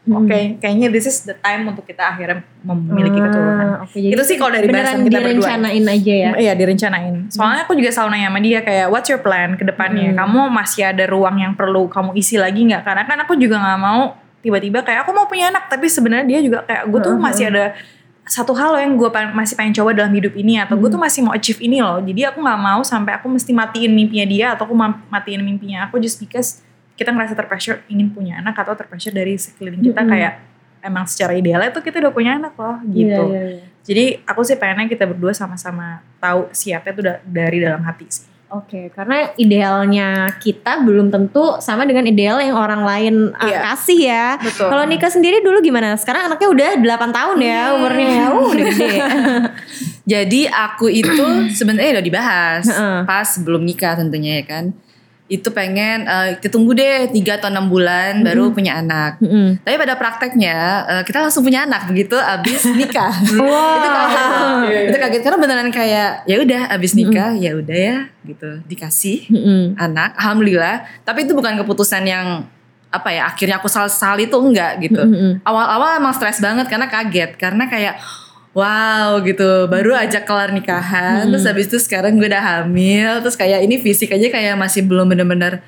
oke, 0.07 0.61
kayaknya 0.61 0.87
this 0.87 1.03
is 1.03 1.25
the 1.25 1.35
time 1.35 1.65
untuk 1.65 1.83
kita 1.83 1.99
akhirnya 2.05 2.45
memiliki 2.63 3.17
keturunan. 3.17 3.59
Ah, 3.73 3.83
oke, 3.83 3.97
jadi 3.97 4.13
Itu 4.13 4.23
sih 4.23 4.37
kalau 4.37 4.53
dari 4.53 4.69
bahasan 4.69 5.01
kita 5.01 5.19
berdua. 5.19 5.33
direncanain 5.33 5.85
aja 5.89 6.15
ya. 6.15 6.31
Iya 6.37 6.53
direncanain. 6.55 7.15
Soalnya 7.27 7.65
aku 7.65 7.75
juga 7.75 7.91
selalu 7.91 8.11
nanya 8.13 8.29
sama 8.29 8.39
dia 8.39 8.61
kayak 8.61 8.87
what's 8.87 9.09
your 9.09 9.19
plan 9.19 9.57
ke 9.57 9.65
depannya? 9.65 10.13
Hmm. 10.13 10.19
Kamu 10.21 10.41
masih 10.47 10.83
ada 10.87 11.05
ruang 11.07 11.37
yang 11.37 11.53
perlu 11.53 11.89
kamu 11.89 12.15
isi 12.15 12.37
lagi 12.37 12.63
nggak? 12.63 12.85
Karena 12.85 13.03
kan 13.03 13.19
aku 13.19 13.35
juga 13.35 13.59
nggak 13.59 13.81
mau 13.81 14.15
tiba-tiba 14.39 14.79
kayak 14.81 15.03
aku 15.03 15.11
mau 15.11 15.27
punya 15.27 15.51
anak 15.51 15.67
tapi 15.67 15.91
sebenarnya 15.91 16.27
dia 16.29 16.39
juga 16.39 16.63
kayak 16.63 16.87
gue 16.87 17.01
tuh 17.03 17.15
Hmm. 17.17 17.25
masih 17.27 17.45
ada 17.51 17.75
satu 18.23 18.55
hal 18.55 18.75
loh 18.75 18.83
yang 18.83 18.95
gue 18.95 19.07
masih 19.33 19.55
pengen 19.55 19.71
coba 19.73 19.91
dalam 19.91 20.11
hidup 20.11 20.35
ini 20.35 20.59
atau 20.59 20.75
Hmm. 20.75 20.87
gue 20.87 20.91
tuh 20.91 20.99
masih 20.99 21.21
mau 21.23 21.35
achieve 21.35 21.59
ini 21.59 21.83
loh. 21.83 21.99
Jadi 21.99 22.23
aku 22.23 22.39
nggak 22.39 22.61
mau 22.61 22.79
sampai 22.83 23.19
aku 23.19 23.27
mesti 23.27 23.51
matiin 23.51 23.91
mimpinya 23.91 24.23
dia 24.23 24.47
atau 24.55 24.67
aku 24.67 24.75
ma- 24.75 25.03
matiin 25.09 25.43
mimpinya 25.43 25.87
aku 25.87 25.99
just 25.99 26.19
because 26.19 26.63
kita 26.97 27.13
ngerasa 27.13 27.33
terpressure 27.33 27.85
ingin 27.87 28.09
punya 28.09 28.37
anak 28.37 28.57
atau 28.57 28.73
terpressure 28.73 29.13
dari 29.13 29.37
sekeliling 29.37 29.85
kita 29.85 30.01
Hmm. 30.01 30.11
kayak 30.11 30.33
emang 30.81 31.05
secara 31.05 31.33
idealnya 31.33 31.69
tuh 31.69 31.81
kita 31.81 31.99
udah 31.99 32.11
punya 32.11 32.35
anak 32.35 32.55
loh 32.55 32.81
gitu. 32.87 33.23
Iya, 33.29 33.31
iya, 33.31 33.43
iya. 33.53 33.65
Jadi 33.83 34.05
aku 34.25 34.41
sih 34.43 34.57
pengennya 34.57 34.89
kita 34.89 35.05
berdua 35.05 35.31
sama-sama 35.31 36.01
tahu 36.17 36.49
siapnya 36.51 36.93
tuh 36.93 37.05
da- 37.05 37.23
dari 37.23 37.59
dalam 37.59 37.83
hati 37.83 38.07
sih. 38.09 38.27
Oke, 38.47 38.95
karena 38.95 39.35
idealnya 39.37 40.09
kita 40.39 40.79
belum 40.81 41.11
tentu 41.11 41.59
sama 41.59 41.83
dengan 41.83 42.07
ideal 42.07 42.39
yang 42.39 42.55
orang 42.55 42.79
lain 42.81 43.15
uh, 43.33 43.43
Iya. 43.43 43.59
kasih 43.67 43.99
ya. 44.01 44.27
Betul. 44.39 44.71
Kalau 44.71 44.85
Nika 44.87 45.11
sendiri 45.11 45.43
dulu 45.43 45.59
gimana? 45.59 45.99
Sekarang 45.99 46.31
anaknya 46.31 46.49
udah 46.49 46.71
8 46.79 47.11
tahun 47.11 47.39
ya 47.43 47.63
umurnya 47.75 48.07
ya. 48.09 48.27
Uh, 48.31 48.47
udah 48.47 48.65
gede. 48.65 48.91
Jadi 50.15 50.41
aku 50.47 50.87
itu 50.87 51.25
sebenarnya 51.51 51.99
udah 51.99 52.05
dibahas 52.05 52.65
pas 53.03 53.27
sebelum 53.27 53.67
nikah 53.67 53.99
tentunya 53.99 54.39
ya 54.39 54.47
kan. 54.47 54.65
Itu 55.27 55.51
pengen 55.51 56.07
eh, 56.07 56.39
kita 56.39 56.55
tunggu 56.55 56.71
deh 56.71 57.11
3 57.11 57.19
atau 57.43 57.51
6 57.51 57.67
bulan 57.67 58.23
baru 58.23 58.55
punya 58.55 58.79
anak. 58.79 59.19
Mm-mm. 59.19 59.59
Tapi 59.67 59.75
pada 59.75 59.99
prakteknya 59.99 60.57
eh, 60.87 61.03
kita 61.03 61.19
langsung 61.19 61.43
punya 61.43 61.67
anak 61.67 61.91
begitu 61.91 62.15
abis 62.15 62.71
nikah. 62.71 63.11
Wow. 63.37 63.77
itu 63.79 63.89
kaget. 63.91 64.85
Itu 64.87 64.99
kaget 65.03 65.21
karena 65.27 65.39
beneran 65.43 65.71
kayak 65.75 66.11
ya 66.31 66.37
udah 66.39 66.61
abis 66.71 66.93
nikah 66.95 67.35
ya 67.35 67.59
udah 67.59 67.79
ya 67.79 67.97
gitu 68.23 68.51
dikasih 68.71 69.27
Mm-mm. 69.31 69.75
anak. 69.75 70.15
Alhamdulillah. 70.15 70.87
Tapi 71.03 71.27
itu 71.27 71.35
bukan 71.35 71.59
keputusan 71.59 72.07
yang 72.07 72.47
apa 72.87 73.11
ya 73.13 73.27
akhirnya 73.27 73.59
aku 73.59 73.67
sal-sal 73.67 74.15
itu 74.17 74.33
enggak 74.39 74.79
gitu. 74.79 75.03
Awal-awal 75.43 75.99
emang 75.99 76.15
stres 76.15 76.39
banget 76.39 76.71
karena 76.71 76.87
kaget 76.87 77.35
karena 77.35 77.67
kayak 77.67 77.99
wow 78.57 79.21
gitu. 79.21 79.69
Baru 79.69 79.93
aja 79.93 80.25
kelar 80.25 80.57
nikahan 80.57 81.29
terus 81.29 81.45
habis 81.45 81.69
itu 81.69 81.77
sekarang 81.77 82.17
gue 82.17 82.25
udah 82.25 82.65
hamil 82.65 83.21
terus 83.21 83.37
kayak 83.37 83.61
ini 83.69 83.77
fisik 83.77 84.17
aja 84.17 84.33
kayak 84.33 84.57
masih 84.57 84.81
belum 84.89 85.13
bener-bener 85.13 85.61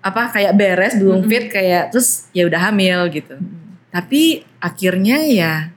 apa 0.00 0.32
kayak 0.32 0.56
beres 0.56 0.96
belum 0.96 1.28
fit 1.28 1.52
kayak 1.52 1.92
terus 1.92 2.32
ya 2.32 2.48
udah 2.48 2.72
hamil 2.72 3.04
gitu. 3.12 3.36
Tapi 3.92 4.48
akhirnya 4.56 5.20
ya 5.28 5.68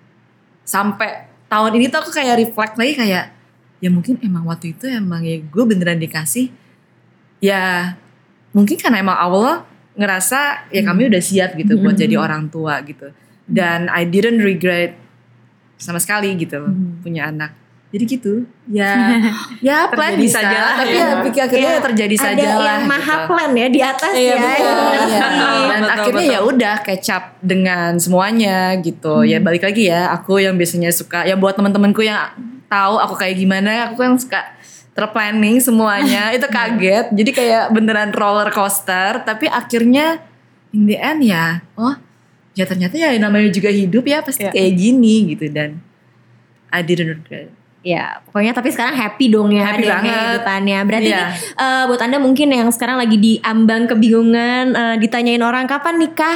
sampai 0.64 1.28
tahun 1.52 1.76
ini 1.76 1.92
tuh 1.92 2.08
aku 2.08 2.16
kayak 2.16 2.40
reflect 2.40 2.80
lagi 2.80 2.96
kayak 2.96 3.36
ya 3.84 3.90
mungkin 3.92 4.18
emang 4.24 4.48
waktu 4.48 4.72
itu 4.72 4.88
emang 4.88 5.22
ya 5.28 5.38
gue 5.44 5.64
beneran 5.68 6.00
dikasih 6.00 6.50
ya 7.44 7.94
mungkin 8.56 8.80
karena 8.80 9.04
emang 9.04 9.20
Allah 9.20 9.68
ngerasa 9.94 10.72
ya 10.72 10.82
kami 10.88 11.12
udah 11.12 11.22
siap 11.22 11.60
gitu 11.60 11.76
buat 11.80 12.00
jadi 12.00 12.16
orang 12.16 12.48
tua 12.48 12.80
gitu. 12.88 13.12
Dan 13.46 13.92
I 13.94 14.08
didn't 14.10 14.42
regret 14.42 14.98
sama 15.78 16.00
sekali 16.00 16.34
gitu 16.36 16.60
loh, 16.60 16.72
punya 17.04 17.30
anak 17.30 17.52
jadi 17.94 18.04
gitu 18.12 18.34
ya 18.68 18.92
ya 19.72 19.88
plan 19.88 20.20
Terjadi 20.20 20.26
bisa 20.28 20.40
saja 20.44 20.58
lah 20.60 20.74
tapi 20.84 20.96
ya. 21.00 21.06
ya 21.08 21.16
pikir 21.24 21.42
akhirnya 21.48 21.64
Ya, 21.64 21.78
ya 21.80 21.82
terjadi 21.86 22.16
saja 22.20 22.44
Ada 22.44 22.56
lah 22.60 22.76
yang 22.76 22.84
maha 22.92 23.16
gitu. 23.16 23.28
plan 23.32 23.52
ya 23.56 23.68
di 23.72 23.80
atas 23.80 24.12
Iya 24.12 24.28
ya. 24.28 24.36
betul. 24.36 24.76
Iya. 24.76 25.06
Iya. 25.06 25.26
Dan 25.72 25.80
Betul, 25.80 25.96
akhirnya 25.96 26.26
ya 26.28 26.40
udah 26.44 26.76
kecap 26.84 27.24
dengan 27.40 27.92
semuanya 27.96 28.58
gitu. 28.84 29.24
Ya 29.24 29.40
balik 29.40 29.64
lagi 29.64 29.88
ya, 29.88 30.12
aku 30.12 30.44
yang 30.44 30.56
biasanya 30.60 30.92
suka 30.92 31.24
ya 31.24 31.36
buat 31.40 31.56
teman-temanku 31.56 32.04
yang 32.04 32.20
tahu 32.68 32.96
aku 33.00 33.16
kayak 33.16 33.36
gimana, 33.40 33.92
aku 33.92 33.96
kan 34.04 34.12
suka 34.20 34.42
terplanning 34.92 35.60
semuanya 35.60 36.32
itu 36.36 36.48
kaget. 36.48 37.16
Jadi 37.16 37.32
kayak 37.32 37.72
beneran 37.72 38.12
roller 38.12 38.52
coaster, 38.52 39.24
tapi 39.24 39.48
akhirnya 39.48 40.20
in 40.72 40.84
the 40.88 41.00
end 41.00 41.24
ya, 41.24 41.64
oh 41.76 41.96
ya 42.56 42.64
ternyata 42.64 42.96
ya 42.96 43.12
namanya 43.16 43.52
juga 43.52 43.68
hidup 43.68 44.04
ya 44.04 44.24
pasti 44.24 44.44
Iya. 44.44 44.52
kayak 44.52 44.74
gini 44.74 45.36
gitu 45.36 45.46
dan 45.50 45.84
I 46.72 46.82
didn't 46.82 47.08
regret. 47.10 47.52
Ya, 47.86 48.18
pokoknya 48.26 48.50
tapi 48.52 48.74
sekarang 48.74 48.98
happy 48.98 49.30
dong 49.30 49.54
ya 49.54 49.70
Happy 49.70 49.86
dengan 49.86 50.02
banget. 50.02 50.10
kehidupannya. 50.10 50.80
Berarti 50.90 51.06
Iya. 51.06 51.22
nih, 51.22 51.28
eh, 51.54 51.84
buat 51.86 52.02
anda 52.02 52.18
mungkin 52.18 52.48
yang 52.50 52.68
sekarang 52.68 52.98
lagi 52.98 53.14
diambang 53.16 53.86
kebingungan, 53.86 54.66
eh, 54.74 54.96
ditanyain 54.98 55.38
orang 55.40 55.70
kapan 55.70 56.02
nikah, 56.02 56.34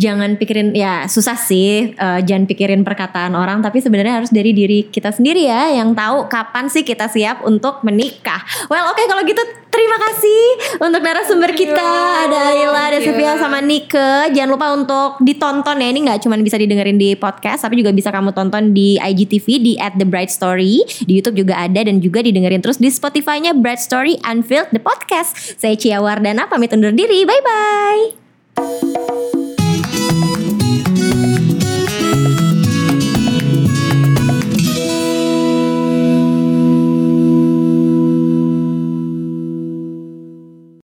jangan 0.00 0.40
pikirin 0.40 0.72
ya 0.72 1.04
susah 1.04 1.36
sih, 1.36 1.92
eh, 1.92 2.20
jangan 2.24 2.48
pikirin 2.48 2.80
perkataan 2.80 3.36
orang, 3.36 3.60
tapi 3.60 3.84
sebenarnya 3.84 4.24
harus 4.24 4.32
dari 4.32 4.56
diri 4.56 4.88
kita 4.88 5.12
sendiri 5.12 5.44
ya 5.44 5.76
yang 5.76 5.92
tahu 5.92 6.32
kapan 6.32 6.72
sih 6.72 6.80
kita 6.80 7.12
siap 7.12 7.44
untuk 7.44 7.84
menikah. 7.84 8.40
Well, 8.72 8.88
oke 8.88 9.04
kalau 9.04 9.20
gitu 9.28 9.44
terima 9.68 10.00
kasih 10.00 10.42
untuk 10.80 11.04
narasumber 11.04 11.52
kita 11.52 11.90
ada 12.26 12.56
Ayla, 12.56 12.82
ada 12.90 12.98
Sylvia 12.98 13.36
sama 13.36 13.60
Nike. 13.60 14.32
Jangan 14.32 14.50
lupa 14.50 14.66
untuk 14.72 15.20
ditonton 15.20 15.76
ya. 15.76 15.88
Ini 15.92 16.00
nggak 16.08 16.18
cuma 16.24 16.40
bisa 16.40 16.56
didengerin 16.56 16.96
di 16.96 17.12
podcast, 17.14 17.68
tapi 17.68 17.84
juga 17.84 17.92
bisa 17.92 18.08
kamu 18.08 18.32
tonton 18.32 18.72
di 18.72 18.96
IGTV 18.96 19.46
di 19.60 19.72
at 19.76 20.00
the 20.00 20.08
Bright 20.08 20.32
Story. 20.32 20.80
Di 21.04 21.20
YouTube 21.20 21.44
juga 21.44 21.60
ada 21.60 21.84
dan 21.84 22.00
juga 22.00 22.24
didengerin 22.24 22.64
terus 22.64 22.80
di 22.80 22.88
Spotify-nya 22.88 23.52
Bright 23.52 23.84
Story 23.84 24.16
Unfiltered 24.24 24.72
the 24.72 24.82
podcast. 24.82 25.60
Saya 25.60 25.76
Cia 25.76 26.00
Wardana 26.00 26.48
pamit 26.48 26.72
undur 26.72 26.96
diri. 26.96 27.28
Bye 27.28 27.44
bye. 27.44 29.49